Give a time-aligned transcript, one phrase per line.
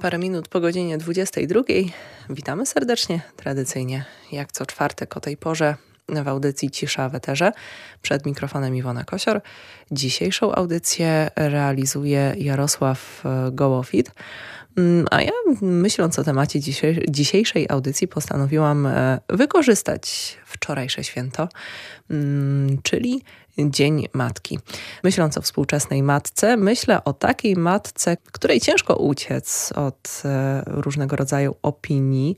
[0.00, 1.60] Parę minut po godzinie 22.
[2.30, 5.76] Witamy serdecznie, tradycyjnie, jak co czwartek o tej porze
[6.08, 7.52] w audycji Cisza w Eterze.
[8.02, 9.40] Przed mikrofonem Iwona Kosior.
[9.90, 14.10] Dzisiejszą audycję realizuje Jarosław e, Gołofit.
[14.76, 15.32] Mm, a ja
[15.62, 16.60] myśląc o temacie
[17.08, 21.48] dzisiejszej audycji postanowiłam e, wykorzystać wczorajsze święto,
[22.10, 23.22] mm, czyli
[23.58, 24.58] Dzień Matki.
[25.04, 31.56] Myśląc o współczesnej matce, myślę o takiej matce, której ciężko uciec od e, różnego rodzaju
[31.62, 32.36] opinii.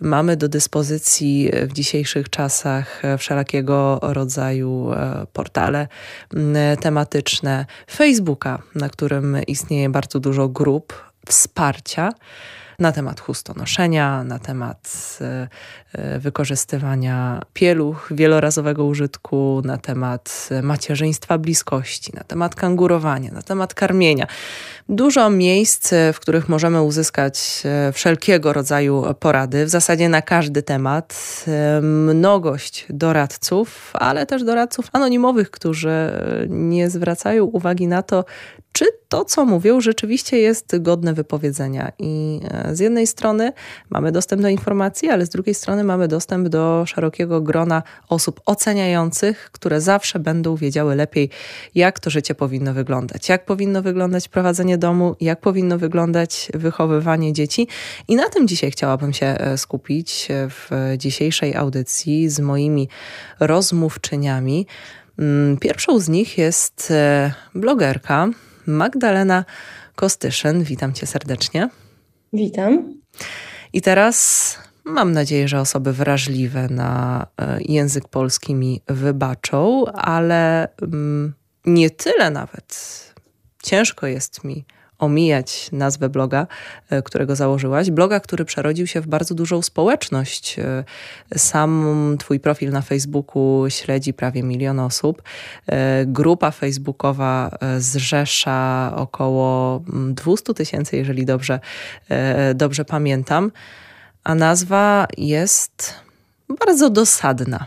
[0.00, 5.88] Mamy do dyspozycji w dzisiejszych czasach wszelakiego rodzaju e, portale
[6.80, 12.12] tematyczne, Facebooka, na którym istnieje bardzo dużo grup wsparcia
[12.78, 15.48] na temat chustonoszenia, na temat e,
[15.92, 24.26] e, wykorzystywania pieluch wielorazowego użytku, na temat macierzyństwa bliskości, na temat kangurowania, na temat karmienia.
[24.88, 31.44] Dużo miejsc, w których możemy uzyskać e, wszelkiego rodzaju porady, w zasadzie na każdy temat.
[31.82, 36.10] Mnogość doradców, ale też doradców anonimowych, którzy
[36.48, 38.24] nie zwracają uwagi na to,
[38.74, 41.92] czy to, co mówią, rzeczywiście jest godne wypowiedzenia.
[41.98, 43.52] I e, z jednej strony
[43.90, 49.50] mamy dostęp do informacji, ale z drugiej strony mamy dostęp do szerokiego grona osób oceniających,
[49.52, 51.30] które zawsze będą wiedziały lepiej,
[51.74, 57.68] jak to życie powinno wyglądać, jak powinno wyglądać prowadzenie domu, jak powinno wyglądać wychowywanie dzieci.
[58.08, 62.88] I na tym dzisiaj chciałabym się e, skupić w dzisiejszej audycji z moimi
[63.40, 64.66] rozmówczyniami.
[65.18, 68.28] Mm, pierwszą z nich jest e, blogerka,
[68.66, 69.44] Magdalena
[69.96, 70.64] Kostyszyn.
[70.64, 71.68] Witam cię serdecznie.
[72.32, 72.94] Witam.
[73.72, 81.34] I teraz mam nadzieję, że osoby wrażliwe na e, język polski mi wybaczą, ale mm,
[81.66, 83.00] nie tyle nawet.
[83.62, 84.64] Ciężko jest mi
[85.04, 86.46] omijać nazwę bloga,
[86.90, 87.90] e, którego założyłaś.
[87.90, 90.58] Bloga, który przerodził się w bardzo dużą społeczność.
[90.58, 90.84] E,
[91.36, 95.22] sam twój profil na Facebooku śledzi prawie milion osób.
[95.66, 101.60] E, grupa facebookowa zrzesza około 200 mm, tysięcy, jeżeli dobrze,
[102.54, 103.52] dobrze pamiętam.
[104.24, 105.94] A nazwa jest
[106.66, 107.66] bardzo dosadna.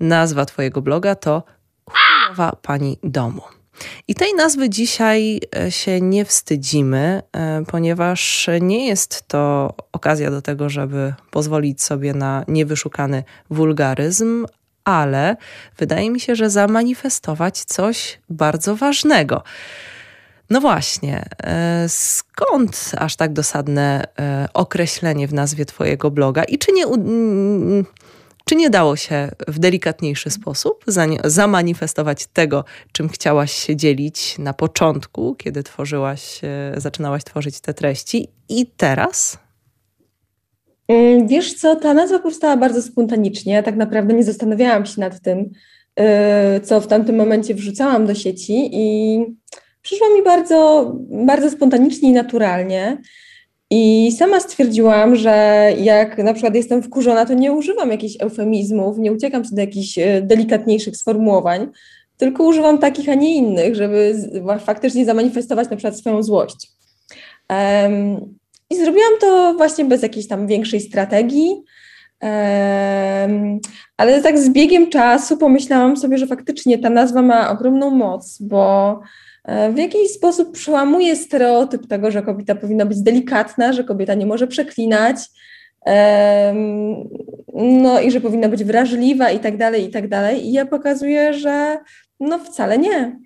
[0.00, 1.42] Nazwa twojego bloga to
[1.84, 3.55] Chujowa Pani Domu.
[4.08, 10.42] I tej nazwy dzisiaj e, się nie wstydzimy, e, ponieważ nie jest to okazja do
[10.42, 14.46] tego, żeby pozwolić sobie na niewyszukany wulgaryzm,
[14.84, 15.36] ale
[15.78, 19.42] wydaje mi się, że zamanifestować coś bardzo ważnego.
[20.50, 24.04] No właśnie, e, skąd aż tak dosadne
[24.54, 26.86] określenie w nazwie Twojego bloga i czy nie
[28.48, 30.84] czy nie dało się w delikatniejszy sposób
[31.24, 38.28] zamanifestować tego, czym chciałaś się dzielić na początku, kiedy tworzyłaś, e, zaczynałaś tworzyć te treści
[38.48, 39.38] i teraz?
[40.88, 43.62] Mm, wiesz co, ta nazwa powstała bardzo spontanicznie.
[43.62, 45.50] Tak naprawdę nie zastanawiałam się nad tym,
[45.96, 49.18] e, co w tamtym momencie wrzucałam do sieci i
[49.82, 50.92] przyszło mi bardzo,
[51.26, 52.98] bardzo spontanicznie i naturalnie.
[53.70, 59.12] I sama stwierdziłam, że jak na przykład jestem wkurzona, to nie używam jakichś eufemizmów, nie
[59.12, 61.68] uciekam do jakichś e, delikatniejszych sformułowań,
[62.16, 64.14] tylko używam takich, a nie innych, żeby
[64.60, 66.70] faktycznie zamanifestować na przykład swoją złość.
[67.50, 68.34] Um,
[68.70, 71.48] I zrobiłam to właśnie bez jakiejś tam większej strategii,
[72.22, 73.60] um,
[73.96, 79.00] ale tak z biegiem czasu pomyślałam sobie, że faktycznie ta nazwa ma ogromną moc, bo
[79.72, 84.46] w jakiś sposób przełamuje stereotyp tego, że kobieta powinna być delikatna, że kobieta nie może
[84.46, 85.16] przeklinać,
[87.54, 90.46] no i że powinna być wrażliwa i tak dalej, i tak dalej.
[90.46, 91.78] I ja pokazuję, że
[92.20, 93.25] no wcale nie.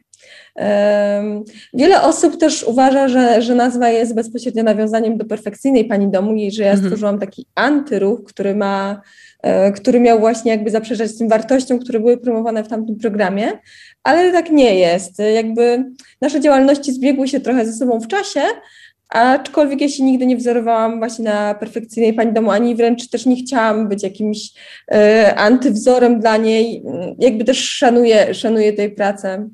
[1.75, 6.51] Wiele osób też uważa, że, że nazwa jest bezpośrednio nawiązaniem do perfekcyjnej pani domu i
[6.51, 6.87] że ja mhm.
[6.87, 9.01] stworzyłam taki antyruch, który ma,
[9.43, 13.53] e, który miał właśnie jakby zaprzeczać tym wartościom, które były promowane w tamtym programie,
[14.03, 15.19] ale tak nie jest.
[15.35, 15.85] Jakby
[16.21, 18.41] nasze działalności zbiegły się trochę ze sobą w czasie,
[19.09, 23.37] aczkolwiek ja się nigdy nie wzorowałam właśnie na perfekcyjnej pani domu, ani wręcz też nie
[23.37, 24.39] chciałam być jakimś
[24.95, 26.83] y, antywzorem dla niej.
[27.19, 29.51] Jakby też szanuję, szanuję tej pracy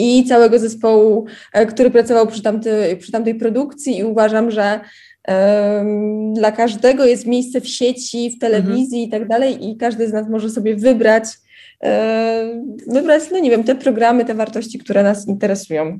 [0.00, 4.80] i całego zespołu, e, który pracował przy tamtej, przy tamtej produkcji i uważam, że
[5.28, 9.08] um, dla każdego jest miejsce w sieci, w telewizji mhm.
[9.08, 11.24] i tak dalej i każdy z nas może sobie wybrać
[12.86, 15.98] wybrać, no nie wiem, te programy, te wartości, które nas interesują.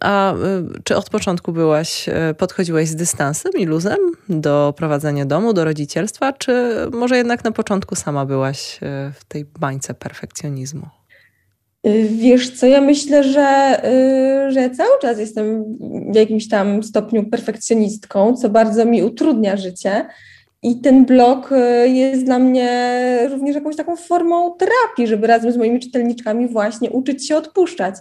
[0.00, 0.36] A y,
[0.84, 3.98] czy od początku byłaś, y, podchodziłaś z dystansem i luzem
[4.28, 8.78] do prowadzenia domu, do rodzicielstwa, czy może jednak na początku sama byłaś
[9.14, 10.86] w tej bańce perfekcjonizmu?
[11.86, 13.80] Y, wiesz co, ja myślę, że,
[14.48, 15.64] y, że cały czas jestem
[16.12, 20.06] w jakimś tam stopniu perfekcjonistką, co bardzo mi utrudnia życie.
[20.62, 25.56] I ten blog y, jest dla mnie również jakąś taką formą terapii, żeby razem z
[25.56, 27.94] moimi czytelniczkami właśnie uczyć się odpuszczać.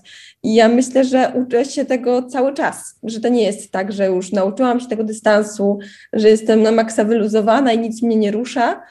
[0.43, 4.05] I ja myślę, że uczę się tego cały czas, że to nie jest tak, że
[4.05, 5.79] już nauczyłam się tego dystansu,
[6.13, 8.81] że jestem na maksa wyluzowana i nic mnie nie rusza,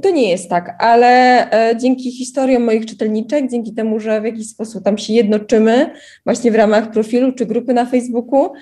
[0.00, 4.48] to nie jest tak, ale e, dzięki historiom moich czytelniczek, dzięki temu, że w jakiś
[4.48, 5.90] sposób tam się jednoczymy,
[6.24, 8.52] właśnie w ramach profilu czy grupy na Facebooku,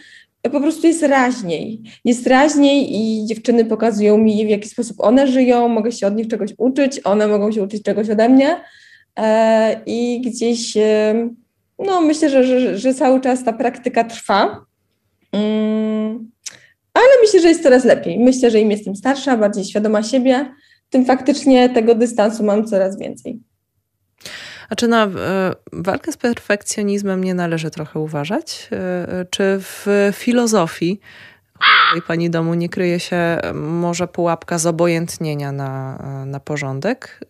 [0.43, 1.83] po prostu jest raźniej.
[2.05, 6.29] Jest raźniej i dziewczyny pokazują mi, w jaki sposób one żyją, mogę się od nich
[6.29, 8.61] czegoś uczyć, one mogą się uczyć czegoś ode mnie.
[9.19, 11.29] E, I gdzieś, e,
[11.79, 14.65] no myślę, że, że, że cały czas ta praktyka trwa.
[15.33, 16.31] Mm,
[16.95, 18.19] ale myślę, że jest coraz lepiej.
[18.19, 20.47] Myślę, że im jestem starsza, bardziej świadoma siebie,
[20.91, 23.41] tym faktycznie tego dystansu mam coraz więcej.
[24.69, 25.11] A czy na e,
[25.73, 28.69] walkę z perfekcjonizmem nie należy trochę uważać?
[28.73, 31.01] E, czy w filozofii
[32.07, 37.21] pani domu nie kryje się może pułapka zobojętnienia na, na porządek?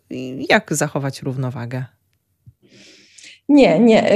[0.48, 1.84] Jak zachować równowagę?
[3.50, 4.10] Nie, nie.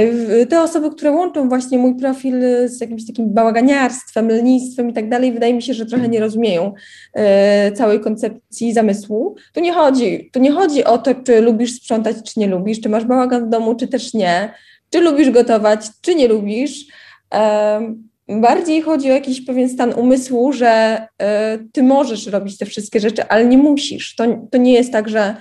[0.49, 2.35] Te osoby, które łączą właśnie mój profil
[2.65, 6.73] z jakimś takim bałaganiarstwem, lenistwem i tak dalej, wydaje mi się, że trochę nie rozumieją
[7.13, 9.35] e, całej koncepcji zamysłu.
[9.53, 12.89] Tu nie chodzi, tu nie chodzi o to, czy lubisz sprzątać, czy nie lubisz, czy
[12.89, 14.53] masz bałagan w domu, czy też nie,
[14.89, 16.85] czy lubisz gotować, czy nie lubisz.
[17.33, 17.95] E,
[18.29, 23.27] bardziej chodzi o jakiś pewien stan umysłu, że e, ty możesz robić te wszystkie rzeczy,
[23.27, 24.15] ale nie musisz.
[24.15, 25.35] To, to nie jest tak, że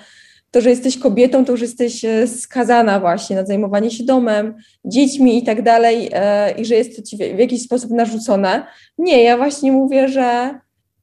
[0.54, 4.54] to, że jesteś kobietą, to już jesteś e, skazana właśnie na zajmowanie się domem,
[4.84, 8.66] dziećmi i tak dalej, e, i że jest to ci w jakiś sposób narzucone.
[8.98, 10.58] Nie, ja właśnie mówię, że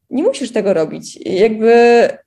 [0.10, 1.20] nie musisz tego robić.
[1.26, 1.74] Jakby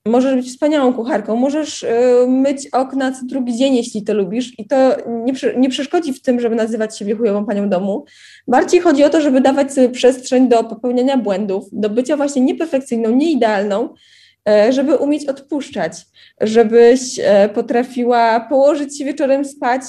[0.06, 4.66] możesz być wspaniałą kucharką, możesz e, myć okna co drugi dzień, jeśli to lubisz, i
[4.66, 8.04] to nie, nie przeszkodzi w tym, żeby nazywać siebie chujową panią domu.
[8.48, 13.10] Bardziej chodzi o to, żeby dawać sobie przestrzeń do popełniania błędów, do bycia właśnie nieperfekcyjną,
[13.10, 13.88] nieidealną,
[14.70, 15.93] żeby umieć odpuszczać,
[16.41, 19.82] żebyś e, potrafiła położyć się wieczorem spać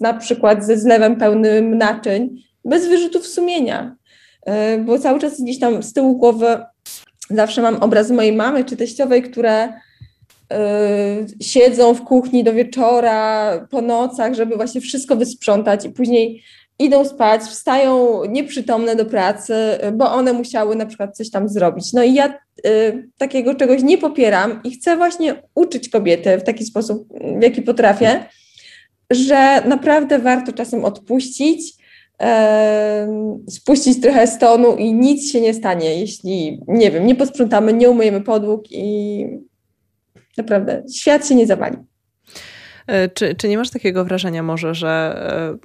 [0.00, 3.96] na przykład ze zlewem pełnym naczyń, bez wyrzutów sumienia.
[4.46, 6.46] E, bo cały czas gdzieś tam z tyłu głowy
[7.30, 9.72] zawsze mam obraz mojej mamy czy teściowej, które
[11.40, 16.42] siedzą w kuchni do wieczora, po nocach, żeby właśnie wszystko wysprzątać i później
[16.78, 19.54] idą spać, wstają nieprzytomne do pracy,
[19.92, 21.92] bo one musiały na przykład coś tam zrobić.
[21.92, 26.64] No i ja y, takiego czegoś nie popieram i chcę właśnie uczyć kobiety w taki
[26.64, 28.24] sposób, w jaki potrafię,
[29.10, 31.72] że naprawdę warto czasem odpuścić,
[32.22, 37.90] y, spuścić trochę stonu i nic się nie stanie, jeśli, nie wiem, nie posprzątamy, nie
[37.90, 39.26] umyjemy podłóg i
[40.36, 41.76] naprawdę świat się nie zawali.
[42.86, 45.16] E, czy, czy nie masz takiego wrażenia może, że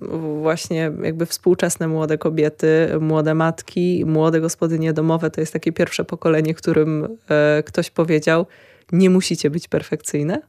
[0.01, 6.05] e, właśnie jakby współczesne młode kobiety, młode matki, młode gospodynie domowe to jest takie pierwsze
[6.05, 8.45] pokolenie, którym e, ktoś powiedział,
[8.91, 10.41] nie musicie być perfekcyjne?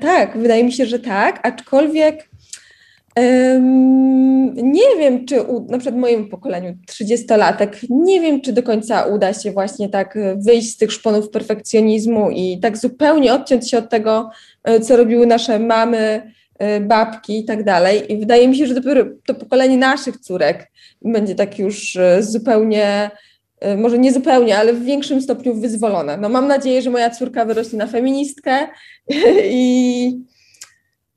[0.00, 2.28] Tak, wydaje mi się, że tak, aczkolwiek
[4.56, 9.34] nie wiem, czy u, na przykład mojemu pokoleniu 30-latek, nie wiem, czy do końca uda
[9.34, 14.30] się właśnie tak wyjść z tych szponów perfekcjonizmu i tak zupełnie odciąć się od tego,
[14.64, 18.12] e, co robiły nasze mamy, e, babki i tak dalej.
[18.12, 20.70] I wydaje mi się, że dopiero to pokolenie naszych córek
[21.02, 23.10] będzie tak już e, zupełnie,
[23.78, 26.16] może nie zupełnie, ale w większym stopniu wyzwolone.
[26.16, 28.58] No mam nadzieję, że moja córka wyrośnie na feministkę
[29.50, 30.18] i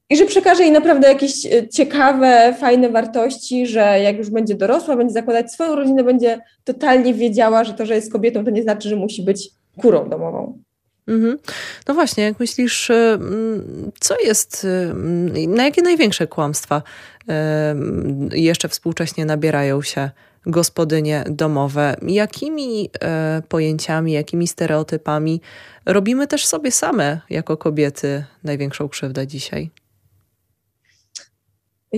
[0.09, 4.95] i że przekaże jej naprawdę jakieś e, ciekawe, fajne wartości, że jak już będzie dorosła,
[4.95, 8.89] będzie zakładać swoją rodzinę, będzie totalnie wiedziała, że to, że jest kobietą, to nie znaczy,
[8.89, 10.59] że musi być kurą domową.
[11.07, 11.37] Mhm.
[11.87, 13.19] No właśnie, jak myślisz, e,
[13.99, 14.93] co jest, e,
[15.47, 16.81] na jakie największe kłamstwa
[18.31, 20.09] jeszcze współcześnie nabierają się
[20.45, 21.95] gospodynie domowe?
[22.01, 22.89] Jakimi
[23.49, 25.41] pojęciami, jakimi stereotypami
[25.85, 29.71] robimy też sobie same jako kobiety największą krzywdę dzisiaj?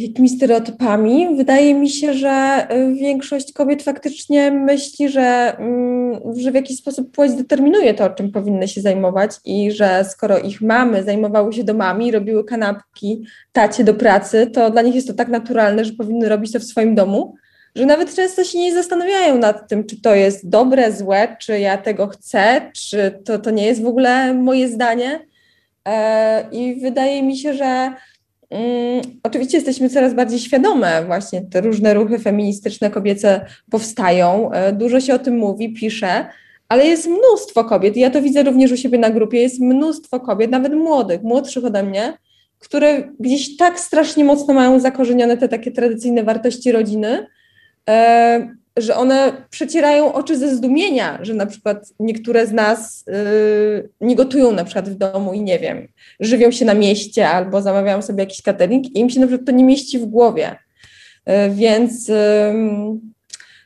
[0.04, 1.36] Jakimiś stereotypami.
[1.38, 7.12] Wydaje mi się, że y, większość kobiet faktycznie myśli, że, mm, że w jakiś sposób
[7.12, 12.12] płeć determinuje to, czym powinny się zajmować i że skoro ich mamy zajmowały się domami,
[12.12, 16.52] robiły kanapki tacie do pracy, to dla nich jest to tak naturalne, że powinny robić
[16.52, 17.36] to w swoim domu,
[17.76, 21.78] że nawet często się nie zastanawiają nad tym, czy to jest dobre, złe, czy ja
[21.78, 25.20] tego chcę, czy to, to nie jest w ogóle moje zdanie.
[25.88, 27.94] E, I wydaje mi się, że
[29.24, 35.14] oczywiście jesteśmy coraz bardziej świadome, właśnie te różne ruchy feministyczne kobiece powstają, e, dużo się
[35.14, 36.26] o tym mówi, pisze,
[36.70, 40.52] ale jest mnóstwo kobiet, ja to widzę również u siebie na grupie, jest mnóstwo kobiet,
[40.52, 42.18] nawet młodych, młodszych ode mnie,
[42.60, 47.28] które gdzieś tak strasznie mocno mają zakorzenione te takie tradycyjne wartości rodziny,
[47.90, 54.16] e, że one przecierają oczy ze zdumienia, że na przykład niektóre z nas y, nie
[54.16, 55.88] gotują na przykład w domu i nie wiem,
[56.20, 59.52] żywią się na mieście albo zamawiają sobie jakiś catering i im się na przykład to
[59.52, 60.56] nie mieści w głowie.
[61.30, 62.14] Y, więc, y,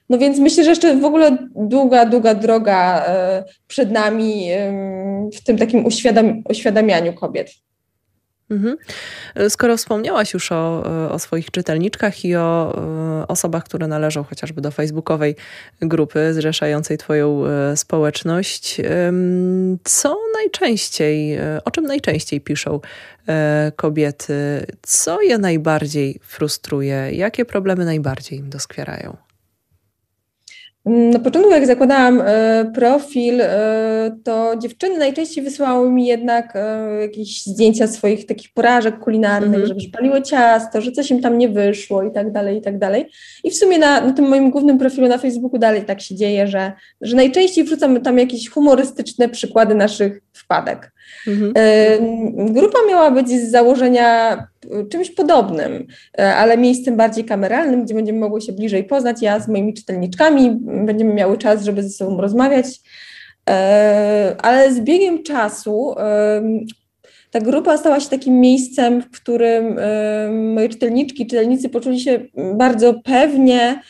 [0.10, 4.48] no więc myślę, że jeszcze w ogóle długa, długa droga y, przed nami
[5.34, 7.52] w tym takim uświadam, uświadamianiu kobiet.
[8.52, 8.78] Mhm.
[9.50, 12.76] Skoro wspomniałaś już o, o, swoich czytelniczkach i o
[13.28, 15.36] osobach, które należą chociażby do facebookowej
[15.82, 18.82] grupy zrzeszającej Twoją e, społeczność,
[19.84, 22.80] co najczęściej, e, o czym najczęściej piszą
[23.28, 24.66] e, kobiety?
[24.82, 27.12] Co je najbardziej frustruje?
[27.12, 29.31] Jakie problemy najbardziej im doskwierają?
[30.86, 37.44] Na początku, jak zakładałam e, profil, e, to dziewczyny najczęściej wysyłały mi jednak e, jakieś
[37.44, 39.68] zdjęcia swoich takich porażek kulinarnych, mm -hmm.
[39.68, 43.06] że przypaliło ciasto, że coś im tam nie wyszło i tak dalej, i tak dalej.
[43.44, 46.48] I w sumie na, na tym moim głównym profilu na Facebooku dalej tak się dzieje,
[46.48, 46.72] że,
[47.02, 50.92] że najczęściej wrzucam tam jakieś humorystyczne przykłady naszych wpadek.
[51.28, 51.54] Mhm.
[52.54, 54.38] Grupa miała być z założenia
[54.92, 55.88] czymś podobnym,
[56.20, 59.22] e, ale miejscem bardziej kameralnym, gdzie będziemy mogły się bliżej poznać.
[59.22, 62.66] Ja z moimi czytelniczkami będziemy miały czas, żeby ze sobą rozmawiać.
[63.50, 65.96] E, ale z biegiem czasu
[67.32, 69.80] ta grupa stała się takim miejscem, w którym
[70.54, 72.20] moje czytelniczki, czytelnicy poczuli się
[72.56, 73.82] bardzo pewnie,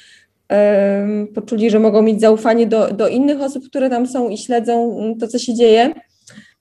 [1.36, 5.28] poczuli, że mogą mieć zaufanie do, do innych osób, które tam są i śledzą to,
[5.28, 5.94] co się dzieje.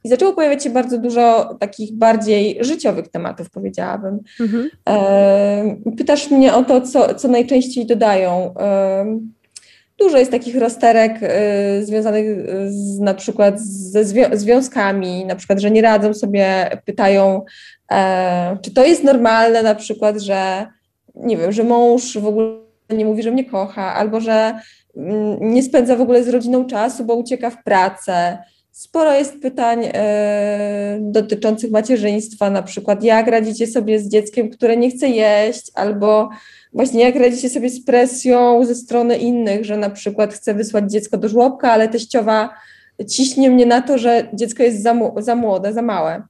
[0.04, 4.18] I zaczęło pojawiać się bardzo dużo takich bardziej życiowych tematów, powiedziałabym.
[4.40, 4.70] Mhm.
[5.96, 8.54] pytasz mnie o to, co, co najczęściej dodają.
[9.98, 12.26] dużo jest takich rozterek y, związanych
[12.68, 17.42] z, na przykład ze zwią związkami, na przykład, że nie radzą sobie, pytają,
[17.92, 20.66] e, czy to jest normalne, na przykład, że
[21.14, 22.46] nie wiem, że mąż w ogóle
[22.90, 24.54] nie mówi, że mnie kocha, albo że
[24.96, 28.38] mm, nie spędza w ogóle z rodziną czasu, bo ucieka w pracę.
[28.72, 34.90] Sporo jest pytań e, dotyczących macierzyństwa, na przykład jak radzicie sobie z dzieckiem, które nie
[34.90, 36.28] chce jeść, albo
[36.72, 41.18] właśnie jak radzicie sobie z presją ze strony innych, że na przykład chce wysłać dziecko
[41.18, 42.50] do żłobka, ale teściowa
[43.08, 46.22] ciśnie mnie na to, że dziecko jest za, za młode, za małe.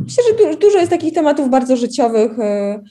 [0.00, 2.38] myślę, że du dużo jest takich tematów bardzo życiowych.
[2.38, 2.82] E,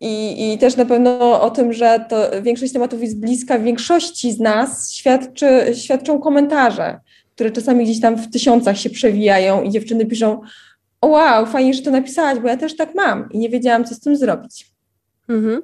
[0.00, 4.40] i, I też na pewno o tym, że to większość tematów jest bliska większości z
[4.40, 7.00] nas, świadczy, świadczą komentarze,
[7.34, 10.40] które czasami gdzieś tam w tysiącach się przewijają i dziewczyny piszą:
[11.00, 13.94] O wow, fajnie, że to napisałaś, bo ja też tak mam i nie wiedziałam, co
[13.94, 14.66] z tym zrobić.
[15.28, 15.62] Mhm.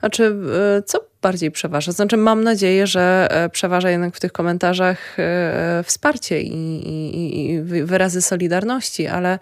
[0.00, 1.92] A czy e, co bardziej przeważa?
[1.92, 6.54] Znaczy, mam nadzieję, że e, przeważa jednak w tych komentarzach e, wsparcie i,
[6.88, 9.38] i, i wyrazy solidarności, ale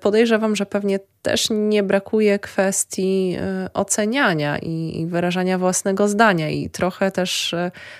[0.00, 3.36] podejrzewam, że pewnie też nie brakuje kwestii
[3.74, 7.54] oceniania i, i wyrażania własnego zdania, i trochę też,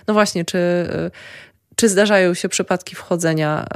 [0.06, 0.58] no właśnie, czy.
[1.76, 3.66] Czy zdarzają się przypadki wchodzenia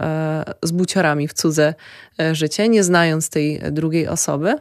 [0.62, 1.74] z buciorami w cudze
[2.32, 4.54] życie, nie znając tej drugiej osoby?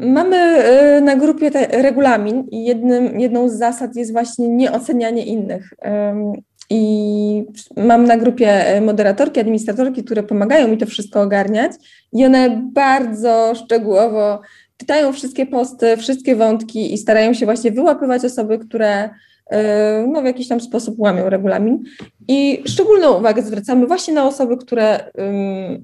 [0.00, 5.74] Mamy e, na grupie regulamin i jednym, jedną z zasad jest właśnie nieocenianie innych.
[6.70, 7.44] I
[7.76, 11.72] mam na grupie e, moderatorki, administratorki, które pomagają mi to wszystko ogarniać
[12.12, 14.40] i one bardzo szczegółowo
[14.76, 19.10] czytają wszystkie posty, wszystkie wątki i starają się właśnie wyłapywać osoby, które
[19.50, 21.82] e, no, w jakiś tam sposób łamią regulamin.
[22.28, 25.10] I szczególną uwagę zwracamy właśnie na osoby, które,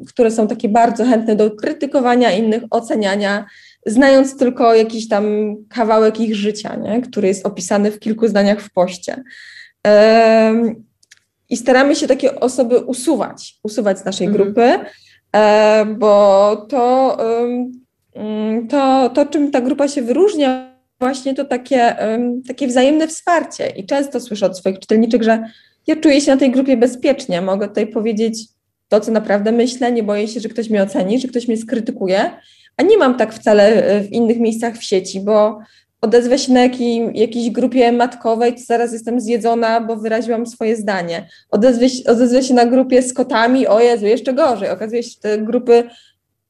[0.09, 3.47] które są takie bardzo chętne do krytykowania innych, oceniania,
[3.87, 7.01] znając tylko jakiś tam kawałek ich życia, nie?
[7.03, 9.23] który jest opisany w kilku zdaniach w poście.
[11.49, 14.45] I staramy się takie osoby usuwać, usuwać z naszej mhm.
[14.45, 14.79] grupy,
[15.99, 17.17] bo to,
[18.15, 21.97] mm, to, to, czym ta grupa się wyróżnia, właśnie to takie,
[22.49, 23.69] takie wzajemne wsparcie.
[23.69, 25.51] I często słyszę od swoich czytelniczek, że
[25.87, 28.39] ja czuję się na tej grupie bezpiecznie, mogę tutaj powiedzieć
[28.89, 32.31] to, co naprawdę myślę, nie boję się, że ktoś mnie oceni, że ktoś mnie skrytykuje
[32.77, 35.59] a nie mam tak wcale e, w innych miejscach w sieci, bo
[36.01, 41.29] odezwę się na jakiej, jakiejś grupie matkowej, to zaraz jestem zjedzona, bo wyraziłam swoje zdanie.
[41.51, 44.71] Odezwę, odezwę się na grupie z kotami, o Jezu, jeszcze gorzej.
[44.71, 45.85] Okazuje się, że te grupy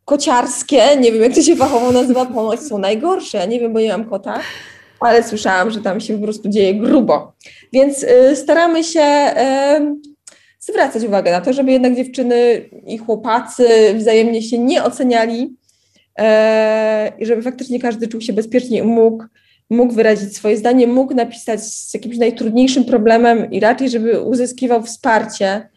[0.04, 3.38] kociarskie, nie wiem jak to się fachowo nazywa, ponoć są najgorsze.
[3.38, 4.40] Ja nie wiem, bo nie mam kota,
[5.00, 7.32] ale słyszałam, że tam się po prostu dzieje grubo.
[7.72, 9.96] Więc y, staramy się y,
[10.60, 15.56] zwracać uwagę na to, żeby jednak dziewczyny i chłopacy wzajemnie się nie oceniali,
[17.18, 19.24] i żeby faktycznie każdy czuł się bezpiecznie i mógł,
[19.70, 25.68] mógł wyrazić swoje zdanie, mógł napisać z jakimś najtrudniejszym problemem i raczej, żeby uzyskiwał wsparcie,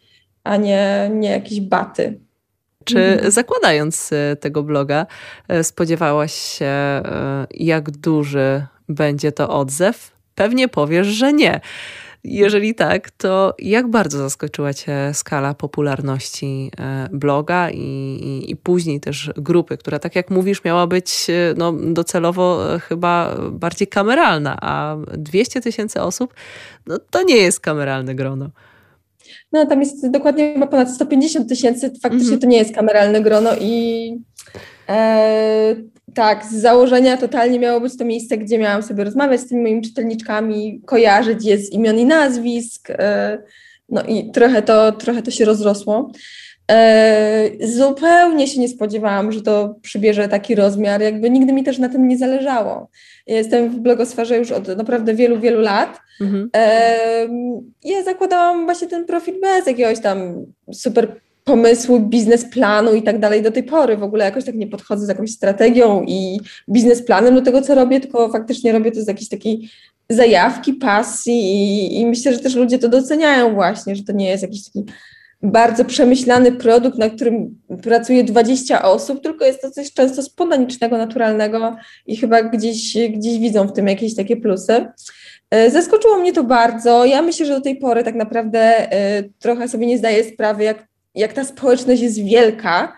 [0.44, 2.20] a nie, nie jakieś baty.
[2.84, 3.30] Czy mhm.
[3.30, 5.06] zakładając tego bloga,
[5.62, 6.72] spodziewałaś się,
[7.54, 10.12] jak duży będzie to odzew?
[10.34, 11.60] Pewnie powiesz, że nie.
[12.24, 19.00] Jeżeli tak, to jak bardzo zaskoczyła Cię skala popularności e, bloga i, i, i, później
[19.00, 24.58] też grupy, która, tak jak mówisz, miała być e, no, docelowo e, chyba bardziej kameralna,
[24.60, 26.34] a 200 tysięcy osób
[26.86, 28.50] no, to nie jest kameralne grono.
[29.52, 31.92] No, tam jest dokładnie chyba ponad 150 tysięcy.
[32.02, 32.42] Faktycznie mm -hmm.
[32.42, 34.12] to nie jest kameralne grono i
[36.14, 39.82] tak, z założenia totalnie miało być to miejsce, gdzie miałam sobie rozmawiać z tymi moimi
[39.82, 42.90] czytelniczkami, kojarzyć je z imion i nazwisk.
[42.90, 43.38] E,
[43.88, 46.10] no i trochę to, trochę to się rozrosło.
[46.70, 51.02] E, zupełnie się nie spodziewałam, że to przybierze taki rozmiar.
[51.02, 52.88] Jakby nigdy mi też na tym nie zależało.
[53.26, 56.00] Ja jestem w blogosferze już od naprawdę wielu, wielu lat.
[56.20, 56.50] Mhm.
[56.56, 57.28] E,
[57.84, 63.50] ja zakładałam właśnie ten profil bez jakiegoś tam super pomysłu, biznesplanu i tak dalej do
[63.50, 63.96] tej pory.
[63.96, 68.00] W ogóle jakoś tak nie podchodzę z jakąś strategią i biznesplanem do tego, co robię,
[68.00, 69.70] tylko faktycznie robię to z jakiejś takiej
[70.08, 74.42] zajawki, pasji i, i myślę, że też ludzie to doceniają właśnie, że to nie jest
[74.42, 74.84] jakiś taki
[75.42, 81.76] bardzo przemyślany produkt, na którym pracuje 20 osób, tylko jest to coś często spontanicznego, naturalnego
[82.06, 84.86] i chyba gdzieś, gdzieś widzą w tym jakieś takie plusy.
[85.50, 87.04] E, zaskoczyło mnie to bardzo.
[87.04, 90.89] Ja myślę, że do tej pory tak naprawdę y, trochę sobie nie zdaję sprawy, jak
[91.20, 92.96] jak ta społeczność jest wielka,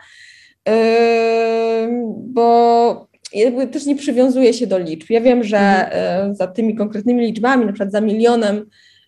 [2.16, 5.10] bo jakby też nie przywiązuje się do liczb.
[5.10, 6.30] Ja wiem, że mhm.
[6.30, 8.66] e, za tymi konkretnymi liczbami, na przykład za milionem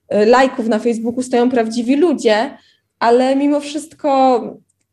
[0.09, 2.50] e, lajków na Facebooku stoją prawdziwi ludzie,
[2.99, 4.40] ale mimo wszystko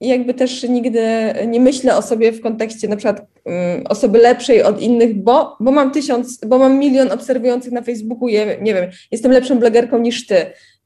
[0.02, 1.02] jakby też nigdy
[1.48, 3.56] nie myślę o sobie w kontekście na przykład um,
[3.90, 8.58] osoby lepszej od innych, bo, bo mam tysiąc, bo mam milion obserwujących na Facebooku, je,
[8.62, 10.36] nie wiem, jestem lepszą blogerką niż ty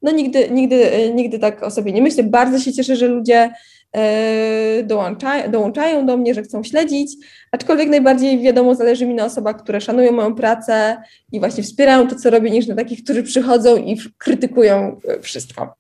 [0.06, 2.24] no nigdy, nigdy, e, nigdy tak o sobie nie myślę.
[2.24, 3.54] Bardzo się cieszę, że ludzie
[3.92, 7.12] e, dołączają, dołączają do mnie, że chcą śledzić,
[7.52, 10.98] aczkolwiek najbardziej wiadomo, zależy mi na osobach, które szanują moją pracę
[11.32, 15.76] i właśnie wspierają to, co robię, niż na takich, którzy przychodzą i krytykują e, wszystko.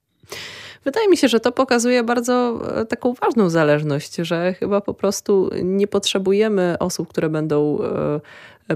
[0.85, 2.59] Wydaje mi się, że to pokazuje bardzo
[2.89, 7.79] taką ważną zależność, że chyba po prostu nie potrzebujemy osób, które będą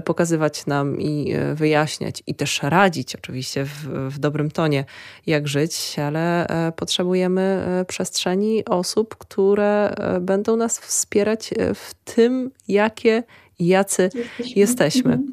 [0.04, 4.84] pokazywać nam i e, wyjaśniać i też radzić oczywiście w, w dobrym tonie,
[5.26, 13.22] jak żyć, ale e, potrzebujemy e, przestrzeni osób, które będą nas wspierać w tym, jakie,
[13.58, 14.60] jacy jesteśmy.
[14.60, 15.12] jesteśmy.
[15.12, 15.32] Mhm.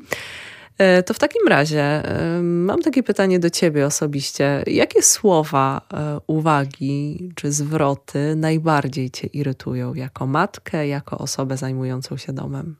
[1.06, 2.04] To w takim razie
[2.42, 4.64] mam takie pytanie do Ciebie osobiście.
[4.68, 5.82] Jakie słowa,
[6.28, 12.76] uwagi czy zwroty najbardziej Cię irytują jako matkę, jako osobę zajmującą się domem?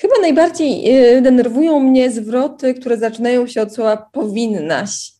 [0.00, 5.12] Chyba najbardziej y, denerwują mnie zwroty, które zaczynają się od słowa powinnaś.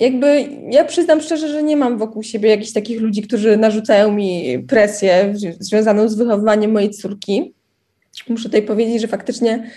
[0.00, 4.58] Jakby ja przyznam szczerze, że nie mam wokół siebie jakichś takich ludzi, którzy narzucają mi
[4.68, 7.54] presję związaną z wychowywaniem mojej córki.
[8.28, 9.70] Muszę tutaj powiedzieć, że faktycznie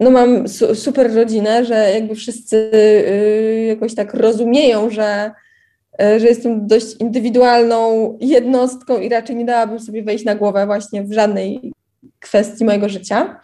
[0.00, 5.30] no mam su super rodzinę, że jakby wszyscy y, jakoś tak rozumieją, że,
[6.02, 11.02] y, że jestem dość indywidualną jednostką i raczej nie dałabym sobie wejść na głowę właśnie
[11.02, 11.72] w żadnej
[12.20, 13.40] kwestii mojego życia,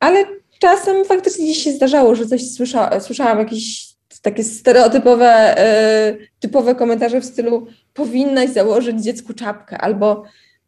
[0.00, 0.24] ale
[0.60, 3.88] czasem faktycznie gdzieś się zdarzało, że coś słysza, słyszałam jakieś
[4.22, 5.56] takie stereotypowe,
[6.12, 10.22] y, typowe komentarze w stylu powinnaś założyć dziecku czapkę albo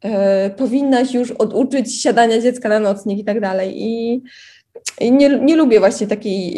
[0.04, 0.08] y,
[0.50, 3.82] powinnaś już oduczyć siadania dziecka na nocnik i tak dalej.
[3.82, 4.22] I,
[5.00, 6.52] nie, nie lubię właśnie takiej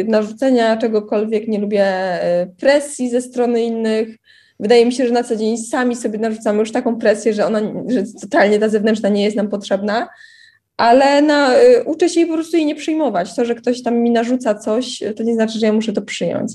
[0.00, 1.86] y, narzucenia czegokolwiek, nie lubię
[2.60, 4.08] presji ze strony innych.
[4.60, 7.60] Wydaje mi się, że na co dzień sami sobie narzucamy już taką presję, że ona,
[7.86, 10.08] że totalnie ta zewnętrzna nie jest nam potrzebna,
[10.76, 13.36] ale na, y, uczę się jej po prostu jej nie przyjmować.
[13.36, 16.52] To, że ktoś tam mi narzuca coś, to nie znaczy, że ja muszę to przyjąć.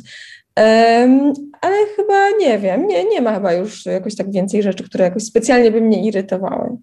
[0.58, 5.06] Um, ale chyba nie wiem, nie, nie ma chyba już jakoś tak więcej rzeczy, które
[5.06, 6.78] jakoś specjalnie by mnie irytowały.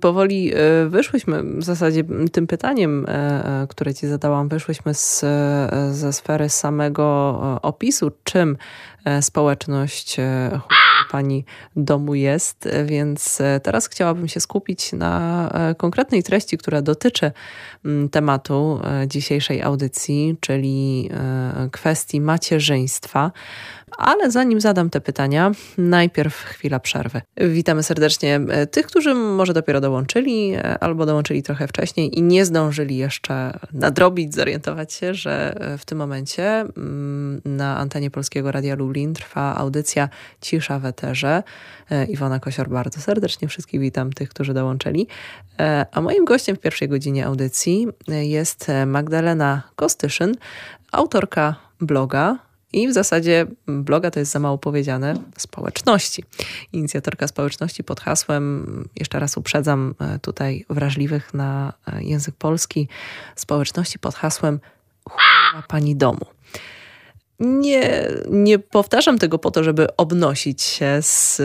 [0.00, 5.24] Powoli e, wyszłyśmy w zasadzie tym pytaniem, e, e, które Ci zadałam, wyszłyśmy z,
[5.90, 8.56] ze sfery samego opisu, czym
[9.20, 10.16] społeczność
[11.10, 11.44] pani
[11.76, 17.32] domu jest, więc teraz chciałabym się skupić na konkretnej treści, która dotyczy
[18.10, 21.10] tematu dzisiejszej audycji, czyli
[21.72, 23.32] kwestii macierzyństwa.
[23.98, 27.20] Ale zanim zadam te pytania, najpierw chwila przerwy.
[27.36, 32.44] Witamy serdecznie e, tych, którzy może dopiero dołączyli e, albo dołączyli trochę wcześniej i nie
[32.44, 38.74] zdążyli jeszcze nadrobić, zorientować się, że e, w tym momencie mm, na antenie Polskiego Radia
[38.74, 40.08] Lublin trwa audycja
[40.40, 41.42] Cisza w Eterze.
[42.08, 45.06] Iwona Kosior, bardzo serdecznie wszystkich witam, tych, którzy dołączyli.
[45.92, 50.34] A moim gościem w pierwszej godzinie audycji jest Magdalena Kostyszyn,
[50.92, 56.24] autorka bloga i w zasadzie bloga to jest za mało powiedziane, społeczności.
[56.72, 62.88] Inicjatorka społeczności pod hasłem, jeszcze raz uprzedzam e, tutaj wrażliwych na e, język polski,
[63.36, 64.60] społeczności pod hasłem
[65.08, 66.26] Chwała Pani Domu.
[67.40, 71.36] Nie, nie powtarzam tego po to, żeby obnosić się z,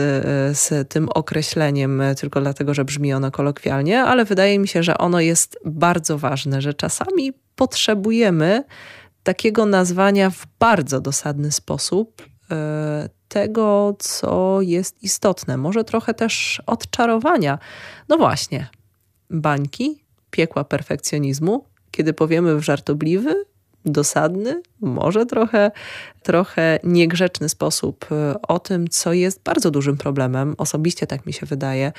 [0.58, 5.20] z tym określeniem, tylko dlatego, że brzmi ono kolokwialnie, ale wydaje mi się, że ono
[5.20, 8.64] jest bardzo ważne, że czasami potrzebujemy
[9.26, 15.56] takiego nazwania w bardzo dosadny sposób e, tego, co jest istotne.
[15.56, 17.58] Może trochę też odczarowania.
[18.08, 18.68] No właśnie,
[19.30, 23.44] bańki, piekła perfekcjonizmu, kiedy powiemy w żartobliwy,
[23.86, 25.70] dosadny, może trochę,
[26.22, 31.46] trochę niegrzeczny sposób e, o tym, co jest bardzo dużym problemem, osobiście tak mi się
[31.46, 31.92] wydaje,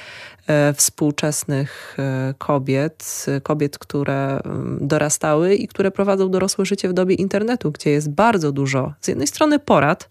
[0.48, 7.16] e, współczesnych e, kobiet, kobiet, które mm, dorastały i które prowadzą dorosłe życie w dobie
[7.16, 10.10] internetu, gdzie jest bardzo dużo z jednej strony porad,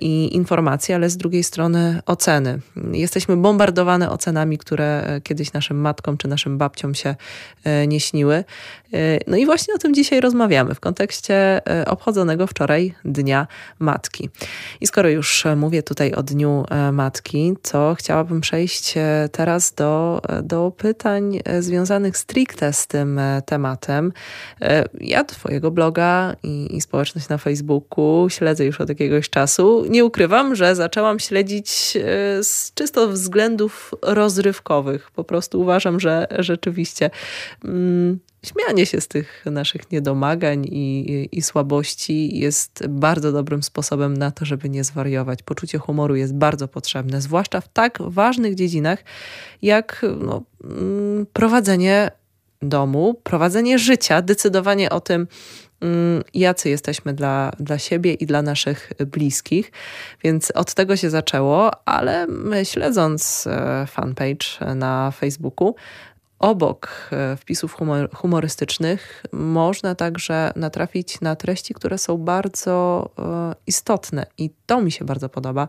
[0.00, 2.60] i informacje, ale z drugiej strony oceny.
[2.92, 7.14] Jesteśmy bombardowane ocenami, które e, kiedyś naszym matkom czy naszym babciom się
[7.64, 8.44] e, nie śniły.
[9.26, 13.46] No i właśnie o tym dzisiaj rozmawiamy w kontekście obchodzonego wczoraj Dnia
[13.78, 14.28] Matki.
[14.80, 18.94] I skoro już mówię tutaj o Dniu Matki, to chciałabym przejść
[19.32, 24.12] teraz do, do pytań związanych stricte z tym tematem.
[25.00, 30.04] Ja Twojego bloga i, i społeczność na Facebooku śledzę już od jakiegoś czasu czasu nie
[30.04, 35.10] ukrywam, że zaczęłam śledzić e, z czysto względów rozrywkowych.
[35.10, 37.10] Po prostu uważam, że rzeczywiście
[37.64, 44.30] mm, śmianie się z tych naszych niedomagań i, i, słabości jest bardzo dobrym sposobem na
[44.30, 45.42] to, żeby nie zwariować.
[45.42, 49.04] Poczucie humoru jest bardzo potrzebne, zwłaszcza w tak ważnych dziedzinach
[49.62, 52.10] jak no, mm, prowadzenie
[52.62, 55.26] domu, prowadzenie życia, decydowanie o tym,
[56.34, 59.72] jacy jesteśmy dla, dla siebie i dla naszych bliskich.
[60.24, 62.26] Więc od tego się zaczęło, ale
[62.64, 65.74] śledząc e, fanpage na Facebooku,
[66.38, 74.26] Obok e, wpisów humor, humorystycznych można także natrafić na treści, które są bardzo e, istotne
[74.38, 75.68] i to mi się bardzo podoba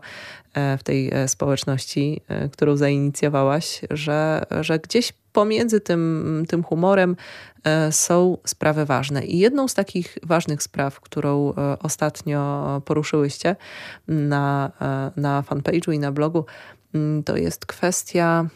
[0.78, 2.20] w tej społeczności,
[2.52, 7.16] którą zainicjowałaś, że, że gdzieś pomiędzy tym, tym humorem
[7.64, 9.24] e, są sprawy ważne.
[9.24, 13.56] I jedną z takich ważnych spraw, którą e, ostatnio poruszyłyście
[14.08, 16.44] na, e, na fanpage'u i na blogu,
[16.94, 18.46] mm, to jest kwestia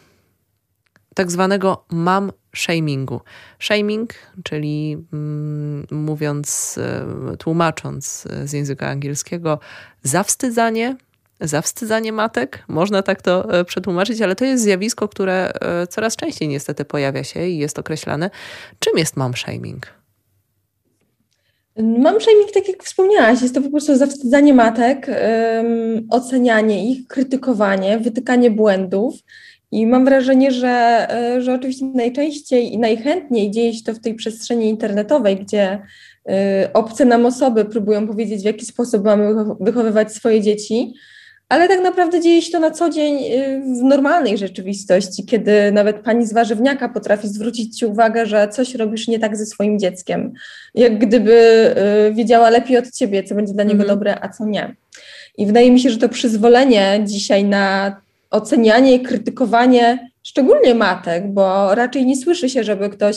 [1.14, 3.20] tak zwanego mam shamingu.
[3.58, 6.78] Shaming, czyli mm, mówiąc,
[7.38, 9.58] tłumacząc z języka angielskiego,
[10.02, 10.96] zawstydzanie,
[11.40, 16.48] zawstydzanie matek, można tak to e, przetłumaczyć, ale to jest zjawisko, które e, coraz częściej
[16.48, 18.30] niestety pojawia się i jest określane.
[18.78, 19.86] Czym jest mom shaming?
[21.76, 27.98] Mam shaming, tak jak wspomniałaś, jest to po prostu zawstydzanie matek, um, ocenianie ich, krytykowanie,
[27.98, 29.14] wytykanie błędów.
[29.70, 34.14] I mam wrażenie, że, e, że oczywiście najczęściej i najchętniej dzieje się to w tej
[34.14, 35.82] przestrzeni internetowej, gdzie
[36.74, 40.94] obce nam osoby próbują powiedzieć, w jaki sposób mamy wychowywać swoje dzieci,
[41.54, 45.96] ale tak naprawdę dzieje się to na co dzień y, w normalnej rzeczywistości, kiedy nawet
[45.96, 50.32] pani z warzywniaka potrafi zwrócić ci uwagę, że coś robisz nie tak ze swoim dzieckiem,
[50.74, 51.32] jak gdyby
[52.10, 53.98] y, wiedziała lepiej od ciebie, co będzie dla niego mhm.
[53.98, 54.76] dobre, a co nie.
[55.38, 57.96] I wydaje mi się, że to przyzwolenie dzisiaj na
[58.30, 63.16] ocenianie i krytykowanie, szczególnie matek, bo raczej nie słyszy się, żeby ktoś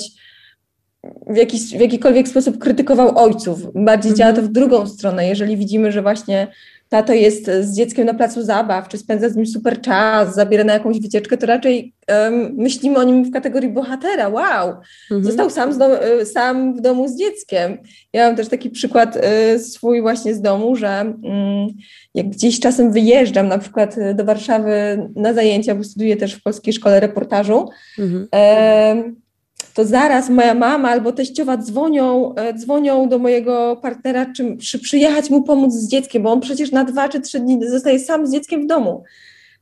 [1.28, 3.60] w, jakiś, w jakikolwiek sposób krytykował ojców.
[3.76, 6.48] Bardziej działa to w drugą stronę, jeżeli widzimy, że właśnie
[6.90, 10.74] tato jest z dzieckiem na placu zabaw, czy spędza z nim super czas, zabiera na
[10.74, 14.30] jakąś wycieczkę, to raczej um, myślimy o nim w kategorii bohatera.
[14.30, 14.70] Wow,
[15.12, 15.24] mhm.
[15.24, 15.82] został sam, z
[16.22, 17.78] y, sam w domu z dzieckiem.
[18.14, 19.18] Ja mam też taki przykład
[19.56, 21.74] y, swój właśnie z domu, że y,
[22.14, 26.44] jak gdzieś czasem wyjeżdżam na przykład y, do Warszawy na zajęcia, bo studiuję też w
[26.44, 27.70] Polskiej Szkole Reportażu,
[28.00, 29.27] mhm
[29.74, 35.30] to zaraz moja mama albo teściowa dzwonią, e, dzwonią do mojego partnera, czy, czy przyjechać
[35.30, 38.34] mu pomóc z dzieckiem, bo on przecież na dwa czy trzy dni zostaje sam z
[38.34, 39.04] dzieckiem w domu.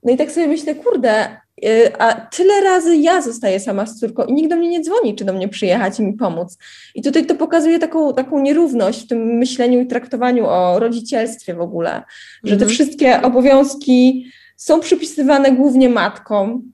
[0.03, 4.23] No i tak sobie myślę, kurde, e, a tyle razy ja zostaję sama z córką
[4.23, 6.57] i nikt do mnie nie dzwoni, czy do mnie przyjechać i mi pomóc.
[6.95, 11.61] I tutaj to pokazuje taką, taką nierówność w tym myśleniu i traktowaniu o rodzicielstwie w
[11.61, 12.03] ogóle,
[12.43, 12.71] że te mhm.
[12.71, 14.25] wszystkie obowiązki
[14.57, 16.71] są przypisywane głównie matkom,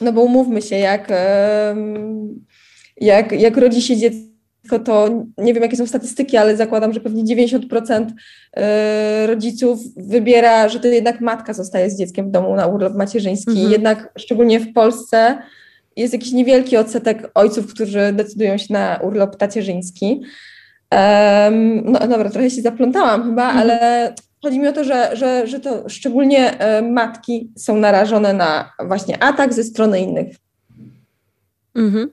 [0.00, 1.12] no bo umówmy się, jak
[3.00, 5.08] jak, jak rodzi się dziecko, to
[5.38, 8.06] nie wiem, jakie są statystyki, ale zakładam, że pewnie 90%
[8.56, 13.50] e, rodziców wybiera, że to jednak matka zostaje z dzieckiem w domu na urlop macierzyński.
[13.50, 13.72] Mhm.
[13.72, 15.38] Jednak szczególnie w Polsce
[15.96, 20.22] jest jakiś niewielki odsetek ojców, którzy decydują się na urlop tacierzyński.
[21.84, 23.58] no dobra, trochę się zaplątałam chyba, mhm.
[23.58, 29.22] ale chodzi mi o to, że, że, że to szczególnie matki są narażone na właśnie
[29.22, 30.36] atak ze strony innych.
[31.74, 32.10] Mhm.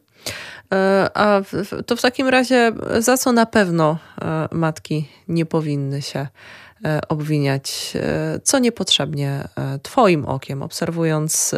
[0.74, 1.42] E, a
[1.86, 6.28] to w takim razie za co na pewno e, matki nie powinny się
[6.86, 7.94] e, obwiniać,
[8.44, 9.44] co niepotrzebnie
[9.84, 11.56] Twoim okiem, obserwując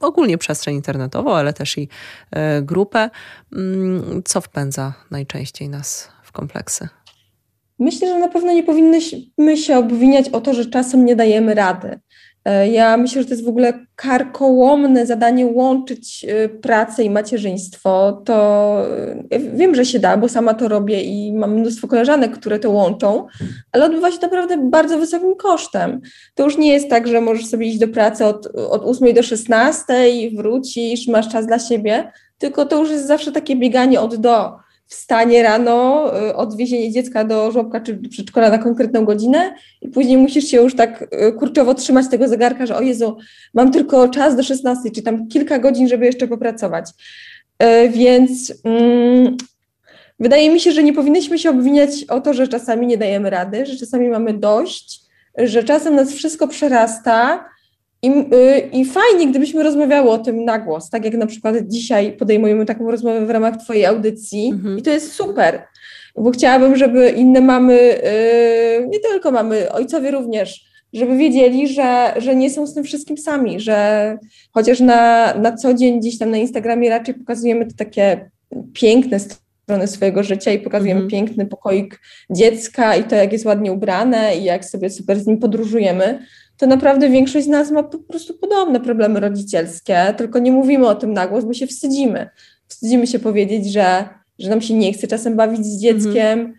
[0.00, 1.88] ogólnie przestrzeń internetową, ale też i
[2.62, 3.10] grupę,
[3.52, 6.88] mm, co wpędza najczęściej nas w kompleksy?
[7.78, 12.00] Myślę, że na pewno nie powinnyśmy się obwiniać o to, że czasem nie dajemy rady.
[12.48, 18.22] E, ja myślę, że to jest w ogóle karkołomne zadanie łączyć e, pracę i macierzyństwo.
[18.24, 18.82] To
[19.30, 22.70] e, wiem, że się da, bo sama to robię i mam mnóstwo koleżanek, które to
[22.70, 23.26] łączą,
[23.72, 26.00] ale odbywa się naprawdę bardzo wysokim kosztem.
[26.34, 29.22] To już nie jest tak, że możesz sobie iść do pracy od, od 8 do
[29.22, 29.94] 16,
[30.36, 35.42] wrócisz, masz czas dla siebie, tylko to już jest zawsze takie bieganie od do wstanie
[35.42, 40.56] rano, y, odwiezienie dziecka do żłobka czy przedszkola na konkretną godzinę i później musisz się
[40.56, 43.16] już tak y, kurczowo trzymać tego zegarka, że o Jezu,
[43.54, 46.90] mam tylko czas do 16, czy tam kilka godzin, żeby jeszcze popracować.
[47.62, 49.36] Y, więc mm,
[50.20, 53.66] wydaje mi się, że nie powinniśmy się obwiniać o to, że czasami nie dajemy rady,
[53.66, 55.00] że czasami mamy dość,
[55.38, 57.44] że czasem nas wszystko przerasta,
[58.02, 62.12] i, y, I fajnie, gdybyśmy rozmawiały o tym na głos, tak jak na przykład dzisiaj
[62.12, 64.78] podejmujemy taką rozmowę w ramach Twojej audycji mhm.
[64.78, 65.62] i to jest super,
[66.16, 72.36] bo chciałabym, żeby inne mamy, y, nie tylko mamy, ojcowie również, żeby wiedzieli, że, że
[72.36, 74.18] nie są z tym wszystkim sami, że
[74.52, 78.30] chociaż na, na co dzień gdzieś tam na Instagramie raczej pokazujemy te takie
[78.72, 79.47] piękne strony
[79.86, 81.10] swojego życia i pokazujemy mhm.
[81.10, 82.00] piękny pokoik
[82.30, 86.18] dziecka i to, jak jest ładnie ubrane i jak sobie super z nim podróżujemy,
[86.58, 90.94] to naprawdę większość z nas ma po prostu podobne problemy rodzicielskie, tylko nie mówimy o
[90.94, 92.28] tym na głos, bo się wstydzimy.
[92.68, 96.54] Wstydzimy się powiedzieć, że, że nam się nie chce czasem bawić z dzieckiem, mhm.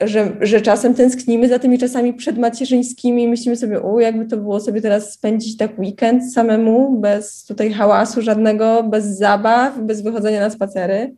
[0.00, 4.60] że, że czasem tęsknimy za tymi czasami przedmacierzyńskimi i myślimy sobie, u, jakby to było
[4.60, 10.50] sobie teraz spędzić tak weekend samemu, bez tutaj hałasu żadnego, bez zabaw, bez wychodzenia na
[10.50, 11.14] spacery.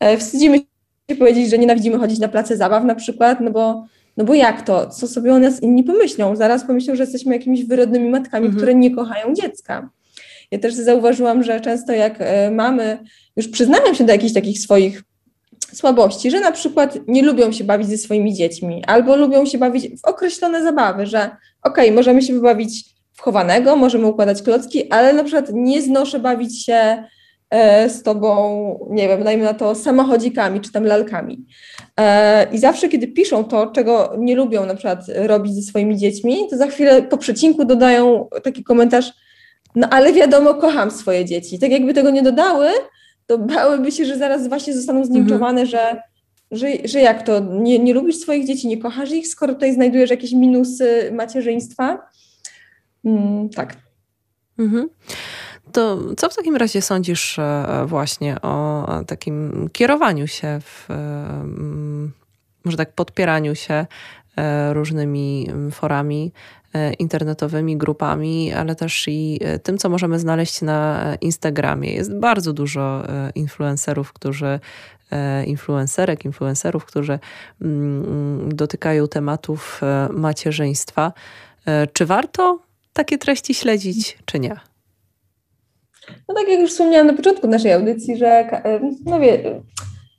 [0.00, 0.58] E, wstydzimy
[1.16, 3.84] powiedzieć, że nienawidzimy chodzić na place zabaw na przykład, no bo
[4.16, 4.86] no bo jak to?
[4.86, 6.36] Co sobie o nas inni pomyślą?
[6.36, 8.56] Zaraz pomyślą, że jesteśmy jakimiś wyrodnymi matkami, mhm.
[8.56, 9.90] które nie kochają dziecka.
[10.50, 12.98] Ja też zauważyłam, że często jak e, mamy
[13.36, 15.02] już przyznają się do jakichś takich swoich
[15.72, 20.00] słabości, że na przykład nie lubią się bawić ze swoimi dziećmi, albo lubią się bawić
[20.00, 21.30] w określone zabawy, że
[21.62, 26.18] okej, okay, możemy się wybawić w chowanego, możemy układać klocki, ale na przykład nie znoszę
[26.18, 27.04] bawić się
[27.88, 31.46] z tobą, nie wiem, dajmy na to samochodzikami czy tam lalkami.
[31.96, 36.36] E, I zawsze, kiedy piszą to, czego nie lubią na przykład robić ze swoimi dziećmi,
[36.50, 39.12] to za chwilę po przecinku dodają taki komentarz,
[39.74, 41.58] no ale wiadomo, kocham swoje dzieci.
[41.58, 42.68] Tak jakby tego nie dodały,
[43.26, 45.66] to bałyby się, że zaraz właśnie zostaną zninczowane, mhm.
[45.66, 46.02] że,
[46.50, 50.10] że, że jak to, nie, nie lubisz swoich dzieci, nie kochasz ich, skoro tutaj znajdujesz
[50.10, 52.08] jakieś minusy macierzyństwa.
[53.04, 53.76] Mm, tak.
[54.58, 54.88] Mhm.
[55.72, 61.44] To co w takim razie sądzisz e, właśnie o takim kierowaniu się w, e,
[62.64, 63.86] może tak podpieraniu się
[64.36, 66.32] e, różnymi forami
[66.98, 71.92] internetowymi, grupami, ale też i tym, co możemy znaleźć na Instagramie.
[71.92, 73.02] Jest bardzo dużo
[73.34, 74.60] influencerów, którzy
[75.46, 77.18] influencerek, influencerów, którzy
[77.62, 79.80] mm, dotykają tematów
[80.10, 81.12] macierzyństwa.
[81.92, 82.58] Czy warto
[82.92, 84.69] takie treści śledzić, czy nie?
[86.28, 88.48] No tak jak już wspomniałam na początku naszej audycji, że
[89.06, 89.60] no wie,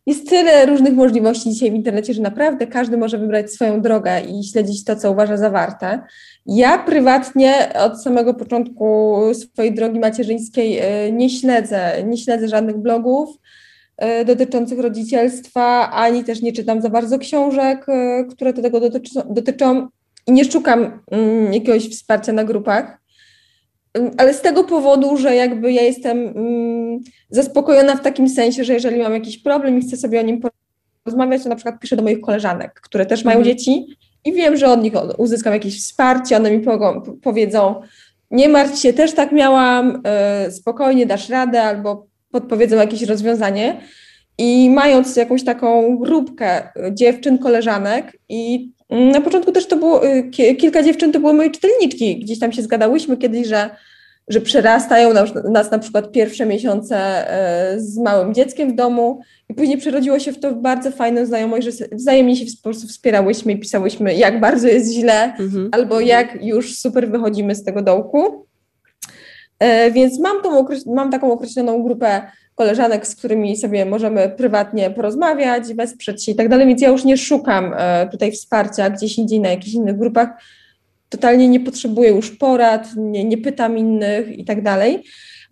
[0.06, 4.44] jest tyle różnych możliwości dzisiaj w internecie, że naprawdę każdy może wybrać swoją drogę i
[4.44, 6.00] śledzić to, co uważa za warte.
[6.46, 13.30] Ja prywatnie od samego początku swojej drogi macierzyńskiej e, nie śledzę, nie śledzę żadnych blogów
[13.98, 19.22] e, dotyczących rodzicielstwa, ani też nie czytam za bardzo książek, e, które do tego dotyczą,
[19.30, 19.88] dotyczą
[20.28, 23.01] i nie szukam mm, jakiegoś wsparcia na grupach
[24.18, 27.00] ale z tego powodu, że jakby ja jestem mm,
[27.30, 30.42] zaspokojona w takim sensie, że jeżeli mam jakiś problem i chcę sobie o nim
[31.04, 33.58] porozmawiać, to na przykład piszę do moich koleżanek, które też mają mhm.
[33.58, 33.86] dzieci
[34.26, 36.66] i wiem, że od nich uzyskam jakieś wsparcie, one mi
[37.22, 37.82] powiedzą,
[38.32, 40.04] nie martw się, też tak miałam,
[40.48, 43.82] y, spokojnie dasz radę, albo podpowiedzą jakieś rozwiązanie.
[44.38, 50.24] I mając jakąś taką grupkę dziewczyn, koleżanek i na początku też to było, y,
[50.58, 52.20] kilka dziewczyn to były moje czytelniczki.
[52.20, 53.70] Gdzieś tam się zgadałyśmy kiedyś, że,
[54.28, 59.54] że przerastają nas, nas na przykład pierwsze miesiące e, z małym dzieckiem w domu i
[59.54, 63.60] później przerodziło się w to bardzo fajną znajomość, że wzajemnie się w sposób wspierałyśmy i
[63.60, 65.70] pisałyśmy, jak bardzo jest źle, mhm.
[65.72, 68.46] albo jak już super wychodzimy z tego dołku.
[69.60, 72.22] E, więc mam, tą, mam taką określoną grupę
[72.62, 77.04] koleżanek, z którymi sobie możemy prywatnie porozmawiać, wesprzeć się i tak dalej, więc ja już
[77.04, 80.30] nie szukam e, tutaj wsparcia gdzieś indziej na jakichś innych grupach.
[81.10, 85.04] Totalnie nie potrzebuję już porad, nie, nie pytam innych i tak dalej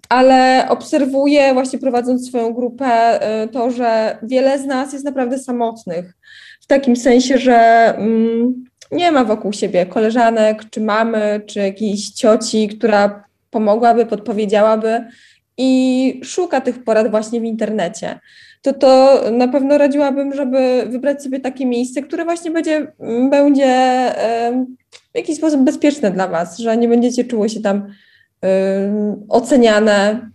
[0.09, 6.13] ale obserwuję właśnie prowadząc swoją grupę e, to, że wiele z nas jest naprawdę samotnych.
[6.61, 7.57] W takim sensie, że
[7.97, 15.05] mm, nie ma wokół siebie koleżanek, czy mamy, czy jakiejś cioci, która pomogłaby, podpowiedziałaby
[15.61, 18.19] i szuka tych porad właśnie w internecie.
[18.61, 22.91] To to na pewno radziłabym, żeby wybrać sobie takie miejsce, które właśnie będzie,
[23.29, 24.11] będzie
[25.13, 27.87] w jakiś sposób bezpieczne dla Was, że nie będziecie czuły się tam
[29.29, 30.29] oceniane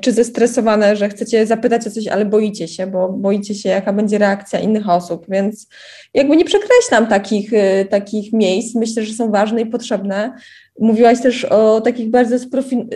[0.00, 4.18] czy zestresowane, że chcecie zapytać o coś, ale boicie się, bo boicie się, jaka będzie
[4.18, 5.68] reakcja innych osób, więc
[6.14, 8.74] jakby nie przekreślam takich, y, takich miejsc.
[8.74, 10.32] Myślę, że są ważne i potrzebne.
[10.80, 12.36] Mówiłaś też o takich bardzo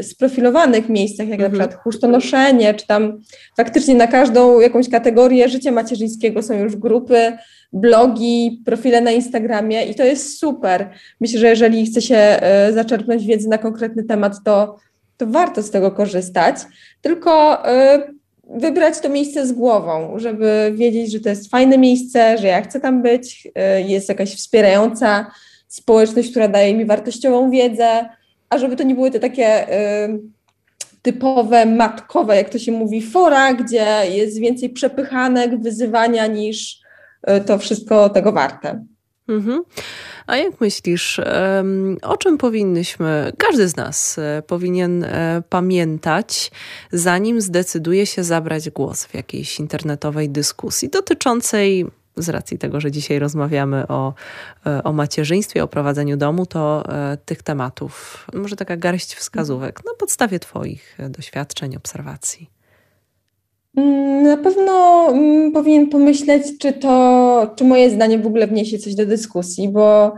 [0.03, 1.53] sprofilowanych miejscach, jak mhm.
[1.53, 3.21] na przykład chrztonoszenie, czy tam
[3.57, 7.33] faktycznie na każdą jakąś kategorię życia macierzyńskiego są już grupy,
[7.73, 10.91] blogi, profile na Instagramie i to jest super.
[11.21, 14.77] Myślę, że jeżeli chce się y, zaczerpnąć wiedzy na konkretny temat, to,
[15.21, 16.57] to warto z tego korzystać,
[17.01, 18.15] tylko y,
[18.61, 22.81] wybrać to miejsce z głową, żeby wiedzieć, że to jest fajne miejsce, że ja chcę
[22.81, 25.31] tam być, y, jest jakaś wspierająca
[25.69, 28.09] społeczność, która daje mi wartościową wiedzę,
[28.49, 29.67] a żeby to nie były te takie
[31.03, 36.81] typowe, matkowe, jak to się mówi, fora, gdzie jest więcej przepychanek, wyzywania niż
[37.29, 38.85] Y, to wszystko tego warte.
[39.31, 39.65] Mhm.
[40.27, 41.21] A jak myślisz,
[42.03, 46.51] o czym powinnyśmy, każdy z nas e, powinien e, pamiętać,
[46.93, 53.19] zanim zdecyduje się zabrać głos w jakiejś internetowej dyskusji dotyczącej z racji tego, że dzisiaj
[53.19, 54.15] rozmawiamy o,
[54.67, 56.85] e, o macierzyństwie, o prowadzeniu domu, to
[57.25, 62.60] tych tematów, może taka garść wskazówek na podstawie Twoich doświadczeń, obserwacji.
[63.77, 68.95] Mm, na pewno mm, powinien pomyśleć, czy to, czy moje zdanie w ogóle wniesie coś
[68.95, 70.15] do dyskusji, bo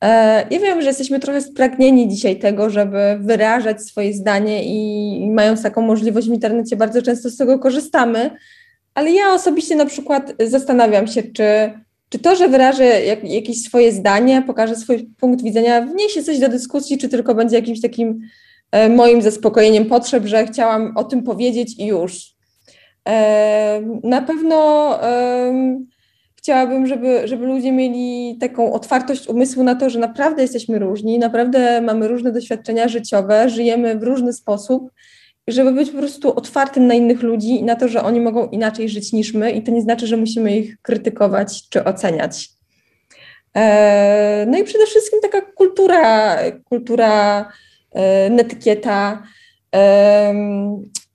[0.00, 5.62] e, ja wiem, że jesteśmy trochę spragnieni dzisiaj tego, żeby wyrażać swoje zdanie i, mając
[5.62, 8.30] taką możliwość w internecie, bardzo często z tego korzystamy,
[8.94, 11.44] ale ja osobiście na przykład zastanawiam się, czy,
[12.08, 16.48] czy to, że wyrażę jak, jakieś swoje zdanie, pokażę swój punkt widzenia, wniesie coś do
[16.48, 18.20] dyskusji, czy tylko będzie jakimś takim
[18.72, 22.31] e, moim zaspokojeniem potrzeb, że chciałam o tym powiedzieć i już.
[24.04, 24.98] Na pewno
[26.36, 31.80] chciałabym, żeby, żeby ludzie mieli taką otwartość umysłu na to, że naprawdę jesteśmy różni, naprawdę
[31.80, 34.90] mamy różne doświadczenia życiowe, żyjemy w różny sposób,
[35.48, 38.88] żeby być po prostu otwartym na innych ludzi i na to, że oni mogą inaczej
[38.88, 42.48] żyć niż my, i to nie znaczy, że musimy ich krytykować czy oceniać.
[44.46, 47.48] No i przede wszystkim taka kultura, kultura
[48.30, 49.22] netykieta,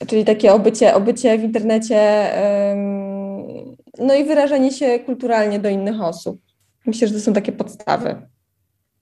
[0.08, 2.30] czyli takie obycie, obycie w internecie,
[4.00, 6.42] no i wyrażanie się kulturalnie do innych osób.
[6.86, 8.22] Myślę, że to są takie podstawy.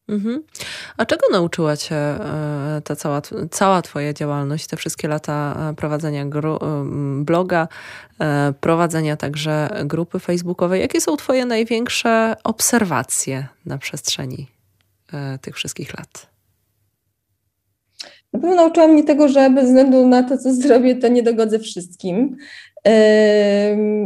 [0.08, 0.43] Mhm.
[0.97, 6.25] A czego nauczyła Cię e, ta cała, cała Twoja działalność, te wszystkie lata e, prowadzenia
[6.25, 6.60] gru,
[7.19, 7.67] bloga,
[8.19, 10.81] e, prowadzenia także grupy facebookowej?
[10.81, 14.47] Jakie są Twoje największe obserwacje na przestrzeni
[15.41, 16.34] tych wszystkich lat?
[18.35, 21.59] Na pewno nauczyła mnie tego, że bez względu na to, co zrobię, to nie dogodzę
[21.59, 22.37] wszystkim.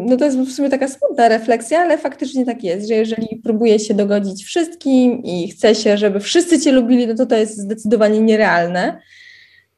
[0.06, 3.80] No to jest w sumie taka smutna refleksja, ale faktycznie tak jest, że jeżeli próbuje
[3.80, 8.22] się dogodzić wszystkim i chce się, żeby wszyscy cię lubili, no to to jest zdecydowanie
[8.22, 9.02] nierealne.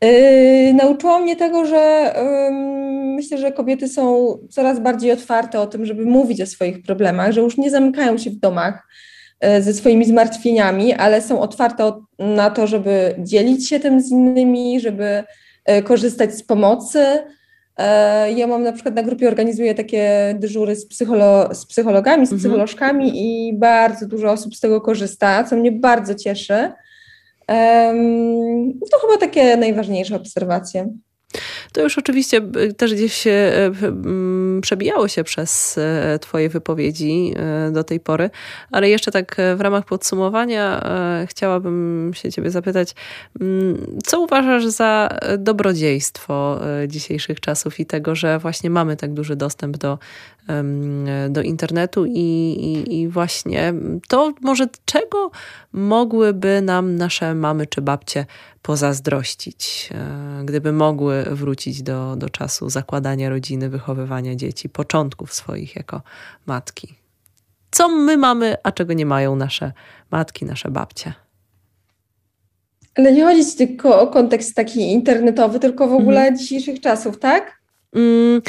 [0.01, 2.13] Yy, nauczyło mnie tego, że
[3.15, 7.41] myślę, że kobiety są coraz bardziej otwarte o tym, żeby mówić o swoich problemach, że
[7.41, 8.87] już nie zamykają się w domach,
[9.59, 15.23] ze swoimi zmartwieniami, ale są otwarte na to, żeby dzielić się tym z innymi, żeby
[15.65, 17.05] e, korzystać z pomocy.
[17.77, 22.31] E, ja mam na przykład na grupie organizuję takie dyżury z, psycholo z psychologami, z
[22.31, 22.39] mhm.
[22.39, 26.71] psycholożkami i bardzo dużo osób z tego korzysta, co mnie bardzo cieszy.
[28.91, 30.93] To chyba takie najważniejsze obserwacje.
[31.71, 33.31] To już oczywiście e, też gdzieś e,
[34.61, 37.33] przebijało się przez e, Twoje wypowiedzi
[37.71, 38.29] do tej pory,
[38.71, 40.83] ale jeszcze tak w ramach podsumowania
[41.25, 42.95] chciałabym się Ciebie zapytać,
[44.05, 49.99] co uważasz za dobrodziejstwo dzisiejszych czasów i tego, że właśnie mamy tak duży dostęp do,
[51.29, 53.73] do internetu i, i, i właśnie
[54.07, 55.31] to może czego
[55.73, 58.25] mogłyby nam nasze mamy czy babcie
[58.61, 59.89] pozazdrościć,
[60.45, 66.01] gdyby mogły wrócić do, do czasu zakładania rodziny, wychowywania dzieci, początków swoich jako
[66.45, 66.95] matki.
[67.71, 69.71] Co my mamy, a czego nie mają nasze
[70.11, 71.13] matki, nasze babcie?
[72.95, 76.37] Ale nie chodzi tylko o kontekst taki internetowy, tylko w ogóle mhm.
[76.37, 77.61] dzisiejszych czasów, tak?
[77.95, 78.41] Mm.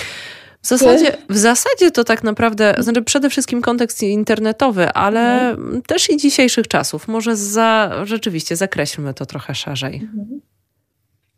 [0.63, 5.83] W zasadzie, w zasadzie to tak naprawdę, znaczy przede wszystkim kontekst internetowy, ale mhm.
[5.83, 7.09] też i dzisiejszych czasów.
[7.09, 9.95] Może za, rzeczywiście zakreślmy to trochę szerzej.
[9.95, 10.41] Mhm.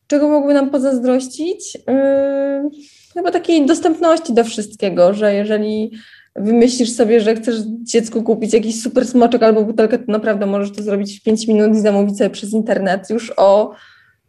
[0.07, 1.74] Czego mógłby nam pozazdrościć?
[1.74, 2.70] Yy,
[3.14, 5.90] chyba takiej dostępności do wszystkiego, że jeżeli
[6.36, 10.82] wymyślisz sobie, że chcesz dziecku kupić jakiś super smoczek albo butelkę, to naprawdę możesz to
[10.82, 13.11] zrobić w 5 minut i zamówić sobie przez internet.
[13.11, 13.74] Już o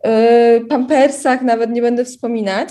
[0.06, 2.70] yy, pampersach nawet nie będę wspominać.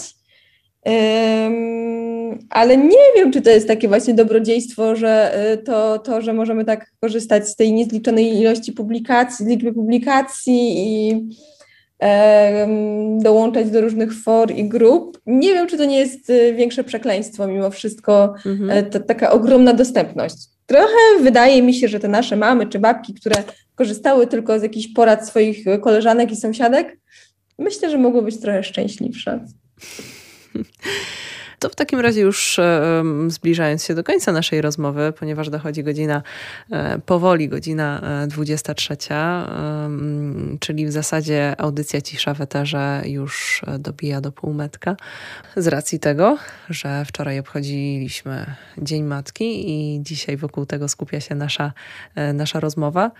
[2.51, 6.65] Ale nie wiem, czy to jest takie właśnie dobrodziejstwo, że yy, to, to, że możemy
[6.65, 11.29] tak korzystać z tej niezliczonej ilości publikacji, liczby publikacji i
[13.19, 15.21] dołączać do różnych for i grup.
[15.27, 18.71] Nie wiem, czy to nie jest y, większe przekleństwo mimo wszystko, mhm.
[18.71, 20.37] E, ta, taka ogromna dostępność.
[20.67, 23.37] Trochę wydaje mi się, że te nasze mamy czy babki, które
[23.75, 26.99] korzystały tylko z jakichś porad swoich koleżanek i sąsiadek,
[27.59, 29.41] myślę, że mogły być trochę szczęśliwsze.
[31.65, 36.23] To w takim razie już e, zbliżając się do końca naszej rozmowy, ponieważ dochodzi godzina,
[36.71, 39.89] e, powoli godzina 23, e,
[40.61, 44.97] czyli w zasadzie audycja Cisza w Eterze już dobija do półmetka.
[45.57, 46.39] Z racji tego,
[46.71, 51.73] że wczoraj obchodziliśmy Dzień Matki i dzisiaj wokół tego skupia się nasza,
[52.35, 53.11] nasza rozmowa.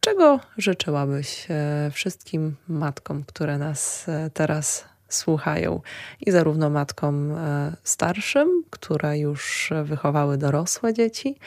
[0.00, 1.46] Czego życzyłabyś
[1.92, 5.80] wszystkim matkom, które nas teraz słuchają
[6.20, 11.38] i zarówno matkom e, starszym, które już wychowały dorosłe dzieci,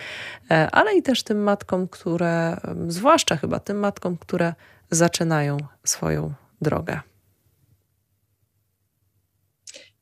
[0.52, 2.58] e, ale i też tym matkom, które,
[2.88, 4.54] zwłaszcza chyba tym matkom, które
[4.92, 7.00] zaczynają swoją drogę.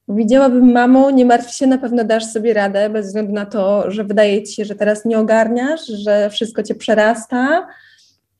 [0.08, 4.04] Widziałabym, mamo, nie martw się, na pewno dasz sobie radę, bez względu na to, że
[4.04, 7.68] wydaje ci się, że teraz nie ogarniasz, że wszystko cię przerasta,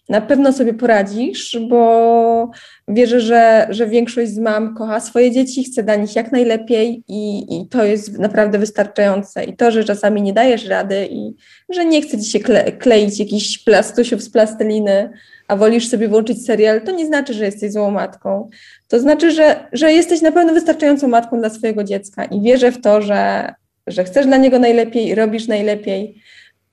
[0.10, 2.52] na pewno sobie poradzisz, bo
[2.88, 7.40] wierzę, że, że większość z mam kocha swoje dzieci, chce dla nich jak najlepiej i,
[7.56, 9.44] i to jest naprawdę wystarczające.
[9.44, 11.36] I to, że czasami nie dajesz rady i
[11.70, 15.10] że nie chce ci się kle, kleić jakiś plastusiów z plasteliny,
[15.48, 18.50] a wolisz sobie włączyć serial, to nie znaczy, że jesteś złą matką.
[18.88, 22.82] To znaczy, że, że jesteś na pewno wystarczającą matką dla swojego dziecka i wierzę w
[22.82, 23.54] to, że,
[23.88, 26.22] że chcesz dla niego najlepiej, robisz najlepiej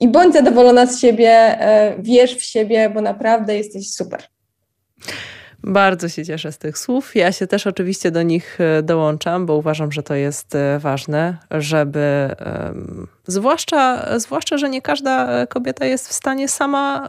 [0.01, 4.23] i bądź zadowolona z siebie, e, wierz w siebie, bo naprawdę jesteś super.
[5.63, 7.15] Bardzo się cieszę z tych słów.
[7.15, 11.37] Ja się też oczywiście do nich e, dołączam, bo uważam, że to jest e, ważne,
[11.51, 12.35] żeby
[13.27, 17.07] zwłaszcza, zwłaszcza, że nie każda kobieta jest w stanie sama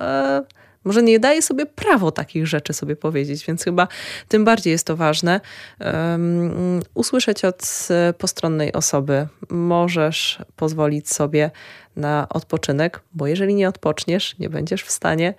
[0.84, 3.88] może nie daje sobie prawo takich rzeczy sobie powiedzieć, więc chyba
[4.28, 5.40] tym bardziej jest to ważne.
[5.80, 7.88] Um, usłyszeć od
[8.18, 11.50] postronnej osoby, możesz pozwolić sobie
[11.96, 15.34] na odpoczynek, bo jeżeli nie odpoczniesz, nie będziesz w stanie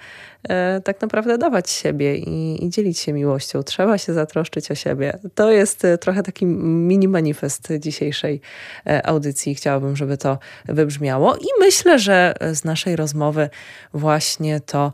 [0.49, 3.64] e, tak naprawdę dawać siebie i, i, dzielić się miłością.
[3.64, 5.20] Trzeba się zatroszczyć o siebie.
[5.36, 8.41] To jest e, trochę taki mini manifest dzisiejszej
[8.88, 9.56] e, audycji.
[9.56, 13.49] Chciałabym, żeby to wybrzmiało i myślę, że z naszej rozmowy
[13.93, 14.93] właśnie to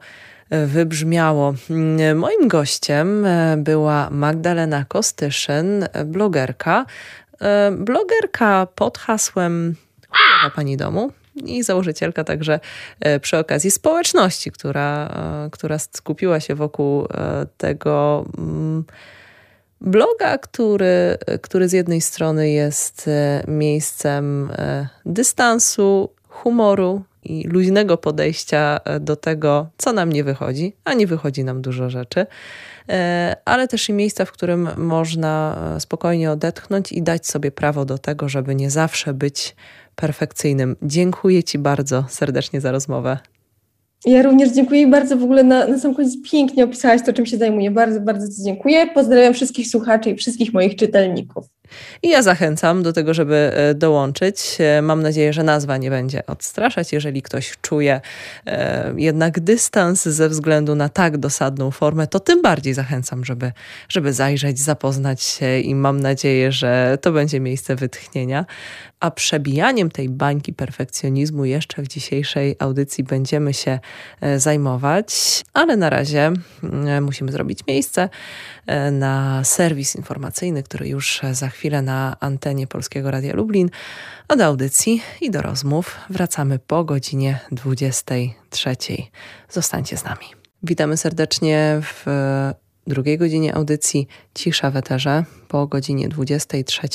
[0.52, 1.54] wybrzmiało.
[2.16, 6.86] Moim gościem była Magdalena Kostyszyn, blogerka.
[7.72, 9.76] Blogerka pod hasłem
[10.10, 11.12] Chujowa Pani Domu
[11.46, 12.60] i założycielka także
[13.00, 15.08] e, przy okazji społeczności, która,
[15.46, 18.84] e, która skupiła się wokół e, tego mm,
[19.82, 23.10] bloga, który, który z jednej strony jest
[23.48, 24.52] miejscem
[25.06, 31.62] dystansu, humoru, i luźnego podejścia do tego, co nam nie wychodzi, a nie wychodzi nam
[31.62, 32.26] dużo rzeczy,
[33.46, 38.30] ale też i miejsca, w którym można spokojnie odetchnąć i dać sobie prawo do tego,
[38.30, 39.56] żeby nie zawsze być
[40.02, 40.76] perfekcyjnym.
[40.82, 43.18] Dziękuję Ci bardzo serdecznie za rozmowę.
[44.06, 47.26] Ja również dziękuję i bardzo w ogóle na, na sam koniec pięknie opisałaś to, czym
[47.26, 47.72] się zajmuję.
[47.72, 48.88] Bardzo, bardzo Ci dziękuję.
[48.94, 51.46] Pozdrawiam wszystkich słuchaczy i wszystkich moich czytelników.
[52.04, 54.58] I ja zachęcam do tego, żeby e, dołączyć.
[54.60, 56.94] E, mam nadzieję, że nazwa nie będzie odstraszać.
[56.94, 58.02] Jeżeli ktoś czuje
[58.48, 63.52] e, jednak dystans ze względu na tak dosadną formę, to tym bardziej zachęcam, żeby,
[63.90, 68.46] żeby zajrzeć, zapoznać się i mam nadzieję, że to będzie miejsce wytchnienia.
[69.00, 73.80] A przebijaniem tej bańki perfekcjonizmu jeszcze w dzisiejszej audycji będziemy się
[74.38, 76.32] zajmować, ale na razie
[77.02, 78.10] musimy zrobić miejsce
[78.92, 83.70] na serwis informacyjny, który już za chwilę na antenie Polskiego Radia Lublin.
[84.28, 88.76] A do audycji i do rozmów wracamy po godzinie 23.
[89.50, 90.26] Zostańcie z nami.
[90.64, 92.06] Witamy serdecznie w
[92.88, 96.88] drugiej godzinie audycji Cisza w Eterze po godzinie 23.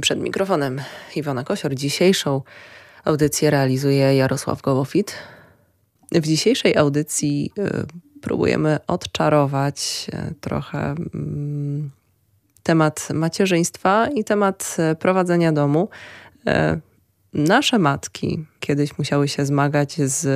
[0.00, 0.80] Przed mikrofonem
[1.16, 1.74] Iwona Kosior.
[1.74, 2.42] Dzisiejszą
[3.04, 5.14] audycję realizuje Jarosław Gołofit.
[6.12, 7.86] W dzisiejszej audycji y,
[8.20, 11.90] próbujemy odczarować e, trochę mm,
[12.66, 15.88] temat macierzyństwa i temat prowadzenia domu.
[17.32, 20.28] Nasze matki kiedyś musiały się zmagać z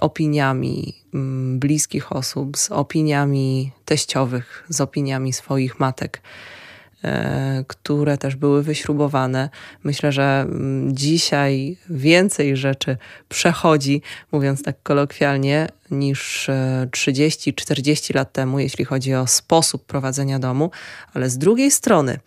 [0.00, 6.65] opiniami mm, bliskich osób, z opiniami teściowych, z opiniami swoich matek, e,
[7.66, 9.48] które też były wyśrubowane.
[9.84, 12.96] Myślę, że mm, dzisiaj więcej rzeczy
[13.28, 16.50] przechodzi, mówiąc tak kolokwialnie, niż
[16.90, 20.70] 30-40 e, lat temu, jeśli chodzi o sposób prowadzenia domu,
[21.14, 22.18] ale z drugiej strony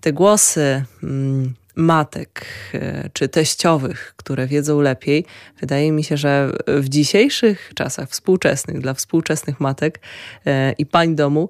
[0.00, 5.24] te głosy mm, matek e, czy teściowych, które wiedzą lepiej,
[5.60, 10.00] wydaje mi się, że w dzisiejszych czasach współczesnych, dla współczesnych matek
[10.46, 11.48] e, i pań domu,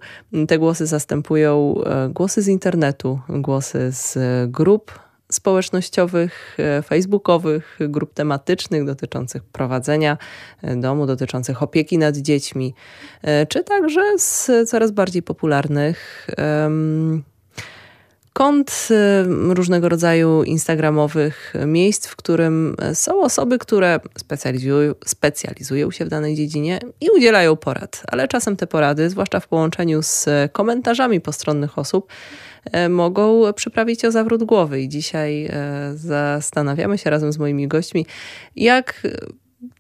[0.49, 4.19] te głosy zastępują e, głosy z internetu, głosy z
[4.51, 4.99] grup
[5.33, 10.19] społecznościowych, facebookowych, grup tematycznych dotyczących prowadzenia
[10.77, 12.75] domu, dotyczących opieki nad dziećmi,
[13.49, 16.29] czy także z coraz bardziej popularnych
[18.39, 26.09] kont y, różnego rodzaju instagramowych miejsc, w którym są osoby, które specjalizują, specjalizują się w
[26.09, 28.03] danej dziedzinie i udzielają porad.
[28.09, 32.13] Ale czasem te porady, zwłaszcza w połączeniu z komentarzami postronnych osób,
[32.89, 34.81] mogą przyprawić o zawrót głowy.
[34.81, 35.51] I dzisiaj
[35.95, 38.07] zastanawiamy się razem z moimi gośćmi,
[38.57, 39.03] jak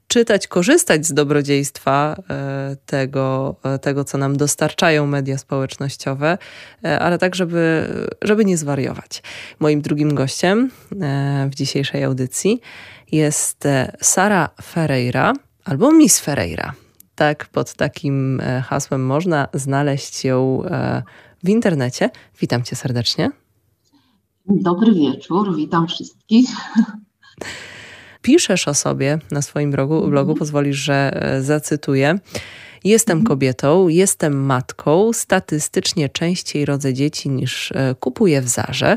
[0.08, 6.38] czytać, korzystać z dobrodziejstwa e, tego, e, tego, co nam dostarczają media społecznościowe,
[6.84, 7.88] e, ale tak, żeby,
[8.22, 9.22] żeby nie zwariować.
[9.60, 10.70] Moim drugim gościem
[11.50, 12.60] w dzisiejszej audycji
[13.12, 13.68] jest
[14.02, 15.32] Sara Ferreira
[15.64, 16.72] albo Miss Ferreira.
[17.14, 20.62] Tak, pod takim hasłem można znaleźć ją
[21.44, 22.10] w internecie.
[22.40, 23.30] Witam cię serdecznie.
[24.46, 26.48] Dobry wieczór, witam wszystkich.
[28.22, 30.10] piszesz o sobie na swoim blogu, mhm.
[30.10, 32.18] blogu pozwolisz, że e, zacytuję.
[32.84, 33.26] Jestem mhm.
[33.26, 38.96] kobietą, jestem matką, statystycznie częściej rodzę dzieci niż e, kupuję w zarze.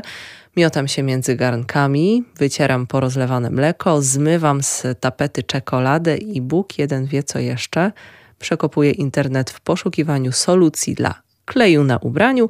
[0.56, 7.22] Miotam się między garnkami, wycieram porozlewane mleko, zmywam z tapety czekoladę i Bóg jeden wie
[7.22, 7.92] co jeszcze.
[8.38, 12.48] Przekopuję internet w poszukiwaniu solucji dla kleju na ubraniu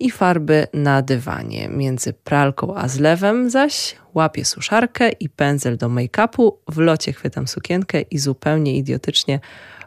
[0.00, 1.68] i farby na dywanie.
[1.68, 8.00] Między pralką a zlewem zaś łapię suszarkę i pędzel do make-upu, w locie chwytam sukienkę
[8.00, 9.40] i zupełnie idiotycznie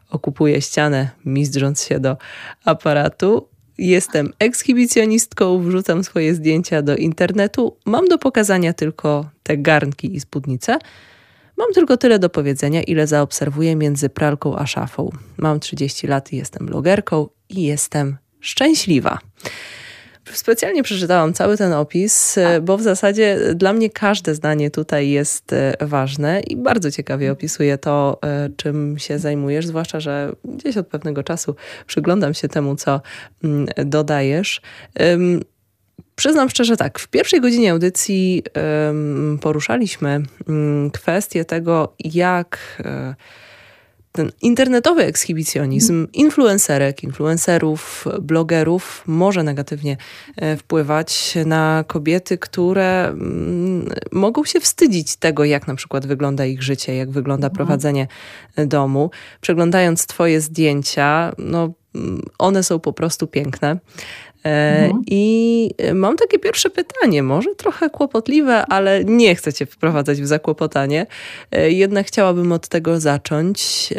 [0.09, 2.17] okupuję ścianę, mizdrząc się do
[2.65, 3.47] aparatu.
[3.77, 7.77] Jestem ekshibicjonistką, wrzucam swoje zdjęcia do internetu.
[7.85, 10.79] Mam do pokazania tylko te garnki i spódnice.
[11.57, 15.09] Mam tylko tyle do powiedzenia, ile zaobserwuję między pralką a szafą.
[15.37, 19.19] Mam 30 lat i jestem blogerką i jestem szczęśliwa.
[20.33, 25.53] Specjalnie przeczytałam cały ten opis, e, bo w zasadzie dla mnie każde zdanie tutaj jest
[25.53, 30.87] e, ważne i bardzo ciekawie opisuje to, e, czym się zajmujesz, zwłaszcza, że gdzieś od
[30.87, 31.55] pewnego czasu
[31.87, 33.01] przyglądam się temu, co
[33.43, 34.61] mm, dodajesz.
[36.15, 38.43] Przyznam szczerze tak, w pierwszej godzinie audycji
[39.41, 42.83] poruszaliśmy mm, kwestię tego, jak
[44.17, 49.97] ten internetowy ekshibicjonizm influencerek, influencerów, blogerów może negatywnie
[50.35, 56.63] e, wpływać na kobiety, które mm, mogą się wstydzić tego, jak na przykład wygląda ich
[56.63, 57.55] życie, jak wygląda mhm.
[57.55, 58.07] prowadzenie
[58.57, 59.11] domu.
[59.41, 63.79] Przeglądając Twoje zdjęcia, no, mm, one są po prostu piękne.
[64.45, 65.03] E, mhm.
[65.07, 71.05] I mam takie pierwsze pytanie, może trochę kłopotliwe, ale nie chcę Cię wprowadzać w zakłopotanie.
[71.51, 73.89] E, jednak chciałabym od tego zacząć.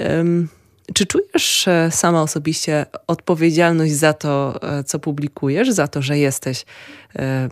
[0.94, 6.64] Czy czujesz e, sama osobiście odpowiedzialność za to, co publikujesz, za to, że jesteś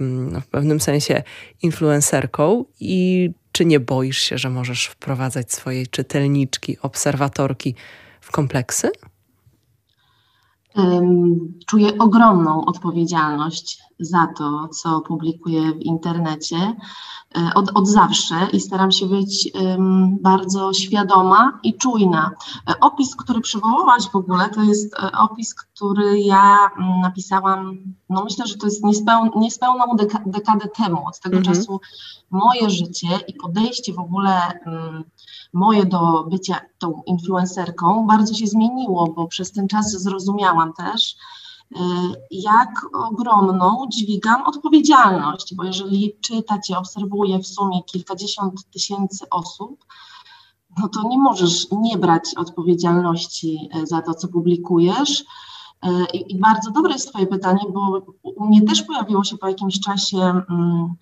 [0.01, 1.23] no, w pewnym sensie
[1.63, 7.75] influencerką i czy nie boisz się, że możesz wprowadzać swojej czytelniczki, obserwatorki
[8.21, 8.91] w kompleksy?
[11.67, 18.93] Czuję ogromną odpowiedzialność za to, co publikuję w internecie e, od, od zawsze i staram
[18.93, 19.53] się być
[20.21, 22.31] bardzo świadoma i czujna.
[22.71, 28.25] E, opis, który przywołałaś w ogóle, to jest e, opis, który ja um, napisałam, no
[28.25, 31.07] myślę, że to jest niespeł, niespełną deka, dekadę temu.
[31.07, 31.55] Od tego mhm.
[31.57, 31.81] czasu
[32.31, 35.05] moje życie i podejście w ogóle um,
[35.57, 41.17] moje do bycia tą influencerką bardzo się zmieniło, bo przez ten czas zrozumiałam też,
[41.75, 41.79] Y,
[42.31, 49.85] jak ogromną dźwigam odpowiedzialność, bo jeżeli czytacie, obserwuję w sumie kilkadziesiąt tysięcy osób,
[50.79, 55.21] no to nie możesz nie brać odpowiedzialności y, za to, co publikujesz.
[55.21, 55.27] Y,
[56.15, 60.19] I, bardzo dobre jest Twoje pytanie, bo u mnie też pojawiło się po jakimś czasie,
[60.51, 60.95] mm,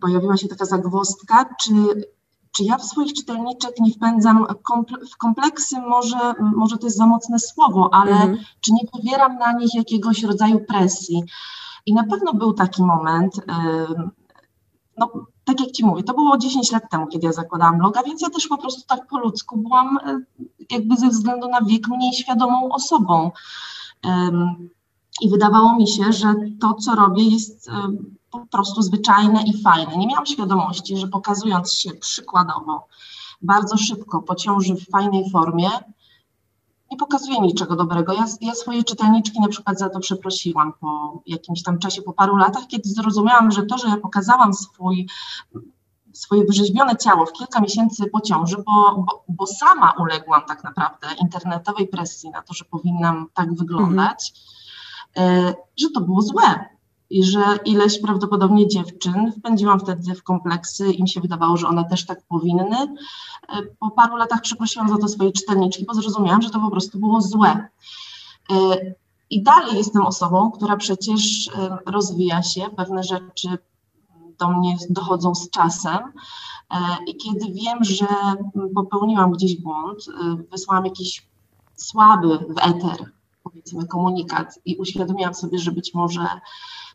[0.00, 1.72] pojawiła się taka zagwozdka, czy
[2.56, 4.46] czy ja w swoich czytelniczek nie wpędzam
[5.12, 8.38] w kompleksy, może, może to jest za mocne słowo, ale mhm.
[8.60, 11.22] czy nie wywieram na nich jakiegoś rodzaju presji?
[11.86, 13.40] I na pewno był taki moment,
[14.98, 15.10] no
[15.44, 18.30] tak jak Ci mówię, to było 10 lat temu, kiedy ja zakładałam bloga, więc ja
[18.30, 19.98] też po prostu tak po ludzku byłam
[20.70, 23.30] jakby ze względu na wiek mniej świadomą osobą.
[25.20, 27.70] I wydawało mi się, że to, co robię, jest
[28.32, 29.96] po prostu zwyczajne i fajne.
[29.96, 32.86] Nie miałam świadomości, że pokazując się przykładowo
[33.42, 35.68] bardzo szybko po ciąży w fajnej formie,
[36.90, 38.12] nie pokazuje niczego dobrego.
[38.12, 42.36] Ja, ja, swoje czytelniczki na przykład za to przeprosiłam po jakimś tam czasie, po paru
[42.36, 45.08] latach, kiedy zrozumiałam, że to, że ja pokazałam swój,
[46.12, 51.06] swoje wyrzeźbione ciało w kilka miesięcy po ciąży, bo, bo, bo sama uległam tak naprawdę
[51.20, 54.32] internetowej presji na to, że powinnam tak wyglądać,
[55.14, 55.54] mhm.
[55.76, 56.72] że to było złe
[57.12, 62.06] i że ileś prawdopodobnie dziewczyn wpędziłam wtedy w kompleksy, im się wydawało, że one też
[62.06, 62.76] tak powinny.
[62.76, 66.98] E, po paru latach przeprosiłam za to swoje czytelniczki, bo zrozumiałam, że to po prostu
[66.98, 67.68] było złe.
[68.52, 68.56] E,
[69.30, 73.48] I dalej jestem osobą, która przecież e, rozwija się, pewne rzeczy
[74.38, 75.98] do mnie dochodzą z czasem.
[77.06, 78.06] I kiedy wiem, że
[78.74, 79.98] popełniłam gdzieś błąd,
[80.50, 81.26] wysłałam jakiś
[81.76, 83.10] słaby w eter,
[83.42, 86.26] powiedzmy, komunikat i uświadomiłam sobie, że być może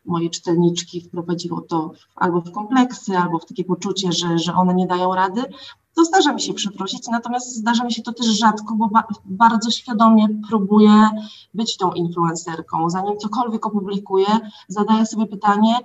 [0.08, 4.88] moje czytelniczki wprowadziło to albo w kompleksy, albo w takie poczucie, że, że one nie
[4.88, 5.44] dają rady,
[5.96, 9.72] to zdarza mi się przeprosić, natomiast zdarza mi się to też rzadko, bo ba bardzo
[9.72, 11.10] świadomie próbuję
[11.54, 12.90] być tą influencerką.
[12.90, 14.28] Zanim cokolwiek opublikuję,
[14.68, 15.76] zadaję sobie pytanie,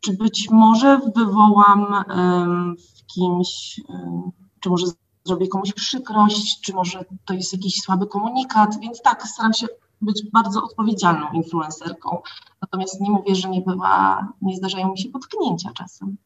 [0.00, 4.86] czy być może wywołam um, w kimś, um, czy może
[5.24, 9.66] zrobię komuś przykrość, czy może to jest jakiś słaby komunikat, więc tak, staram się
[10.00, 12.22] być bardzo odpowiedzialną influencerką.
[12.62, 16.16] Natomiast nie mówię, że nie bywa, nie zdarzają mi się potknięcia czasem.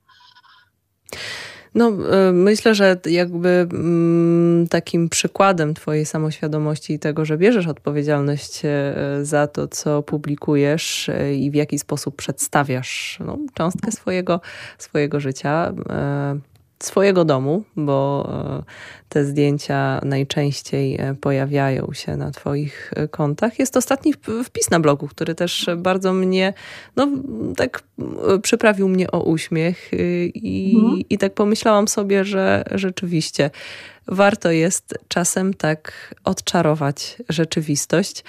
[1.74, 8.64] No, e, myślę, że jakby mm, takim przykładem Twojej samoświadomości i tego, że bierzesz odpowiedzialność
[8.64, 14.40] e, za to, co publikujesz e, i w jaki sposób przedstawiasz no, cząstkę swojego,
[14.78, 15.72] swojego życia
[16.82, 18.62] swojego domu, bo e,
[19.08, 23.58] te zdjęcia najczęściej e, pojawiają się na Twoich e, kontach.
[23.58, 24.14] Jest ostatni
[24.44, 26.52] wpis na blogu, który też bardzo mnie,
[26.96, 27.08] no
[27.56, 27.82] tak
[28.42, 29.90] przyprawił mnie o uśmiech
[30.34, 31.02] i, mhm.
[31.10, 33.50] i tak pomyślałam sobie, że rzeczywiście
[34.06, 38.24] warto jest czasem tak odczarować rzeczywistość.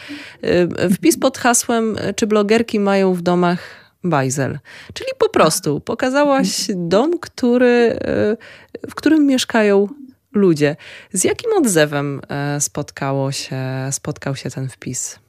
[0.93, 4.59] Wpis pod hasłem, czy blogerki mają w domach bajzel.
[4.93, 7.99] Czyli po prostu pokazałaś dom, który,
[8.83, 9.87] e, w którym mieszkają
[10.31, 10.75] ludzie.
[11.13, 13.57] Z jakim odzewem e, spotkało się,
[13.91, 15.19] spotkał się ten wpis?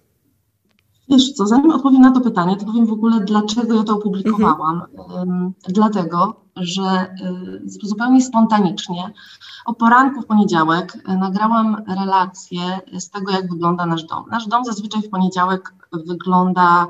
[1.09, 4.83] Wiesz co, zanim odpowiem na to pytanie, to powiem w ogóle, dlaczego ja to opublikowałam.
[4.99, 5.53] Mhm.
[5.69, 7.09] Dlatego, że e,
[7.65, 9.13] zupełnie spontanicznie
[9.67, 12.61] o poranku w poniedziałek nagrałam relację
[12.99, 14.25] z tego, jak wygląda nasz dom.
[14.31, 16.87] Nasz dom zazwyczaj w poniedziałek wygląda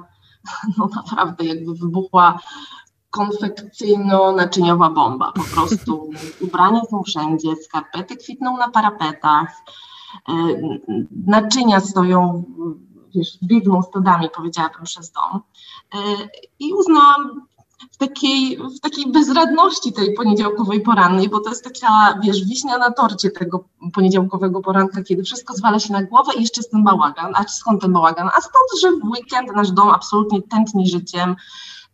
[0.79, 2.41] no naprawdę jakby wybuchła
[3.11, 5.33] konfekcyjno-naczyniowa bomba.
[5.33, 9.63] Po prostu ubrania są wszędzie, skarpety kwitną na parapetach,
[10.29, 10.33] e,
[11.27, 12.45] naczynia stoją,
[13.15, 15.41] wiesz, biegną stodami, powiedziałabym, przez dom.
[15.95, 15.99] E,
[16.59, 17.47] I uznałam,
[17.91, 22.93] w takiej, w takiej bezradności tej poniedziałkowej porannej, bo to jest taka, wiesz, wiśnia na
[22.93, 23.64] torcie tego
[23.95, 27.33] poniedziałkowego poranka, kiedy wszystko zwala się na głowę i jeszcze jest ten bałagan.
[27.35, 28.29] A skąd ten bałagan?
[28.29, 31.37] A stąd, że w weekend nasz dom absolutnie tętni życiem.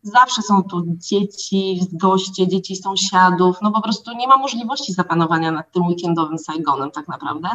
[0.03, 3.57] Zawsze są tu dzieci, goście, dzieci sąsiadów.
[3.63, 7.49] No po prostu nie ma możliwości zapanowania nad tym weekendowym Saigonem tak naprawdę.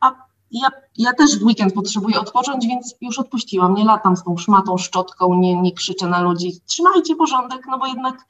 [0.00, 3.74] A ja, ja też w weekend potrzebuję odpocząć, więc już odpuściłam.
[3.74, 6.60] Nie latam z tą szmatą, szczotką, nie, nie krzyczę na ludzi.
[6.66, 8.26] Trzymajcie porządek, no bo jednak,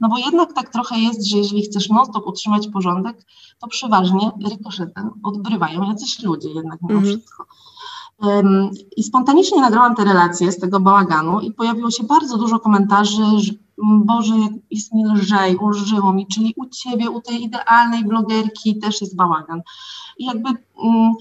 [0.00, 3.24] no bo jednak tak trochę jest, że jeżeli chcesz non-stop utrzymać porządek,
[3.58, 7.04] to przeważnie rykoszetem odbrywają jacyś ludzie jednak mimo mm.
[7.04, 7.46] wszystko.
[8.18, 13.22] Um, I spontanicznie nagrałam te relacje z tego bałaganu i pojawiło się bardzo dużo komentarzy,
[13.36, 13.52] że
[14.04, 14.34] Boże,
[14.70, 19.62] jest mi lżej, ulżyło mi, czyli u Ciebie, u tej idealnej blogerki też jest bałagan.
[20.18, 20.48] I jakby...
[20.74, 21.14] Um,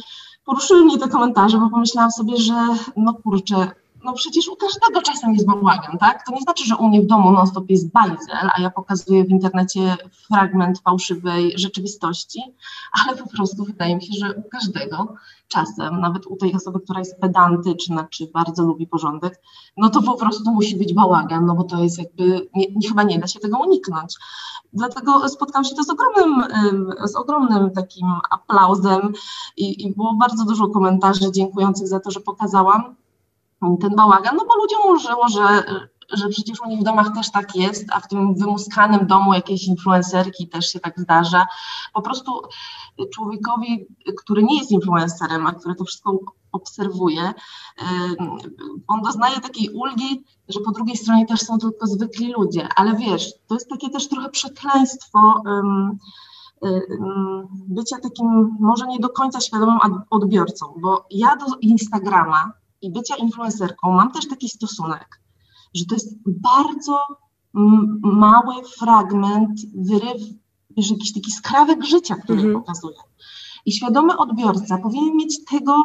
[0.45, 2.53] poruszyły mnie te komentarze, bo pomyślałam sobie, że
[2.97, 3.71] no kurczę,
[4.03, 6.25] no przecież u każdego czasem jest bałagan, tak?
[6.25, 9.29] To nie znaczy, że u mnie w domu non-stop jest bajzel, a ja pokazuję w
[9.29, 12.41] internecie fragment fałszywej rzeczywistości,
[12.91, 15.15] ale po prostu wydaje mi się, że u każdego
[15.47, 19.41] czasem, nawet u tej osoby, która jest pedantyczna, czy bardzo lubi porządek,
[19.77, 23.19] no to po prostu musi być bałagan, no bo to jest jakby, nie, chyba nie
[23.19, 24.15] da się tego uniknąć.
[24.73, 26.43] Dlatego spotkałam się to z ogromnym,
[27.03, 29.13] z ogromnym takim aplauzem
[29.57, 32.95] i, i było bardzo dużo komentarzy dziękujących za to, że pokazałam
[33.81, 35.63] ten bałagan, no bo ludziom ulżyło, że,
[36.13, 39.67] że przecież u nich w domach też tak jest, a w tym wymuskanym domu jakiejś
[39.67, 41.47] influencerki też się tak zdarza.
[41.93, 42.41] Po prostu
[43.13, 43.85] człowiekowi,
[44.17, 46.19] który nie jest influencerem, a który to wszystko
[46.51, 47.33] obserwuje,
[48.87, 53.33] on doznaje takiej ulgi, że po drugiej stronie też są tylko zwykli ludzie, ale wiesz,
[53.47, 55.43] to jest takie też trochę przekleństwo
[57.67, 59.79] bycia takim może nie do końca świadomym
[60.09, 65.21] odbiorcą, bo ja do Instagrama i bycia influencerką mam też taki stosunek,
[65.73, 66.99] że to jest bardzo
[68.01, 70.21] mały fragment, wyryw,
[70.77, 72.59] wiesz, jakiś taki skrawek życia, który mm -hmm.
[72.59, 72.97] pokazuje.
[73.65, 75.83] I świadomy odbiorca powinien mieć tego,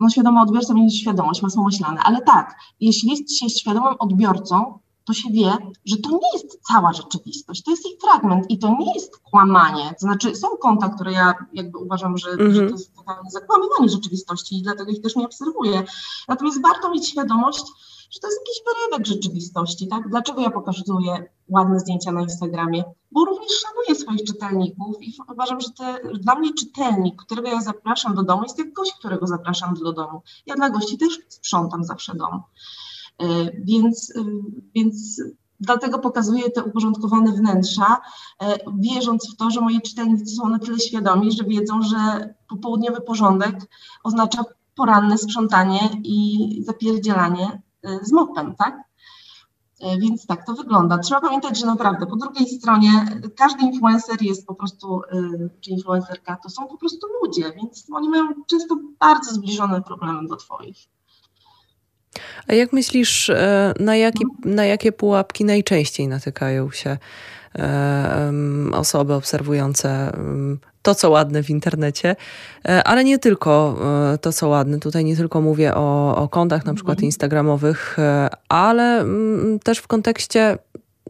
[0.00, 5.12] no świadomy odbiorca mieć świadomość, masło myślane, ale tak, jeśli jest się świadomym odbiorcą, to
[5.12, 5.52] się wie,
[5.84, 9.90] że to nie jest cała rzeczywistość, to jest ich fragment i to nie jest kłamanie.
[9.90, 12.54] To znaczy są konta, które ja jakby uważam, że, mm -hmm.
[12.54, 15.82] że to jest totalnie zakłamywanie rzeczywistości i dlatego ich też nie obserwuję.
[16.28, 17.64] Natomiast warto mieć świadomość,
[18.10, 20.08] że to jest jakiś wyrywek rzeczywistości, tak?
[20.08, 22.84] Dlaczego ja pokazuję ładne zdjęcia na Instagramie?
[23.12, 28.14] Bo również szanuję swoich czytelników i uważam, że te, dla mnie czytelnik, którego ja zapraszam
[28.14, 30.22] do domu, jest jak gość, którego zapraszam do domu.
[30.46, 32.42] Ja dla gości też sprzątam zawsze dom.
[33.20, 34.24] E, więc, e,
[34.74, 35.22] więc
[35.60, 38.00] dlatego pokazuję te uporządkowane wnętrza,
[38.42, 43.00] e, wierząc w to, że moi czytelnicy są na tyle świadomi, że wiedzą, że popołudniowy
[43.00, 43.56] porządek
[44.04, 44.44] oznacza
[44.74, 47.62] poranne sprzątanie i zapierdzielanie
[48.02, 48.82] z mopem, tak?
[50.00, 50.98] Więc tak to wygląda.
[50.98, 55.00] Trzeba pamiętać, że naprawdę po drugiej stronie każdy influencer jest po prostu,
[55.60, 60.36] czy influencerka, to są po prostu ludzie, więc oni mają często bardzo zbliżone problemy do
[60.36, 60.88] Twoich.
[62.48, 66.96] A jak myślisz, e, na, jaki, na jakie pułapki najczęściej natykają się
[67.58, 68.32] e,
[68.72, 70.12] osoby obserwujące
[70.82, 72.16] to, co ładne w internecie,
[72.68, 73.78] e, ale nie tylko
[74.20, 74.78] to, co ładne.
[74.78, 77.06] Tutaj nie tylko mówię o, o kontach na przykład mhm.
[77.06, 77.96] instagramowych,
[78.48, 79.04] ale
[79.62, 80.58] też w kontekście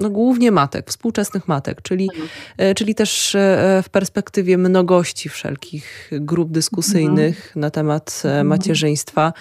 [0.00, 2.28] no, głównie matek, współczesnych matek, czyli, mhm.
[2.58, 7.60] e, czyli też e, w perspektywie mnogości wszelkich grup dyskusyjnych mhm.
[7.60, 8.46] na temat e, mhm.
[8.46, 9.32] macierzyństwa.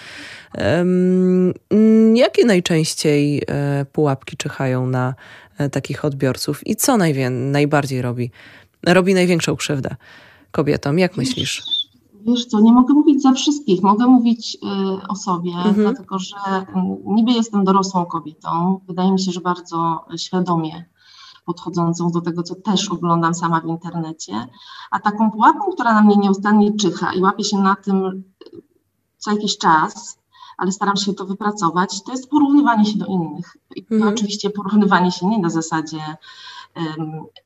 [2.14, 3.42] Jakie najczęściej
[3.92, 5.14] pułapki czyhają na
[5.72, 8.30] takich odbiorców i co najwię- najbardziej robi,
[8.86, 9.96] robi największą krzywdę
[10.50, 10.98] kobietom?
[10.98, 11.79] Jak myślisz?
[12.26, 15.74] Wiesz co, nie mogę mówić za wszystkich, mogę mówić y, o sobie, mhm.
[15.74, 16.64] dlatego że y,
[17.06, 20.84] niby jestem dorosłą kobietą, wydaje mi się, że bardzo świadomie
[21.44, 24.46] podchodzącą do tego, co też oglądam sama w internecie,
[24.90, 28.22] a taką pułapką, która na mnie nieustannie czyha i łapie się na tym y,
[29.18, 30.20] co jakiś czas,
[30.58, 33.56] ale staram się to wypracować, to jest porównywanie się do innych.
[33.76, 34.14] I mhm.
[34.14, 36.00] oczywiście porównywanie się nie na zasadzie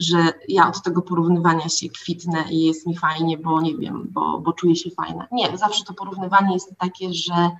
[0.01, 4.41] że ja od tego porównywania się kwitnę i jest mi fajnie, bo nie wiem, bo,
[4.41, 5.27] bo czuję się fajna.
[5.33, 7.51] Nie, zawsze to porównywanie jest takie, że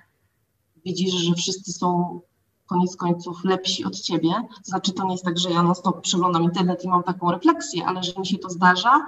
[0.85, 2.19] widzisz, że wszyscy są
[2.65, 4.33] koniec końców lepsi od ciebie.
[4.63, 7.85] Znaczy to nie jest tak, że ja non stop przeglądam internet i mam taką refleksję,
[7.85, 9.05] ale że mi się to zdarza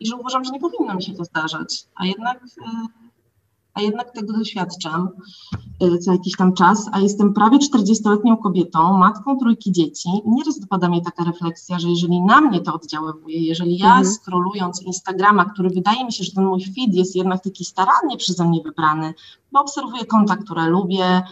[0.00, 1.84] i że uważam, że nie powinno mi się to zdarzać.
[1.94, 2.44] A jednak
[3.76, 5.08] a jednak tego doświadczam
[5.82, 10.08] y, co jakiś tam czas, a jestem prawie 40-letnią kobietą, matką trójki dzieci.
[10.26, 14.06] Nieraz dopada mnie taka refleksja, że jeżeli na mnie to oddziaływuje, jeżeli ja mhm.
[14.06, 18.44] scrollując Instagrama, który wydaje mi się, że ten mój feed jest jednak taki starannie przeze
[18.44, 19.14] mnie wybrany,
[19.52, 21.22] bo obserwuję konta, które lubię,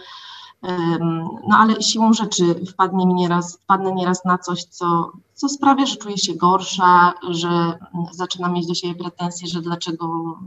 [1.47, 5.95] no ale siłą rzeczy wpadnie mi nieraz, wpadnę nieraz na coś, co, co sprawia, że
[5.95, 7.79] czuję się gorsza, że
[8.11, 10.37] zaczynam mieć do siebie pretensje, że dlaczego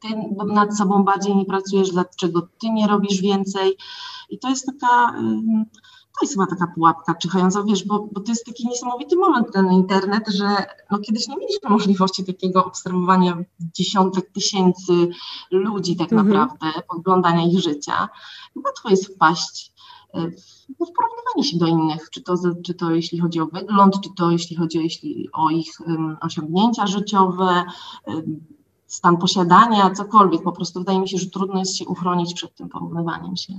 [0.00, 0.08] ty
[0.46, 3.76] nad sobą bardziej nie pracujesz, dlaczego ty nie robisz więcej.
[4.30, 5.14] I to jest taka,
[6.18, 9.72] to jest chyba taka pułapka czyhająca, wiesz, bo, bo to jest taki niesamowity moment ten
[9.72, 10.48] internet, że
[10.90, 15.08] no kiedyś nie mieliśmy możliwości takiego obserwowania dziesiątek tysięcy
[15.50, 16.28] ludzi tak mhm.
[16.28, 18.08] naprawdę, podglądania ich życia.
[18.64, 19.72] Łatwo jest wpaść
[20.14, 20.30] e,
[20.68, 22.34] w porównywanie się do innych, czy to,
[22.64, 26.16] czy to jeśli chodzi o wygląd, czy to jeśli chodzi o, jeśli, o ich um,
[26.20, 27.64] osiągnięcia życiowe,
[28.06, 28.40] um,
[28.88, 30.42] stan posiadania, cokolwiek.
[30.42, 33.52] Po prostu wydaje mi się, że trudno jest się uchronić przed tym porównywaniem się.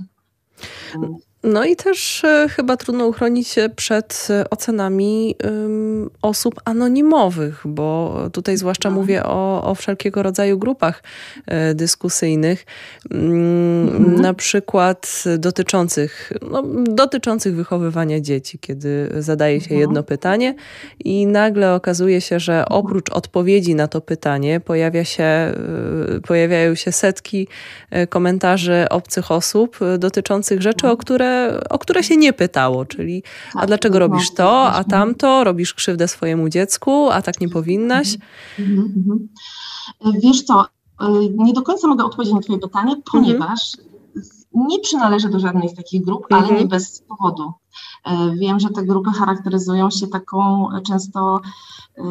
[1.42, 5.34] No i też e, chyba trudno uchronić się przed e, ocenami
[6.22, 9.02] osób anonimowych, bo tutaj zwłaszcza mhm.
[9.02, 11.02] mówię o, o wszelkiego rodzaju grupach
[11.46, 12.66] e, dyskusyjnych,
[13.10, 14.20] mm, mhm.
[14.20, 19.80] na przykład dotyczących, no, dotyczących wychowywania dzieci, kiedy zadaje się mhm.
[19.80, 20.54] jedno pytanie
[21.04, 25.52] i nagle okazuje się, że oprócz odpowiedzi na to pytanie pojawia się,
[26.26, 27.48] pojawiają się setki
[28.08, 31.29] komentarzy obcych osób dotyczących rzeczy, o które
[31.70, 33.22] o które się nie pytało, czyli
[33.54, 38.16] a tak, dlaczego robisz to, a tamto, robisz krzywdę swojemu dziecku, a tak nie powinnaś?
[38.58, 40.20] Mhm, mhm, mhm.
[40.20, 41.06] Wiesz co, y,
[41.36, 43.76] nie do końca mogę odpowiedzieć na twoje pytanie, ponieważ
[44.54, 47.52] nie przynależę do żadnej z takich grup, ale nie bez powodu.
[48.04, 51.40] E, wiem, że te grupy charakteryzują się taką często,
[51.98, 52.02] e,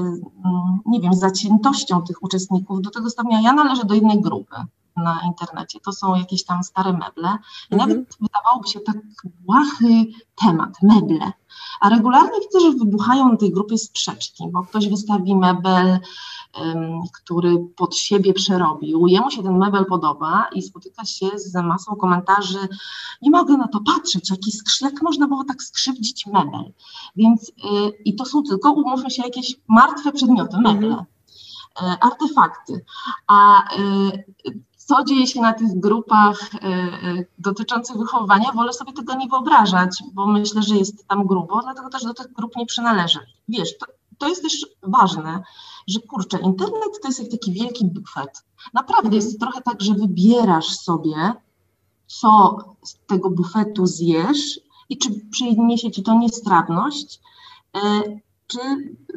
[0.86, 2.82] nie wiem, zaciętością tych uczestników.
[2.82, 4.56] Do tego stopnia ja należę do jednej grupy
[5.04, 5.80] na internecie.
[5.80, 7.38] To są jakieś tam stare meble.
[7.72, 7.90] I mhm.
[7.90, 11.32] nawet wydawałoby się tak błahy temat, meble.
[11.82, 16.00] A regularnie widzę, że wybuchają na tej grupie sprzeczki, bo ktoś wystawi mebel,
[16.60, 21.96] um, który pod siebie przerobił, jemu się ten mebel podoba i spotyka się z masą
[21.96, 22.68] komentarzy,
[23.22, 26.74] nie mogę na to patrzeć, jaki skrz- jak można było tak skrzywdzić mebel.
[27.16, 30.88] Więc yy, i to są tylko, umówmy się, jakieś martwe przedmioty, meble.
[30.88, 31.06] Mhm
[32.02, 32.86] artefakty.
[33.28, 34.26] A y,
[34.90, 40.04] co dzieje się na tych grupach e, e, dotyczących wychowywania, wolę sobie tego nie wyobrażać,
[40.14, 43.20] bo myślę, że jest tam grubo, dlatego też do tych grup nie przynależy.
[43.50, 43.86] Wiesz, to,
[44.18, 45.44] to jest też ważne,
[45.88, 48.44] że kurczę, internet to jest jak taki wielki bufet.
[48.74, 51.34] Naprawdę jest trochę tak, że wybierasz sobie,
[52.08, 54.60] co z tego bufetu zjesz
[54.90, 57.20] i czy przyniesie ci to niestrawność,
[57.76, 57.80] e,
[58.50, 58.60] czy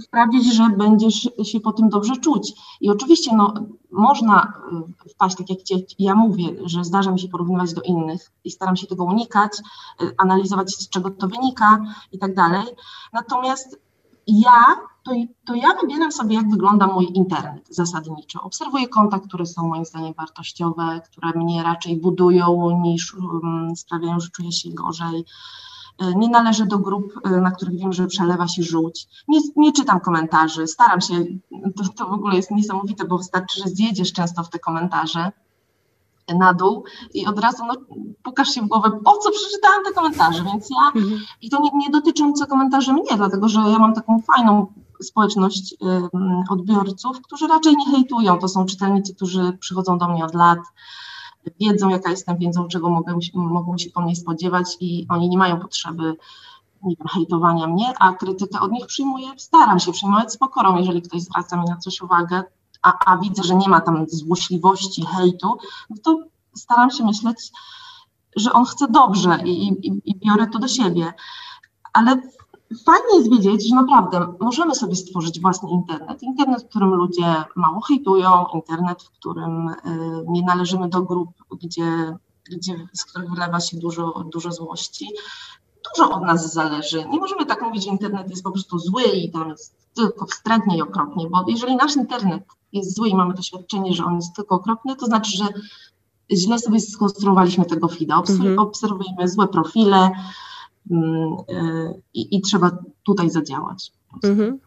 [0.01, 2.53] sprawdzić, że będziesz się po tym dobrze czuć.
[2.81, 3.55] I oczywiście no,
[3.91, 4.53] można
[5.07, 5.61] y, wpaść, tak jak
[5.99, 9.53] ja mówię, że zdarza mi się porównywać do innych i staram się tego unikać,
[10.03, 11.79] y, analizować z czego to wynika
[12.13, 12.65] i tak dalej.
[13.13, 13.81] Natomiast
[14.27, 14.65] ja,
[15.05, 15.13] to,
[15.47, 18.43] to ja wybieram sobie, jak wygląda mój internet zasadniczo.
[18.43, 24.29] Obserwuję konta, które są moim zdaniem wartościowe, które mnie raczej budują niż um, sprawiają, że
[24.29, 25.25] czuję się gorzej.
[25.99, 29.09] E, nie należę do grup, e, na których wiem, że przelewa się żółć.
[29.29, 31.15] Nie, nie czytam komentarzy, staram się,
[31.77, 35.33] to, to w ogóle jest niesamowite, bo wystarczy, że zjedziesz często w te komentarze
[36.39, 36.85] na dół
[37.15, 37.75] i od razu no,
[38.23, 41.21] pukasz się w głowę, po co przeczytałam te komentarze, więc ja, mhm.
[41.43, 44.67] i to nie, nie dotyczące komentarzy mnie, dlatego że ja mam taką fajną
[45.03, 45.75] społeczność
[46.51, 50.59] odbiorców, którzy raczej nie hejtują, to są czytelnicy, którzy przychodzą do mnie od lat,
[51.61, 55.61] wiedzą, jaka jestem, wiedzą, czego mogą, mogą się po mnie spodziewać i oni nie mają
[55.61, 56.17] potrzeby
[56.83, 61.03] nie wiem, hejtowania mnie, a krytykę od nich przyjmuję, staram się przyjmować z pokorą, jeżeli
[61.03, 62.43] ktoś zwraca mi na coś uwagę,
[62.83, 65.59] a, a widzę, że nie ma tam złośliwości, hejtu,
[65.91, 66.19] no to
[66.55, 67.53] staram się myśleć,
[68.37, 71.13] że on chce dobrze i, i, i biorę to do siebie.
[71.93, 72.23] Ale
[72.87, 76.23] fajnie jest wiedzieć, że naprawdę możemy sobie stworzyć własny internet.
[76.23, 79.75] Internet, w którym ludzie mało hejtują, internet, w którym y,
[80.29, 81.31] nie należymy do grup,
[81.63, 82.17] gdzie,
[82.51, 85.09] gdzie, z których wylewa się dużo, dużo złości.
[85.97, 87.05] Dużo od nas zależy.
[87.09, 90.77] Nie możemy tak mówić, że internet jest po prostu zły i tam jest tylko wstrętnie
[90.77, 94.55] i okropnie, bo jeżeli nasz internet jest zły i mamy doświadczenie, że on jest tylko
[94.55, 95.45] okropny, to znaczy, że
[96.33, 98.17] źle sobie skonstruowaliśmy tego feeda.
[98.17, 98.59] Mhm.
[98.59, 100.52] Obserwujemy złe profile, Mm, e,
[102.15, 103.93] i, i trzeba tutaj zadziałać.
[104.25, 104.59] Mhm.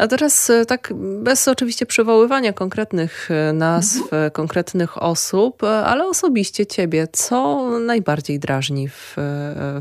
[0.00, 4.30] A teraz e, tak bez oczywiście przywoływania konkretnych e, nazw, mhm.
[4.30, 9.14] konkretnych osób, ale osobiście ciebie, co najbardziej drażni w,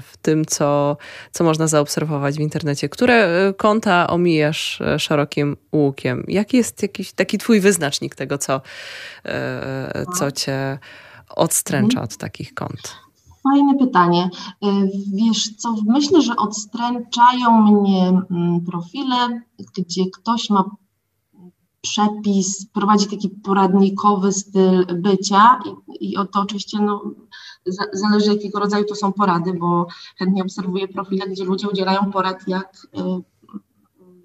[0.01, 0.97] w tym, co,
[1.31, 2.89] co można zaobserwować w internecie?
[2.89, 6.23] Które konta omijasz szerokim łukiem?
[6.27, 8.61] Jaki jest jakiś taki twój wyznacznik tego, co,
[10.17, 10.79] co cię
[11.29, 12.03] odstręcza mhm.
[12.03, 12.95] od takich kont?
[13.43, 14.29] Fajne pytanie.
[14.63, 14.67] E,
[15.13, 19.41] wiesz co, myślę, że odstręczają mnie mm, profile,
[19.77, 20.63] gdzie ktoś ma
[21.81, 25.59] przepis, prowadzi taki poradnikowy styl bycia
[25.99, 27.01] i, i to oczywiście no,
[27.93, 29.87] zależy jakiego rodzaju to są porady, bo
[30.17, 33.21] chętnie obserwuję profile, gdzie ludzie udzielają porad jak, e,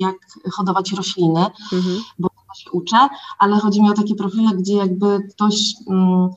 [0.01, 0.17] jak
[0.53, 1.97] hodować rośliny, mhm.
[2.19, 3.09] bo tego się uczę,
[3.39, 5.75] ale chodzi mi o takie profile, gdzie jakby ktoś...
[5.89, 6.29] Mm,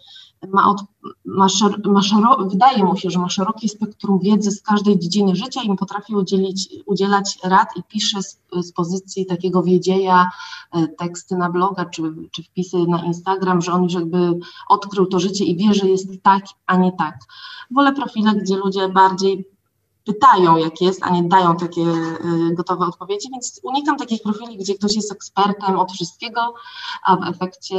[0.54, 0.82] ma, od,
[1.26, 5.36] ma, szer, ma szero, wydaje mu się, że ma szerokie spektrum wiedzy z każdej dziedziny
[5.36, 10.30] życia i potrafi udzielić, udzielać rad i pisze z, z pozycji takiego wiedzieja
[10.72, 15.20] e, teksty na bloga czy, czy wpisy na Instagram, że on już jakby odkrył to
[15.20, 17.20] życie i wie, że jest tak, a nie tak.
[17.72, 19.57] Wolę profile, gdzie ludzie bardziej
[20.08, 24.76] pytają, jak jest, a nie dają takie y, gotowe odpowiedzi, więc unikam takich profili, gdzie
[24.76, 26.54] ktoś jest ekspertem od wszystkiego,
[27.06, 27.76] a w efekcie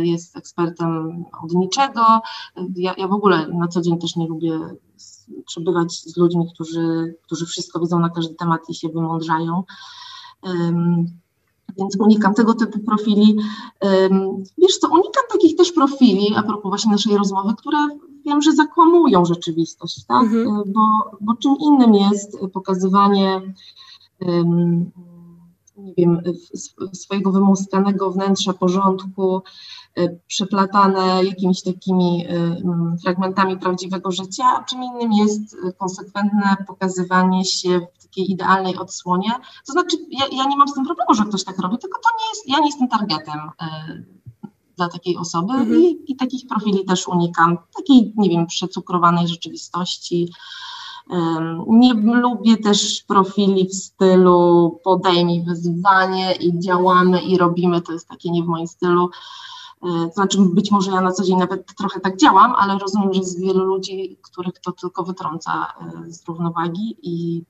[0.00, 2.02] y, jest ekspertem od niczego.
[2.76, 4.58] Ja, ja w ogóle na co dzień też nie lubię
[5.46, 9.62] przebywać z ludźmi, którzy, którzy wszystko wiedzą na każdy temat i się wymądrzają.
[11.78, 13.36] Więc unikam tego typu profili.
[14.58, 17.78] Wiesz co, unikam takich też profili, a propos właśnie naszej rozmowy, które
[18.26, 20.22] wiem, że zakłamują rzeczywistość, tak?
[20.22, 20.46] Mhm.
[20.46, 20.80] Y, bo,
[21.20, 23.40] bo czym innym jest pokazywanie
[24.20, 24.90] um,
[25.76, 26.22] nie wiem,
[26.92, 29.42] swojego wymuskanego wnętrza porządku,
[29.98, 37.80] y, przeplatane jakimiś takimi y, fragmentami prawdziwego życia, a czym innym jest konsekwentne pokazywanie się
[37.98, 39.30] w takiej idealnej odsłonie.
[39.66, 42.08] To znaczy, ja, ja nie mam z tym problemu, że ktoś tak robi, tylko to
[42.20, 43.40] nie jest, ja nie jestem targetem
[44.76, 45.82] dla takiej osoby mhm.
[45.82, 47.58] i, i takich profili też unikam.
[47.76, 50.28] Takiej, nie wiem, przecukrowanej rzeczywistości.
[51.68, 58.30] Nie lubię też profili w stylu podejmij wyzwanie i działamy i robimy, to jest takie
[58.30, 59.10] nie w moim stylu.
[59.82, 63.20] E, znaczy, być może ja na co dzień nawet trochę tak działam, ale rozumiem, że
[63.20, 65.66] jest wielu ludzi, których to tylko wytrąca
[66.06, 67.44] e, z równowagi i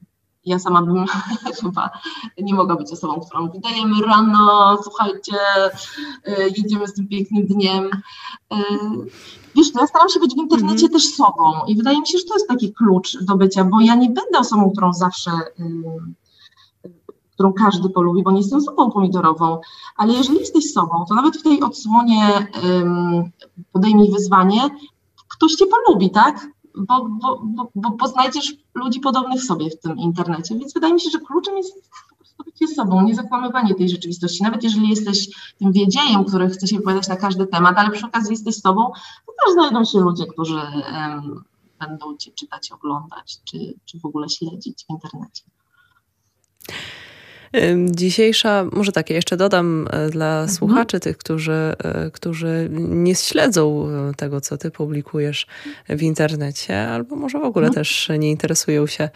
[0.44, 1.04] ja sama bym
[1.60, 1.90] chyba
[2.38, 5.38] nie mogła być osobą, którą mówi, dajemy rano, słuchajcie,
[6.24, 7.90] e, jedziemy z tym pięknym dniem.
[9.54, 10.92] Wiesz, no ja staram się być w internecie mm.
[10.92, 13.94] też sobą i wydaje mi się, że to jest taki klucz do bycia, bo ja
[13.94, 15.30] nie będę osobą, którą zawsze
[17.42, 19.60] którą każdy polubi, bo nie jestem zupą pomidorową,
[19.96, 23.30] ale jeżeli jesteś sobą, to nawet w tej odsłonie um,
[23.72, 24.60] podejmij wyzwanie,
[25.28, 26.46] ktoś cię polubi, tak?
[26.74, 31.10] Bo, bo, bo, bo poznajdziesz ludzi podobnych sobie w tym internecie, więc wydaje mi się,
[31.10, 31.74] że kluczem jest
[32.10, 34.42] po prostu bycie sobą, nie zakłamywanie tej rzeczywistości.
[34.42, 38.30] Nawet jeżeli jesteś tym wiedziejem, który chce się wypowiadać na każdy temat, ale przy okazji
[38.30, 38.92] jesteś sobą,
[39.26, 41.44] to też znajdą się ludzie, którzy um,
[41.80, 45.42] będą cię czytać, oglądać, czy, czy w ogóle śledzić w internecie.
[47.90, 50.48] Dzisiejsza, może tak, ja jeszcze dodam e, dla mhm.
[50.48, 55.46] słuchaczy, tych, którzy, e, którzy nie śledzą e, tego, co ty publikujesz
[55.88, 57.84] w internecie, albo może w ogóle mhm.
[57.84, 59.08] też nie interesują się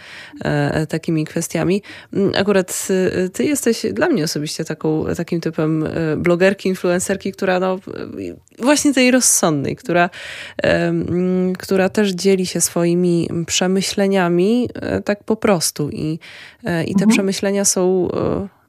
[0.89, 1.83] takimi kwestiami.
[2.13, 2.89] Mm, akurat
[3.33, 5.85] ty jesteś dla mnie osobiście taką, takim typem
[6.17, 7.79] blogerki, influencerki, która no,
[8.59, 10.11] właśnie tej rozsądnej, która,
[11.59, 14.69] która też dzieli się swoimi przemyśleniami
[15.05, 16.19] tak po prostu i,
[16.63, 17.11] i te mhm.
[17.11, 18.09] przemyślenia są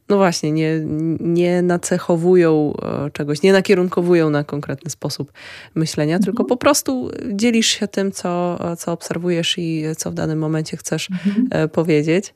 [0.09, 0.79] no właśnie, nie,
[1.19, 5.31] nie nacechowują e, czegoś, nie nakierunkowują na konkretny sposób
[5.75, 6.25] myślenia, mhm.
[6.25, 11.09] tylko po prostu dzielisz się tym, co, co obserwujesz i co w danym momencie chcesz
[11.11, 11.47] mhm.
[11.51, 12.33] E, powiedzieć.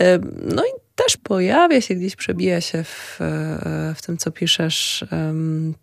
[0.00, 0.18] E,
[0.54, 3.18] no i też pojawia się gdzieś, przebija się w,
[3.94, 5.04] w tym, co piszesz,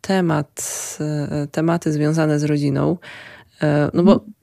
[0.02, 0.98] temat,
[1.52, 2.98] tematy związane z rodziną.
[3.94, 4.36] No bo mhm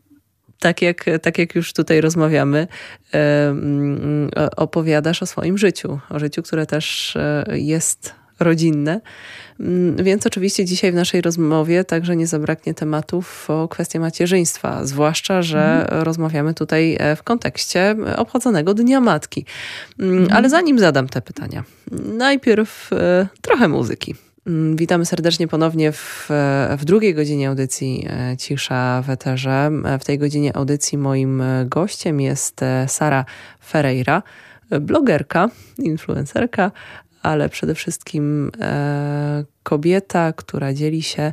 [0.62, 2.66] tak jak, tak jak już tutaj rozmawiamy,
[4.56, 9.00] opowiadasz o swoim życiu, o życiu, które też e, jest rodzinne.
[9.60, 15.42] Mm, więc oczywiście dzisiaj w naszej rozmowie także nie zabraknie tematów o kwestii macierzyństwa, zwłaszcza,
[15.42, 16.02] że mhm.
[16.02, 19.44] rozmawiamy tutaj e, w kontekście obchodzonego Dnia Matki.
[19.98, 20.36] Mm, mhm.
[20.36, 21.64] Ale zanim zadam te pytania,
[22.16, 24.14] najpierw e, trochę muzyki.
[24.46, 26.28] Mm, witamy serdecznie ponownie w,
[26.78, 29.70] w drugiej godzinie audycji e, Cisza w Eterze.
[29.84, 33.24] E, w tej godzinie audycji moim e, gościem jest Sara
[33.66, 34.22] Ferreira,
[34.80, 36.70] blogerka, influencerka,
[37.22, 38.50] ale przede wszystkim
[39.62, 41.32] kobieta, która dzieli się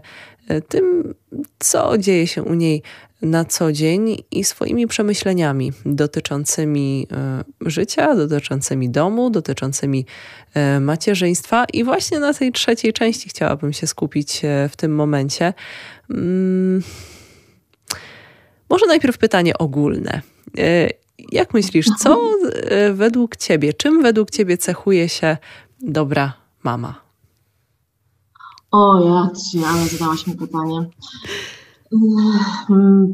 [0.68, 1.14] tym,
[1.60, 2.84] co dzieje się u niej
[3.22, 10.06] na co dzień i swoimi przemyśleniami dotyczącymi e, życia, dotyczącymi domu, dotyczącymi
[10.54, 11.66] e, macierzyństwa.
[11.74, 15.54] I właśnie na tej trzeciej części chciałabym się skupić e, w tym momencie.
[16.10, 16.84] Mm,
[18.70, 20.22] może najpierw pytanie ogólne.
[21.32, 22.22] Jak myślisz, co
[22.93, 25.38] według ciebie, czym według ciebie cechuje się
[25.82, 26.34] dobra
[26.64, 27.09] mama?
[28.72, 30.89] O, ja ci, ale zadałaś mi pytanie.
[32.70, 33.13] Mm,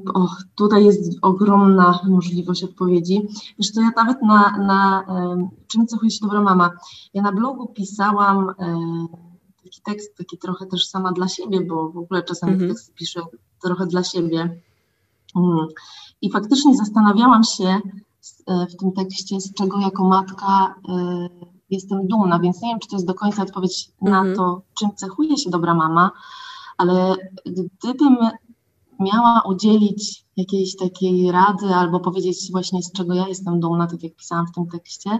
[0.55, 3.27] tutaj jest ogromna możliwość odpowiedzi.
[3.59, 5.05] Wiesz co, ja nawet na, na
[5.67, 6.71] czym cechuje się dobra mama,
[7.13, 8.53] ja na blogu pisałam
[9.63, 12.67] taki tekst, taki trochę też sama dla siebie, bo w ogóle czasami -hmm.
[12.67, 13.21] tekst piszę
[13.63, 14.61] trochę dla siebie.
[15.35, 15.67] Mm.
[16.21, 17.79] I faktycznie zastanawiałam się
[18.47, 21.29] e, w tym tekście, z czego jako matka e,
[21.75, 24.09] jestem dumna, więc nie wiem, czy to jest do końca odpowiedź -hmm.
[24.09, 24.35] na mhm.
[24.35, 26.11] to, czym cechuje się dobra mama,
[26.77, 27.15] ale
[27.45, 28.17] gdybym
[28.99, 34.15] miała udzielić jakiejś takiej rady albo powiedzieć właśnie z czego ja jestem dumna, tak jak
[34.15, 35.19] pisałam w tym tekście,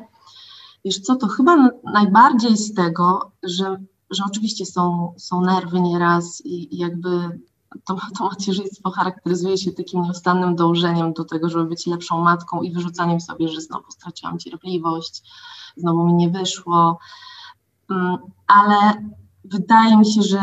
[0.86, 3.78] wiesz co, to chyba najbardziej z tego, że,
[4.10, 7.40] że oczywiście są, są nerwy nieraz i, i jakby
[7.86, 12.72] to, to macierzyństwo charakteryzuje się takim nieustannym dążeniem do tego, żeby być lepszą matką i
[12.72, 15.24] wyrzucaniem sobie, że znowu straciłam cierpliwość,
[15.78, 17.00] znowu mi nie wyszło,
[17.90, 18.18] mm,
[18.48, 18.76] ale
[19.44, 20.40] wydaje mi się, że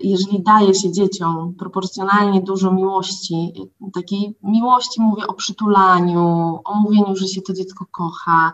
[0.00, 3.52] jeżeli daje się dzieciom proporcjonalnie dużo miłości,
[3.94, 8.52] takiej miłości mówię o przytulaniu, o mówieniu, że się to dziecko kocha,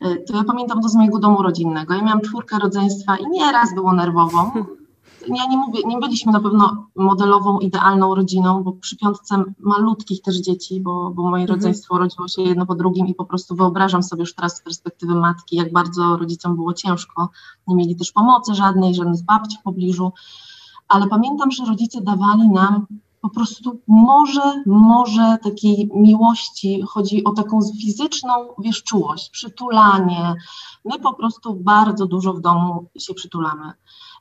[0.00, 1.94] to ja pamiętam to z mojego domu rodzinnego.
[1.94, 4.50] Ja miałam czwórkę rodzeństwa i nieraz było nerwową.
[5.26, 10.36] Ja nie mówię, nie byliśmy na pewno modelową, idealną rodziną, bo przy piątce malutkich też
[10.36, 11.58] dzieci, bo, bo moje mhm.
[11.58, 15.14] rodzeństwo urodziło się jedno po drugim i po prostu wyobrażam sobie już teraz z perspektywy
[15.14, 17.28] matki, jak bardzo rodzicom było ciężko.
[17.66, 20.12] Nie mieli też pomocy żadnej, żadnych babci w pobliżu
[20.88, 22.86] ale pamiętam, że rodzice dawali nam
[23.20, 30.34] po prostu może, może takiej miłości, chodzi o taką fizyczną, wiesz, czułość, przytulanie.
[30.84, 33.72] My po prostu bardzo dużo w domu się przytulamy.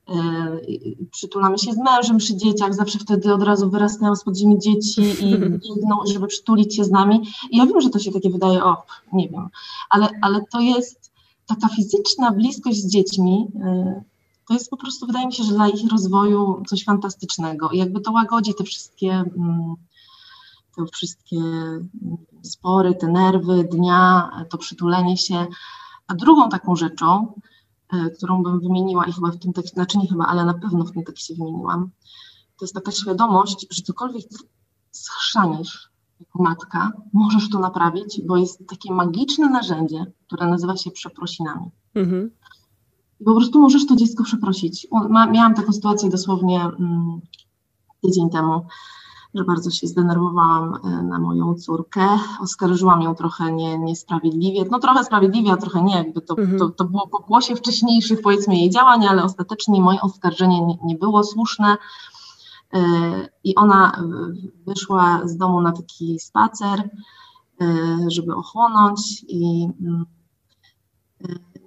[0.09, 5.01] Yy, przytulamy się z mężem przy dzieciach, zawsze wtedy od razu wyrastają spod ziemi dzieci
[5.01, 7.27] i biegną, żeby przytulić się z nami.
[7.51, 8.83] I ja wiem, że to się takie wydaje, o,
[9.13, 9.49] nie wiem,
[9.89, 11.11] ale, ale to jest
[11.45, 14.03] taka fizyczna bliskość z dziećmi, yy,
[14.47, 17.69] to jest po prostu, wydaje mi się, że dla ich rozwoju coś fantastycznego.
[17.69, 19.75] I jakby to łagodzi te wszystkie, mm,
[20.75, 21.37] te wszystkie
[22.41, 25.45] spory, te nerwy dnia, to przytulenie się.
[26.07, 27.33] A drugą taką rzeczą,
[28.17, 30.91] którą bym wymieniła i chyba w tym tekście, znaczy nie chyba, ale na pewno w
[30.91, 31.89] tym tekście wymieniłam,
[32.57, 34.25] to jest taka świadomość, że cokolwiek
[34.91, 41.71] schrzanisz jako matka, możesz to naprawić, bo jest takie magiczne narzędzie, które nazywa się przeprosinami.
[41.95, 42.31] Mhm.
[43.19, 44.87] I po prostu możesz to dziecko przeprosić.
[45.31, 47.21] miałam taką sytuację dosłownie mm,
[48.01, 48.65] tydzień temu,
[49.35, 52.07] że bardzo się zdenerwowałam e, na moją córkę.
[52.41, 54.65] Oskarżyłam ją trochę nie, niesprawiedliwie.
[54.71, 55.95] No trochę sprawiedliwie, a trochę nie.
[55.95, 56.59] Jakby to, mhm.
[56.59, 61.23] to, to było pokłosie wcześniejszych, powiedzmy, jej działań, ale ostatecznie moje oskarżenie nie, nie było
[61.23, 61.77] słuszne.
[62.73, 62.79] E,
[63.43, 64.03] I ona
[64.65, 66.89] wyszła z domu na taki spacer,
[67.61, 67.67] e,
[68.07, 70.05] żeby ochłonąć i mm,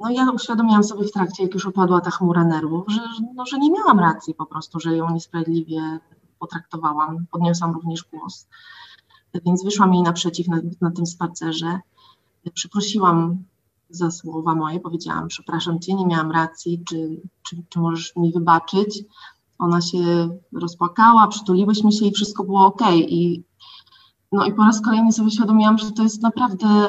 [0.00, 3.00] no ja uświadomiłam sobie w trakcie, jak już opadła ta chmura nerwów, że,
[3.34, 6.00] no, że nie miałam racji po prostu, że ją niesprawiedliwie
[6.40, 7.26] potraktowałam.
[7.30, 8.46] Podniosłam również głos.
[9.46, 11.80] Więc wyszłam jej naprzeciw na, na tym spacerze.
[12.54, 13.44] Przeprosiłam
[13.90, 19.04] za słowa moje, powiedziałam, przepraszam cię, nie miałam racji, czy, czy, czy możesz mi wybaczyć?
[19.58, 22.82] Ona się rozpłakała, przytuliłyśmy się i wszystko było ok.
[22.92, 23.42] I,
[24.32, 26.88] no i po raz kolejny sobie uświadomiłam, że to jest naprawdę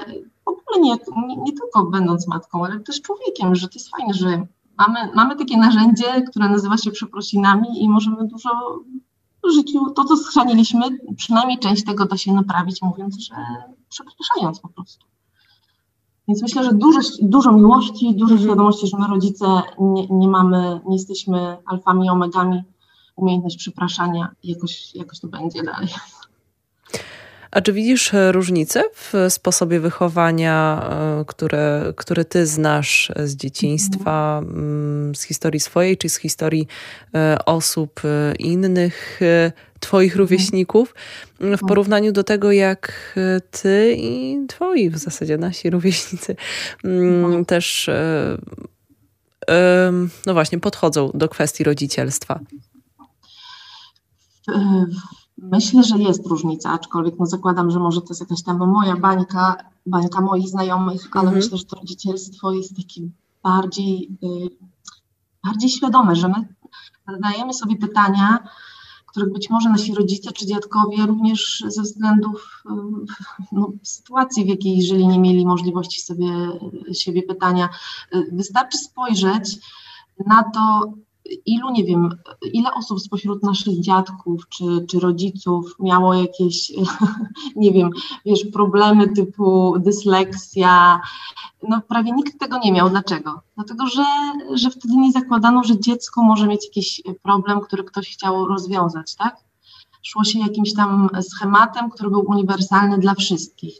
[0.71, 0.97] ogóle nie,
[1.27, 4.45] nie, nie, tylko będąc matką, ale też człowiekiem, że to jest fajne, że
[4.77, 9.10] mamy, mamy takie narzędzie, które nazywa się przeprosinami i możemy dużo w
[9.49, 10.81] życiu, to co schrzaniliśmy,
[11.17, 13.35] przynajmniej część tego da się naprawić, mówiąc, że
[13.89, 15.05] przepraszając po prostu.
[16.27, 19.45] Więc myślę, że dużo, dużo miłości, dużo świadomości, że my rodzice
[19.79, 22.63] nie, nie mamy, nie jesteśmy alfami, omegami,
[23.15, 25.87] umiejętność przepraszania i jakoś, jakoś to będzie dalej.
[27.51, 30.89] A czy widzisz e, różnice w sposobie wychowania,
[31.21, 36.67] e, które, które ty znasz z dzieciństwa, mm, z historii swojej, czy z historii
[37.15, 38.01] e, osób
[38.39, 39.19] innych,
[39.79, 40.95] twoich rówieśników,
[41.39, 43.13] w porównaniu do tego, jak
[43.61, 46.35] ty i twoi w zasadzie nasi rówieśnicy
[46.83, 47.89] mm, też
[50.25, 52.39] no właśnie podchodzą do kwestii rodzicielstwa?
[55.37, 59.55] Myślę, że jest różnica, aczkolwiek no zakładam, że może to jest jakaś tam moja bańka,
[59.85, 61.37] bańka moich znajomych, ale mhm.
[61.37, 63.01] myślę, że to rodzicielstwo jest takie
[63.43, 64.49] bardziej, y,
[65.43, 66.47] bardziej świadome, że my
[67.07, 68.47] zadajemy sobie pytania,
[69.05, 72.69] których być może nasi rodzice czy dziadkowie również ze względów y,
[73.51, 76.27] no, sytuacji, w jakiej żyli, nie mieli możliwości sobie
[76.93, 77.69] siebie pytania.
[78.15, 79.57] Y, wystarczy spojrzeć
[80.25, 80.93] na to,
[81.45, 82.09] ilu, nie wiem,
[82.53, 86.71] ile osób spośród naszych dziadków czy, czy rodziców miało jakieś,
[87.55, 87.89] nie wiem,
[88.25, 91.01] wiesz, problemy typu dysleksja.
[91.69, 92.89] No prawie nikt tego nie miał.
[92.89, 93.41] Dlaczego?
[93.55, 94.03] Dlatego, że,
[94.53, 99.37] że wtedy nie zakładano, że dziecko może mieć jakiś problem, który ktoś chciał rozwiązać, tak?
[100.03, 103.73] Szło się jakimś tam schematem, który był uniwersalny dla wszystkich.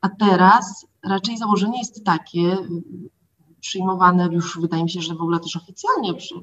[0.00, 2.56] A teraz raczej założenie jest takie,
[3.60, 6.34] przyjmowane już wydaje mi się, że w ogóle też oficjalnie przy,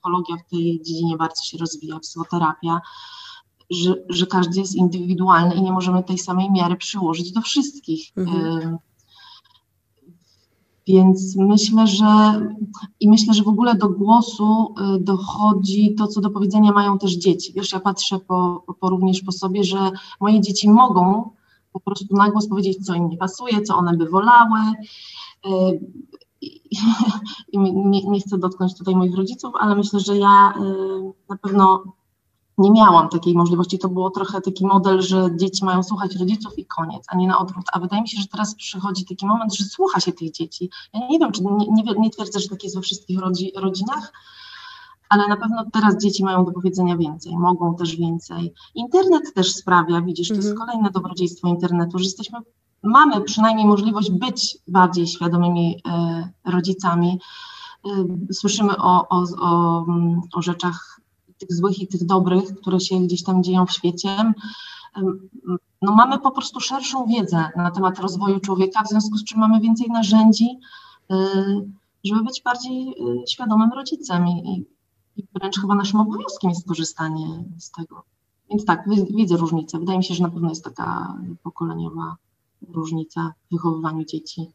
[0.00, 2.80] psychologia w tej dziedzinie bardzo się rozwija, psychoterapia,
[3.70, 8.12] że, że każdy jest indywidualny i nie możemy tej samej miary przyłożyć do wszystkich.
[8.16, 8.78] Mhm.
[10.86, 12.06] Więc myślę, że
[13.00, 17.12] i myślę, że w ogóle do głosu y, dochodzi to, co do powiedzenia mają też
[17.12, 17.52] dzieci.
[17.52, 19.90] Wiesz, ja patrzę po, po również po sobie, że
[20.20, 21.30] moje dzieci mogą
[21.72, 24.60] po prostu na głos powiedzieć, co im nie pasuje, co one by wolały.
[27.52, 31.84] I nie, nie, chcę dotknąć tutaj moich rodziców, ale myślę, że ja y, na pewno
[32.58, 33.78] nie miałam takiej możliwości.
[33.78, 37.38] To było trochę taki model, że dzieci mają słuchać rodziców i koniec, a nie na
[37.38, 37.64] odwrót.
[37.72, 40.70] A wydaje mi się, że teraz przychodzi taki moment, że słucha się tych dzieci.
[40.94, 44.12] Ja nie wiem, czy nie, nie, nie twierdzę, że tak jest we wszystkich rodzi, rodzinach,
[45.08, 48.52] ale na pewno teraz dzieci mają do powiedzenia więcej, mogą też więcej.
[48.74, 50.66] Internet też sprawia, widzisz, to jest mhm.
[50.66, 52.38] kolejne dobrodziejstwo internetu, że jesteśmy
[52.82, 57.18] mamy przynajmniej możliwość być bardziej świadomymi e, rodzicami.
[57.86, 59.86] E, słyszymy o, o, o,
[60.32, 61.00] o rzeczach
[61.38, 64.10] tych złych i tych dobrych, które się gdzieś tam dzieją w świecie.
[64.10, 64.32] E,
[65.82, 69.60] no mamy po prostu szerszą wiedzę na temat rozwoju człowieka, w związku z czym mamy
[69.60, 70.48] więcej narzędzi,
[72.04, 72.94] żeby być bardziej
[73.28, 74.66] świadomym rodzicem i,
[75.16, 78.02] i wręcz chyba naszym obowiązkiem jest korzystanie z tego.
[78.50, 79.78] Więc tak, widzę różnicę.
[79.78, 82.16] Wydaje mi się, że na pewno jest taka pokoleniowa
[82.68, 84.52] różnica w wychowywaniu dzieci.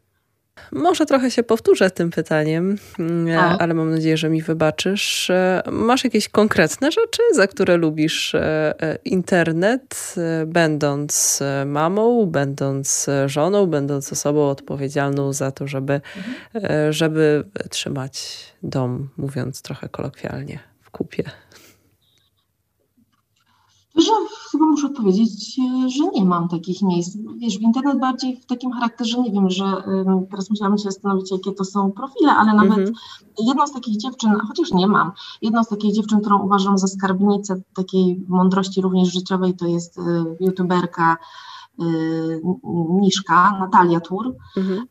[0.72, 3.62] Może trochę się powtórzę tym pytaniem, mm, tak.
[3.62, 5.32] ale mam nadzieję, że mi wybaczysz.
[5.72, 13.66] Masz jakieś konkretne rzeczy, za które lubisz e, e, internet, e, będąc mamą, będąc żoną,
[13.66, 16.02] będąc osobą odpowiedzialną za to, żeby,
[16.54, 16.94] mhm.
[16.94, 21.24] żeby trzymać dom, mówiąc trochę kolokwialnie, w kupie?
[23.96, 24.12] Że
[24.52, 25.56] chyba muszę odpowiedzieć,
[25.88, 27.18] że nie mam takich miejsc.
[27.38, 29.84] Wiesz, w internet bardziej w takim charakterze, nie wiem, że
[30.32, 32.98] teraz musiałam się zastanowić, jakie to są profile, ale nawet mm -hmm.
[33.48, 35.12] jedną z takich dziewczyn, chociaż nie mam,
[35.42, 40.02] jedną z takich dziewczyn, którą uważam za skarbnicę takiej mądrości również życiowej, to jest y,
[40.40, 41.18] youtuberka
[41.82, 42.42] y,
[42.90, 44.36] Niszka, Natalia Tur.
[44.58, 44.82] Mm -hmm.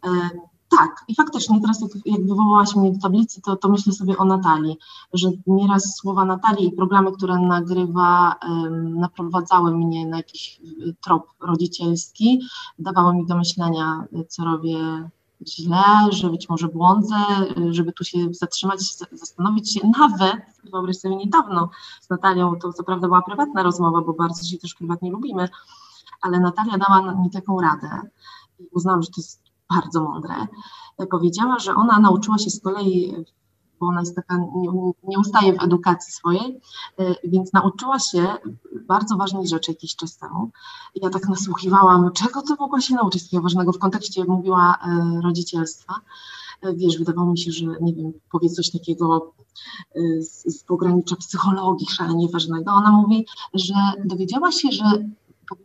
[0.77, 4.25] Tak, i faktycznie teraz jak, jak wywołałaś mnie do tablicy, to, to myślę sobie o
[4.25, 4.79] Natalii,
[5.13, 8.35] że nieraz słowa Natalii i programy, które nagrywa,
[8.81, 12.41] naprowadzały mnie na jakiś y, trop rodzicielski,
[12.79, 14.79] dawały mi do myślenia, co robię
[15.49, 17.17] źle, że być może błądzę,
[17.71, 20.43] żeby tu się zatrzymać, zastanowić się, nawet,
[20.73, 21.71] wyobraź sobie niedawno
[22.01, 25.49] z Natalią, to co prawda była prywatna rozmowa, bo bardzo się też prywatnie lubimy,
[26.23, 28.01] ale Natalia dała mi taką radę.
[28.59, 30.35] I uznałam, że to jest bardzo mądre,
[31.11, 33.15] powiedziała, że ona nauczyła się z kolei,
[33.81, 36.61] bo ona jest taka, nie, nie ustaje w edukacji swojej,
[37.25, 38.27] więc nauczyła się
[38.89, 40.51] bardzo ważnej rzeczy jakiś czas temu.
[40.95, 45.95] Ja tak nasłuchiwałam, czego to mogła się nauczyć takiego ważnego w kontekście, mówiła, e, rodzicielstwa.
[46.63, 49.33] E, wiesz, wydawało mi się, że nie wiem, powie coś takiego
[49.95, 52.73] e, z, z pogranicza psychologii szalenie ważnego.
[52.73, 53.75] Ona mówi, że
[54.05, 54.85] dowiedziała się, że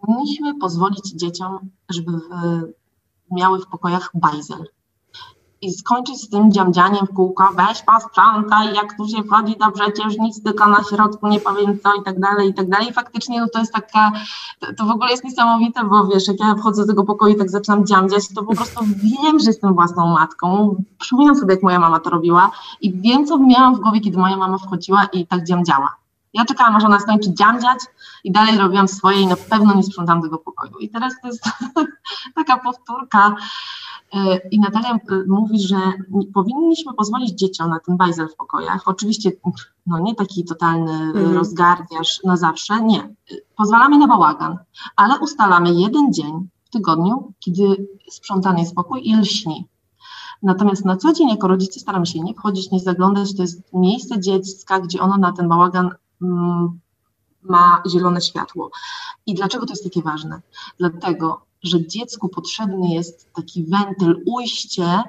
[0.01, 2.78] powinniśmy pozwolić dzieciom, żeby w
[3.31, 4.65] miały w pokojach bajzel.
[5.61, 10.17] I skończyć z tym dziamdzianiem w kółko, weź posprzątaj, jak tu się wchodzi, to przecież
[10.17, 12.93] nic tylko na środku, nie powiem co i tak dalej, i tak dalej.
[12.93, 14.11] Faktycznie no to jest taka,
[14.77, 17.49] to, w ogóle jest niesamowite, bo wiesz, jak ja wchodzę do tego pokoju i tak
[17.49, 20.75] zaczynam dziamdziać, to po prostu wiem, że jestem własną matką.
[20.99, 22.51] Przypominam sobie, jak moja mama to robiła
[22.81, 25.95] i wiem, co miałam w głowie, kiedy moja mama wchodziła i tak dziamdziała.
[26.33, 27.79] Ja czekałam, aż ona skończy dziamdziać
[28.23, 30.77] i dalej robiłam swoje i na pewno nie sprzątam tego pokoju.
[30.79, 31.43] I teraz to jest
[32.35, 33.35] taka powtórka.
[34.13, 35.75] E, I Natalia e, mówi, że
[36.33, 38.81] powinniśmy pozwolić dzieciom na ten bajzel w pokojach.
[38.85, 39.31] Oczywiście
[39.87, 43.15] no nie taki totalny rozgardiarz na zawsze, nie.
[43.55, 44.57] Pozwalamy na bałagan,
[44.95, 49.67] ale ustalamy jeden dzień w tygodniu, kiedy sprzątany jest pokój i lśni.
[50.43, 53.35] Natomiast na co dzień jako rodzice staramy się nie wchodzić, nie zaglądać.
[53.35, 55.89] To jest miejsce dziecka, gdzie ono na ten bałagan
[56.21, 56.79] mm,
[57.41, 58.71] ma zielone światło.
[59.25, 60.41] I dlaczego to jest takie ważne?
[60.79, 65.03] Dlatego, że dziecku potrzebny jest taki wentyl, ujście,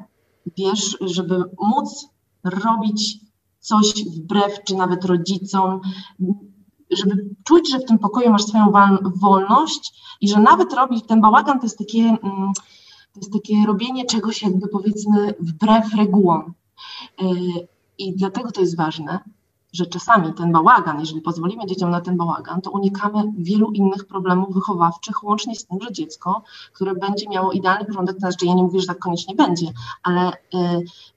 [0.59, 2.09] wiesz, żeby móc
[2.45, 3.19] robić
[3.61, 5.81] coś wbrew, czy nawet rodzicom,
[6.91, 8.73] żeby czuć, że w tym pokoju masz swoją
[9.21, 12.53] wolność i że nawet robić ten bałagan to jest takie, mm,
[13.13, 16.55] to jest takie robienie czegoś jakby powiedzmy wbrew regułom.
[17.23, 17.27] Y,
[17.99, 19.19] I dlatego to jest ważne,
[19.73, 24.55] że czasami ten bałagan, jeżeli pozwolimy dzieciom na ten bałagan, to unikamy wielu innych problemów
[24.55, 26.43] wychowawczych, łącznie z tym, że dziecko,
[26.73, 29.67] które będzie miało idealny porządek, to znaczy ja nie mówię, że tak koniecznie będzie,
[30.03, 30.37] ale y,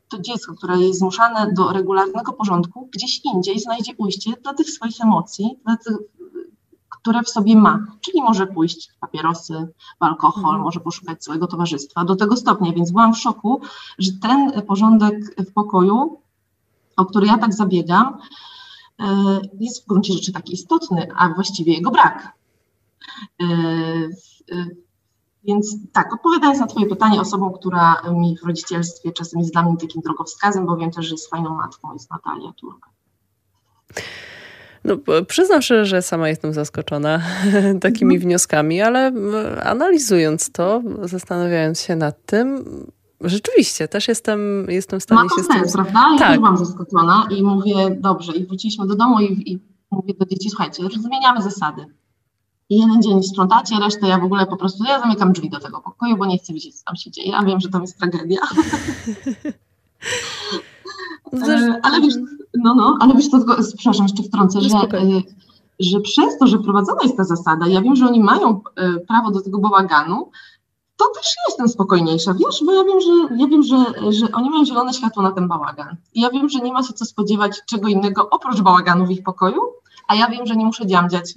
[0.10, 5.02] to dziecko, które jest zmuszane do regularnego porządku, gdzieś indziej znajdzie ujście dla tych swoich
[5.02, 5.98] emocji, dla tych,
[6.90, 7.80] które w sobie ma.
[8.02, 9.68] Czyli może pójść w papierosy,
[10.00, 10.62] w alkohol, mhm.
[10.62, 12.06] może poszukać swojego towarzystwa.
[12.06, 13.62] Do tego stopnia, więc byłam w szoku,
[14.00, 16.24] że ten porządek w pokoju
[16.98, 18.18] o który ja tak zabiegam,
[19.60, 22.34] jest w gruncie rzeczy taki istotny, a właściwie jego brak.
[23.42, 23.46] E,
[24.52, 24.66] e,
[25.44, 29.78] więc tak, odpowiadając na Twoje pytanie, osobą, która mi w rodzicielstwie czasem jest dla mnie
[29.78, 32.90] takim drogowskazem, bo wiem też, że jest fajną matką, jest Natalia Turka.
[34.84, 34.98] No,
[35.28, 37.22] przyznam szczerze, że sama jestem zaskoczona
[37.82, 38.30] takimi mhm.
[38.30, 39.12] wnioskami, ale
[39.64, 42.66] analizując to, zastanawiając się nad tym,
[43.24, 45.84] Rzeczywiście, też jestem, jestem w stanie Ma to się sens, z tym...
[45.84, 46.10] prawda?
[46.14, 46.28] Ja tak.
[46.28, 49.60] też byłam zaskoczona i mówię, dobrze, i wróciliśmy do domu i, i
[49.92, 51.86] mówię do dzieci, słuchajcie, zmieniamy zasady.
[52.70, 55.82] I jeden dzień sprzątacie, resztę ja w ogóle po prostu, ja zamykam drzwi do tego
[55.82, 57.32] pokoju, bo nie chcę widzieć, co tam się dzieje.
[57.32, 58.40] Ja wiem, że to jest tragedia.
[61.34, 61.48] No
[61.84, 62.14] ale wiesz,
[62.54, 63.40] no, no, ale wiesz, to,
[63.78, 65.22] przepraszam, jeszcze wtrącę, że, e,
[65.80, 69.32] że przez to, że prowadzona jest ta zasada, ja wiem, że oni mają e, prawo
[69.32, 70.32] do tego bałaganu,
[70.98, 73.78] to też jestem spokojniejsza, wiesz, bo ja wiem, że, ja wiem, że,
[74.12, 75.96] że oni mają zielone światło na ten bałagan.
[76.14, 79.24] I ja wiem, że nie ma się co spodziewać czego innego oprócz bałaganu w ich
[79.24, 79.62] pokoju,
[80.08, 81.34] a ja wiem, że nie muszę dziamdziać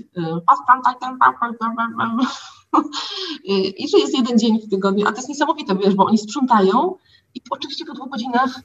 [3.79, 6.95] i że jest jeden dzień w tygodniu, a to jest niesamowite, wiesz, bo oni sprzątają
[7.35, 8.61] i oczywiście po dwóch godzinach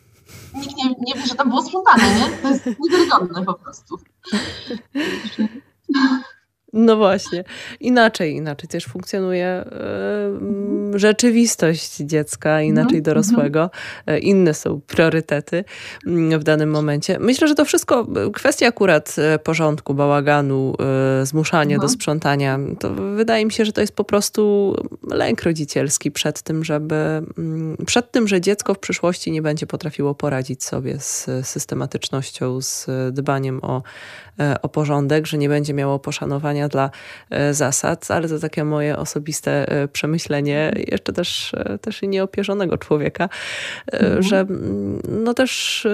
[0.53, 2.37] nikt nie, nie wie, że tam było sprzątane, nie?
[2.37, 3.97] To jest niewiarygodne po prostu.
[6.73, 7.43] No właśnie.
[7.79, 9.65] Inaczej, inaczej też funkcjonuje
[10.95, 13.05] y, rzeczywistość dziecka, inaczej mm -hmm.
[13.05, 13.69] dorosłego.
[14.09, 15.63] Y, inne są priorytety
[16.07, 17.19] y, w danym momencie.
[17.19, 20.75] Myślę, że to wszystko, kwestia akurat porządku, bałaganu,
[21.23, 24.75] zmuszania do sprzątania, to wydaje mi się, że to jest po prostu
[25.11, 26.95] lęk rodzicielski przed tym, żeby,
[27.37, 32.87] mm, przed tym, że dziecko w przyszłości nie będzie potrafiło poradzić sobie z systematycznością, z
[33.11, 33.83] dbaniem o,
[34.61, 36.89] o porządek, że nie będzie miało poszanowania dla
[37.29, 42.77] e, zasad, ale to takie moje osobiste e, przemyślenie, jeszcze też, e, też i nieopierzonego
[42.77, 43.29] człowieka,
[43.91, 44.23] mhm.
[44.23, 45.87] że mm, no też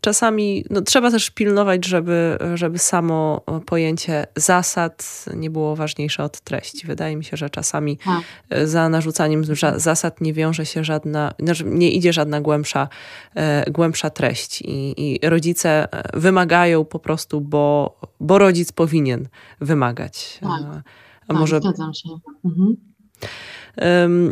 [0.00, 6.86] czasami no, trzeba też pilnować, żeby, żeby samo pojęcie zasad nie było ważniejsze od treści.
[6.86, 8.22] Wydaje mi się, że czasami tak.
[8.50, 9.44] E, za narzucaniem
[9.76, 12.88] zasad nie wiąże się żadna, znaczy nie idzie żadna głębsza,
[13.34, 14.62] e, głębsza treść.
[14.62, 19.28] I, I rodzice e, wymagają po prostu, bo, bo rodzic powinien
[19.60, 20.38] wymagać.
[20.40, 20.50] Tak.
[20.50, 20.82] A, a
[21.26, 21.60] tak, może...
[21.60, 22.08] Zgadzam się.
[22.44, 22.76] Mhm.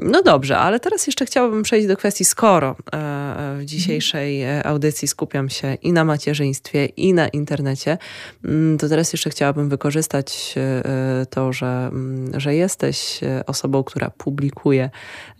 [0.03, 5.09] No dobrze, ale teraz jeszcze chciałabym przejść do kwestii, skoro e, w dzisiejszej e, audycji
[5.09, 7.99] skupiam się i na macierzyństwie, i na internecie,
[8.45, 14.91] mm, to teraz jeszcze chciałabym wykorzystać e, to, że, mm, że jesteś osobą, która publikuje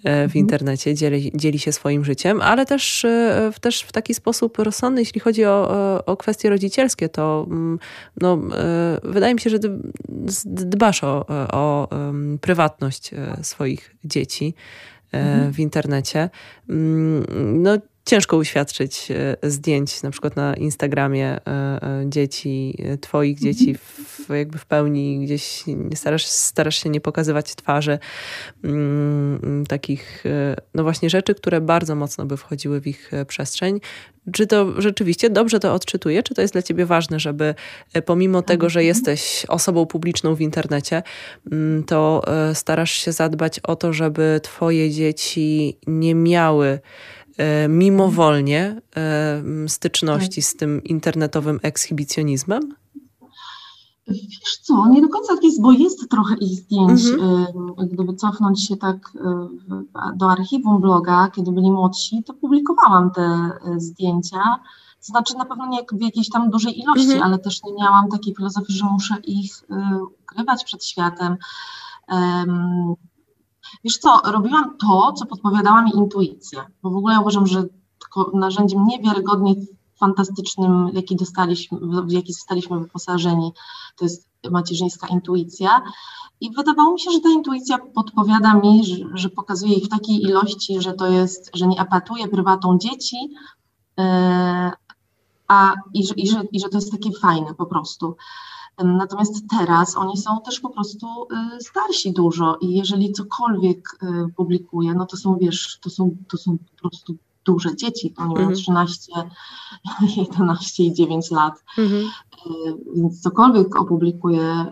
[0.05, 0.31] w mhm.
[0.35, 3.07] internecie, dzieli, dzieli się swoim życiem, ale też,
[3.61, 7.79] też w taki sposób rozsądny, jeśli chodzi o, o kwestie rodzicielskie, to mm,
[8.21, 8.39] no,
[9.03, 9.59] wydaje mi się, że
[10.45, 11.89] dbasz o, o
[12.41, 13.11] prywatność
[13.43, 14.55] swoich dzieci
[15.13, 15.53] e, mhm.
[15.53, 16.31] w internecie.
[16.69, 24.07] Mm, no, ciężko uświadczyć e, zdjęć na przykład na Instagramie e, dzieci, twoich dzieci mhm.
[24.07, 25.65] w, jakby w pełni gdzieś
[25.95, 27.99] starasz, starasz się nie pokazywać twarzy
[28.65, 30.25] mm, takich
[30.75, 33.81] no właśnie rzeczy, które bardzo mocno by wchodziły w ich przestrzeń.
[34.33, 36.23] Czy to rzeczywiście dobrze to odczytuje?
[36.23, 37.55] Czy to jest dla ciebie ważne, żeby
[37.93, 41.03] e, pomimo tego, że jesteś osobą publiczną w internecie,
[41.53, 46.81] mm, to e, starasz się zadbać o to, żeby twoje dzieci nie miały e,
[47.69, 48.83] mimowolnie
[49.69, 52.75] styczności z tym internetowym ekshibicjonizmem?
[54.09, 57.01] Wiesz co, nie do końca tak jest, bo jest trochę ich zdjęć.
[57.05, 57.89] Mhm.
[57.89, 59.13] Gdyby cofnąć się tak
[60.17, 64.39] do archiwum bloga, kiedy byli młodsi, to publikowałam te zdjęcia.
[65.01, 67.23] To znaczy na pewno nie w jakiejś tam dużej ilości, mhm.
[67.23, 69.65] ale też nie miałam takiej filozofii, że muszę ich
[70.23, 71.37] ukrywać przed światem.
[73.85, 77.65] Wiesz co, robiłam to, co podpowiadała mi intuicja, bo w ogóle uważam, że
[78.35, 79.55] narzędziem niewiarygodnie
[79.99, 83.53] fantastycznym, jaki dostaliśmy, w jaki zostaliśmy wyposażeni,
[83.97, 85.83] to jest macierzyńska intuicja.
[86.41, 90.23] I wydawało mi się, że ta intuicja podpowiada mi, że, że pokazuje ich w takiej
[90.23, 93.17] ilości, że to jest, że nie apatuje prywatą dzieci,
[93.97, 94.05] yy,
[95.49, 98.17] a, i, i, że, i że to jest takie fajne po prostu.
[98.85, 101.07] Natomiast teraz oni są też po prostu
[101.57, 106.37] y, starsi dużo i jeżeli cokolwiek y, publikuję, no to są, wiesz, to są, to
[106.37, 109.13] są po prostu duże dzieci, oni mają 13,
[110.17, 112.03] 11 i 9 lat, mhm.
[112.03, 114.67] Y, więc cokolwiek opublikuję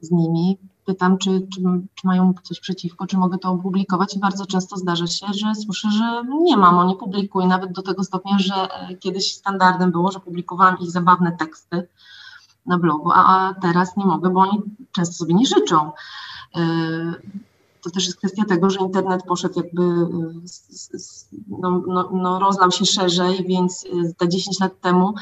[0.00, 1.60] z nimi, pytam, czy, czy,
[1.94, 5.88] czy, mają coś przeciwko, czy mogę to opublikować i bardzo często zdarza się, że słyszę,
[5.90, 10.20] że nie mam, nie publikuję, nawet do tego stopnia, że e, kiedyś standardem było, że
[10.20, 11.88] publikowałam ich zabawne teksty
[12.68, 14.62] na blogu, a teraz nie mogę, bo oni
[14.92, 15.90] często sobie nie życzą.
[16.56, 16.60] Y,
[17.82, 19.82] to też jest kwestia tego, że internet poszedł jakby,
[21.48, 25.14] no, no, no rozlał się szerzej, więc y, te 10 lat temu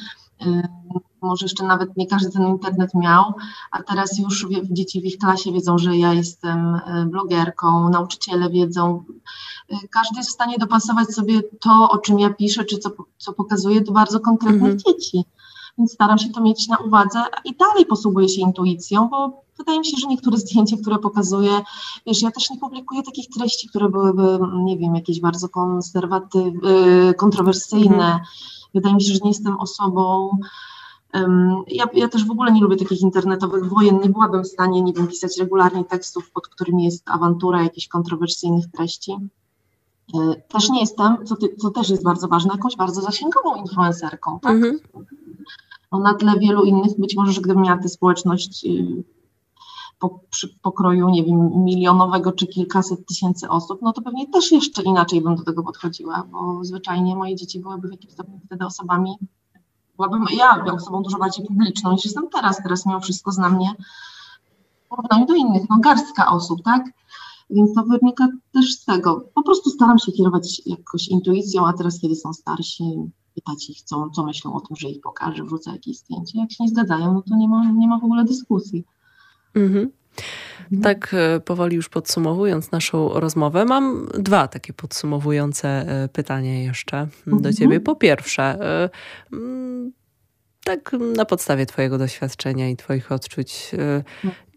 [1.23, 3.33] może jeszcze nawet nie każdy ten internet miał,
[3.71, 9.05] a teraz już dzieci w ich klasie wiedzą, że ja jestem blogerką, nauczyciele wiedzą.
[9.91, 13.81] Każdy jest w stanie dopasować sobie to, o czym ja piszę, czy co, co pokazuję
[13.81, 14.83] do bardzo konkretnych -hmm.
[14.87, 15.25] dzieci.
[15.79, 19.87] Więc staram się to mieć na uwadze i dalej posługuję się intuicją, bo wydaje mi
[19.87, 21.61] się, że niektóre zdjęcia, które pokazuję,
[22.07, 26.71] wiesz, ja też nie publikuję takich treści, które byłyby, nie wiem, jakieś bardzo konserwatywne,
[27.11, 28.07] y, kontrowersyjne.
[28.07, 28.21] Mhm.
[28.75, 30.31] Wydaje mi się, że nie jestem osobą,
[31.69, 34.01] ja, ja, też w ogóle nie lubię takich internetowych wojen.
[34.03, 38.71] Nie byłabym w stanie, nie wiem, pisać regularnie tekstów, pod którymi jest awantura jakichś kontrowersyjnych
[38.71, 39.13] treści.
[40.15, 44.41] Y, też nie jestem, co, ty, co też jest bardzo ważne, jakąś bardzo zasięgową influencerką,
[44.41, 44.53] tak?
[44.53, 44.79] Mhm.
[45.97, 49.05] No, na tle wielu innych, być może, że gdybym miała tę społeczność y,
[49.99, 54.83] po, przy pokroju, nie wiem, milionowego czy kilkaset tysięcy osób, no to pewnie też jeszcze
[54.83, 59.15] inaczej bym do tego podchodziła, bo zwyczajnie moje dzieci byłyby w jakimś stopniu wtedy osobami,
[59.97, 62.63] byłabym ja osobą dużo bardziej publiczną niż jestem teraz.
[62.63, 63.75] Teraz mimo wszystko zna mnie
[64.85, 66.91] w porównaniu do innych, no garstka osób, tak?
[67.51, 69.29] Więc to wynika też z tego.
[69.35, 72.85] Po prostu staram się kierować jakoś intuicją, a teraz, kiedy są starsi,
[73.37, 76.39] pytać ich, co, co myślą o tym, że ich pokażę, wrzucę jakieś zdjęcie.
[76.39, 78.85] Jak się nie zgadzają, no to nie ma, nie ma w ogóle dyskusji.
[79.55, 79.91] Mhm.
[80.71, 80.83] Mhm.
[80.83, 87.43] Tak e, powoli już podsumowując naszą rozmowę, mam dwa takie podsumowujące e, pytania jeszcze mhm.
[87.43, 87.81] do ciebie.
[87.81, 88.91] Po pierwsze, e,
[90.65, 93.71] tak na podstawie twojego doświadczenia i twoich odczuć,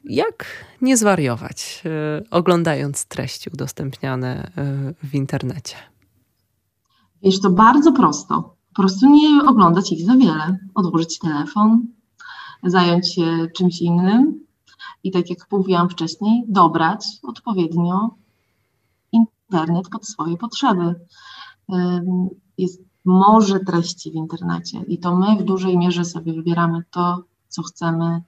[0.03, 0.45] jak
[0.81, 1.84] nie zwariować,
[2.31, 4.51] oglądając treści udostępniane
[5.03, 5.76] w internecie?
[7.23, 8.59] Wiesz, to bardzo prosto.
[8.80, 10.57] Po prostu nie oglądać ich za wiele.
[10.76, 11.88] Odłożyć telefon,
[12.64, 14.45] zająć się czymś innym,
[15.03, 18.10] i tak jak mówiłam wcześniej, dobrać odpowiednio
[19.11, 20.95] internet pod swoje potrzeby.
[22.57, 27.64] Jest morze treści w internecie i to my w dużej mierze sobie wybieramy to, co
[27.64, 28.22] chcemy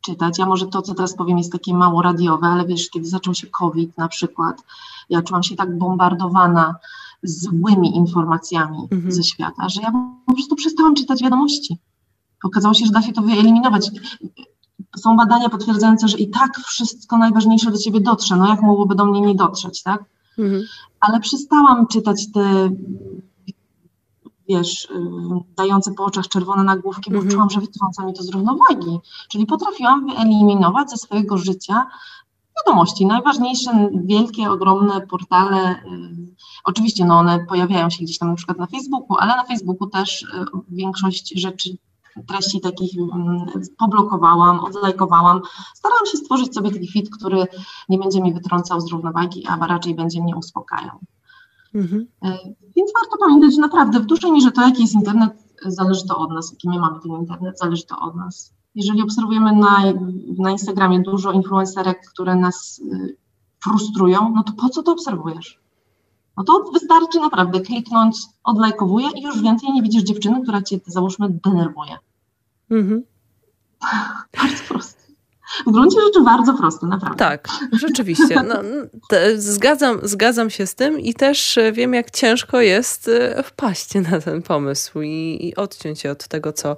[0.00, 0.38] czytać.
[0.38, 3.46] Ja może to, co teraz powiem, jest takie mało radiowe, ale wiesz, kiedy zaczął się
[3.46, 4.64] COVID na przykład,
[5.10, 6.74] ja czułam się tak bombardowana
[7.22, 9.12] złymi informacjami mhm.
[9.12, 9.92] ze świata, że ja
[10.26, 11.78] po prostu przestałam czytać wiadomości.
[12.44, 13.90] Okazało się, że da się to wyeliminować
[14.96, 18.36] są badania potwierdzające, że i tak wszystko najważniejsze do ciebie dotrze.
[18.36, 20.04] No jak mogłoby do mnie nie dotrzeć, tak?
[20.38, 20.62] Mhm.
[21.00, 22.70] Ale przestałam czytać te,
[24.48, 24.88] wiesz, y,
[25.56, 27.32] dające po oczach czerwone nagłówki, bo mhm.
[27.32, 28.98] czułam, że wytrąca mi to z równowagi.
[29.28, 31.86] Czyli potrafiłam wyeliminować ze swojego życia
[32.58, 33.06] wiadomości.
[33.06, 35.76] Najważniejsze, wielkie, ogromne portale, y,
[36.64, 40.22] oczywiście no one pojawiają się gdzieś tam na przykład na Facebooku, ale na Facebooku też
[40.22, 40.26] y,
[40.68, 41.70] większość rzeczy
[42.28, 43.46] treści takich mm,
[43.78, 45.40] poblokowałam, odlajkowałam.
[45.74, 47.46] Starałam się stworzyć sobie taki fit, który
[47.88, 50.98] nie będzie mi wytrącał z równowagi, a raczej będzie mnie uspokajał.
[51.74, 52.06] Mhm.
[52.22, 52.38] E,
[52.76, 55.32] więc warto pamiętać, że naprawdę w dużej mierze to, jaki jest internet,
[55.66, 58.54] zależy to od nas, jaki my mamy ten internet, zależy to od nas.
[58.74, 59.82] Jeżeli obserwujemy na,
[60.38, 63.16] na Instagramie dużo influencerek, które nas y,
[63.64, 65.62] frustrują, no to po co to obserwujesz?
[66.36, 71.28] no to wystarczy naprawdę kliknąć, odlajkowuję i już więcej nie widzisz dziewczyny, która cię, załóżmy,
[71.28, 71.98] denerwuje.
[72.70, 73.02] Mhm.
[74.38, 75.01] Bardzo proste.
[75.66, 77.18] W gruncie rzeczy bardzo proste, naprawdę.
[77.18, 78.42] Tak, rzeczywiście.
[78.42, 78.54] No,
[79.08, 83.94] te, zgadzam, zgadzam się z tym i też e, wiem, jak ciężko jest e, wpaść
[83.94, 86.76] na ten pomysł i, i odciąć się od tego, co,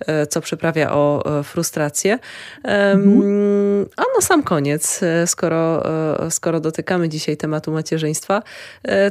[0.00, 2.18] e, co przyprawia o frustrację.
[2.62, 3.86] Mhm.
[3.96, 5.82] A na sam koniec, skoro,
[6.30, 8.42] skoro dotykamy dzisiaj tematu macierzyństwa,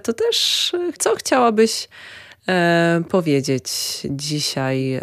[0.04, 1.90] to też co chciałabyś
[3.10, 3.68] powiedzieć
[4.10, 5.02] dzisiaj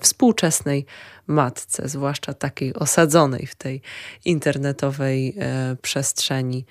[0.00, 0.86] współczesnej
[1.26, 3.80] matce, zwłaszcza takiej osadzonej w tej
[4.24, 6.64] internetowej e, przestrzeni.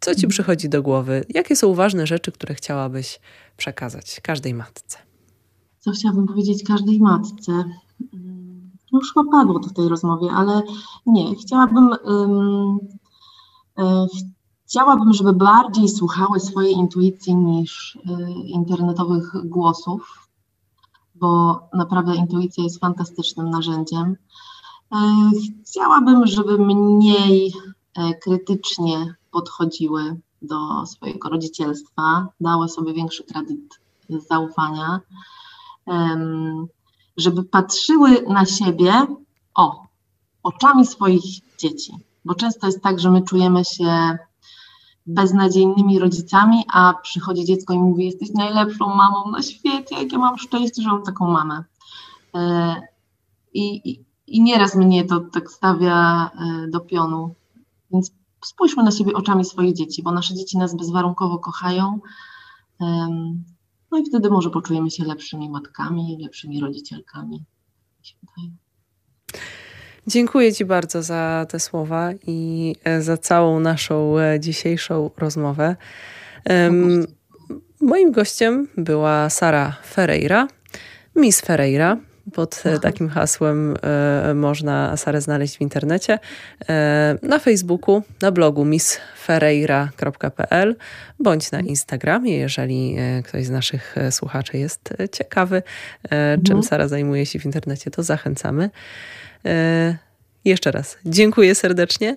[0.00, 1.24] Co ci przychodzi do głowy?
[1.28, 3.20] Jakie są ważne rzeczy, które chciałabyś
[3.56, 4.98] przekazać każdej matce?
[5.78, 7.52] Co chciałabym powiedzieć każdej matce?
[7.52, 10.62] Mm, no już chyba padło to w tej rozmowie, ale
[11.06, 11.34] nie.
[11.34, 12.78] Chciałabym, um,
[14.66, 18.00] chciałabym, żeby bardziej słuchały swojej intuicji niż y,
[18.46, 20.23] internetowych głosów
[21.24, 24.16] bo naprawdę intuicja jest fantastycznym narzędziem.
[24.92, 24.96] E,
[25.66, 27.52] chciałabym, żeby mniej
[27.94, 33.80] e, krytycznie podchodziły do swojego rodzicielstwa, dały sobie większy kredyt
[34.30, 35.00] zaufania,
[37.16, 38.92] żeby patrzyły na siebie
[39.54, 39.82] o,
[40.42, 41.24] oczami swoich
[41.58, 41.92] dzieci.
[42.24, 44.18] Bo często jest tak, że my czujemy się
[45.06, 50.82] beznadziejnymi rodzicami, a przychodzi dziecko i mówi: Jesteś najlepszą mamą na świecie, jakie mam szczęście,
[50.82, 51.64] że mam taką mamę.
[52.34, 52.74] E,
[53.54, 57.34] I, i, i nieraz mnie to tak stawia e, do pionu.
[57.92, 58.12] Więc
[58.44, 62.00] spójrzmy na siebie oczami swoich dzieci, bo nasze dzieci nas bezwarunkowo kochają.
[63.90, 67.44] No i wtedy może poczujemy się lepszymi matkami, lepszymi rodzicielkami.
[70.06, 75.76] Dziękuję Ci bardzo za te słowa i e, za całą naszą e, dzisiejszą rozmowę.
[77.80, 80.48] Moim gościem była Sara Ferreira,
[81.16, 81.96] Miss Ferreira.
[82.32, 83.76] Pod e, takim hasłem
[84.34, 86.18] można Sarę znaleźć w internecie,
[87.22, 90.76] na Facebooku, na blogu missferreira.pl
[91.18, 95.62] bądź na Instagramie, jeżeli ktoś z naszych słuchaczy jest ciekawy,
[96.44, 96.62] czym mhm.
[96.62, 98.70] Sara zajmuje się w internecie, to zachęcamy.
[99.46, 99.96] E,
[100.44, 102.16] jeszcze raz dziękuję serdecznie.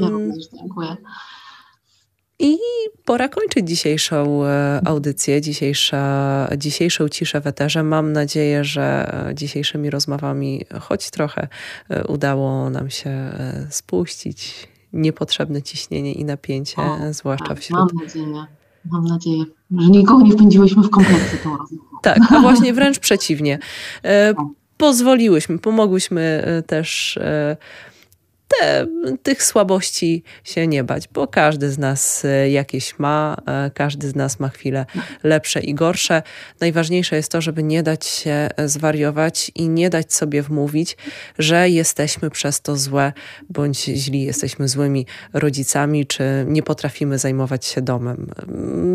[0.00, 0.96] Ja również dziękuję.
[2.38, 2.58] I
[3.04, 7.82] pora kończyć dzisiejszą e, audycję, dzisiejsza, dzisiejszą ciszę w eterze.
[7.82, 11.48] Mam nadzieję, że dzisiejszymi rozmowami choć trochę
[11.88, 13.32] e, udało nam się
[13.70, 17.78] spuścić niepotrzebne ciśnienie i napięcie, o, zwłaszcza tak, wśród...
[17.78, 18.46] Mam nadzieję.
[18.90, 19.44] Mam nadzieję,
[19.78, 21.84] że nikogo nie wpędziłyśmy w kompleksy tą rozmową.
[22.02, 23.58] Tak, a właśnie wręcz przeciwnie.
[24.76, 27.56] Pozwoliłyśmy, pomogłyśmy e, też e,
[28.48, 28.86] te,
[29.22, 33.36] tych słabości się nie bać, bo każdy z nas e, jakieś ma,
[33.74, 34.86] każdy z nas ma chwile
[35.22, 36.22] lepsze i gorsze.
[36.60, 40.96] Najważniejsze jest to, żeby nie dać się zwariować i nie dać sobie wmówić,
[41.38, 43.12] że jesteśmy przez to złe
[43.50, 48.30] bądź źli, jesteśmy złymi rodzicami, czy nie potrafimy zajmować się domem.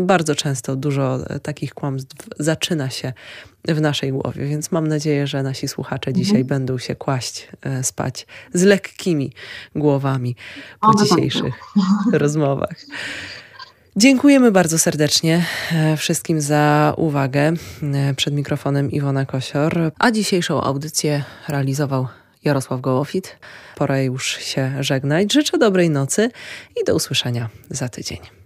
[0.06, 3.12] Bardzo często dużo takich kłamstw zaczyna się
[3.68, 6.24] w naszej głowie, więc mam nadzieję, że nasi słuchacze mhm.
[6.24, 9.32] dzisiaj będą się kłaść e, spać z lekkimi
[9.76, 10.36] głowami
[10.80, 11.06] po tak.
[11.06, 11.54] dzisiejszych
[12.12, 12.76] rozmowach.
[13.96, 17.52] Dziękujemy bardzo serdecznie e, wszystkim za uwagę.
[17.82, 22.08] E, przed mikrofonem Iwona Kosior, a dzisiejszą audycję realizował
[22.44, 23.36] Jarosław Gołofit.
[23.76, 25.32] Pora już się żegnać.
[25.32, 26.30] Życzę dobrej nocy
[26.80, 28.41] i do usłyszenia za tydzień.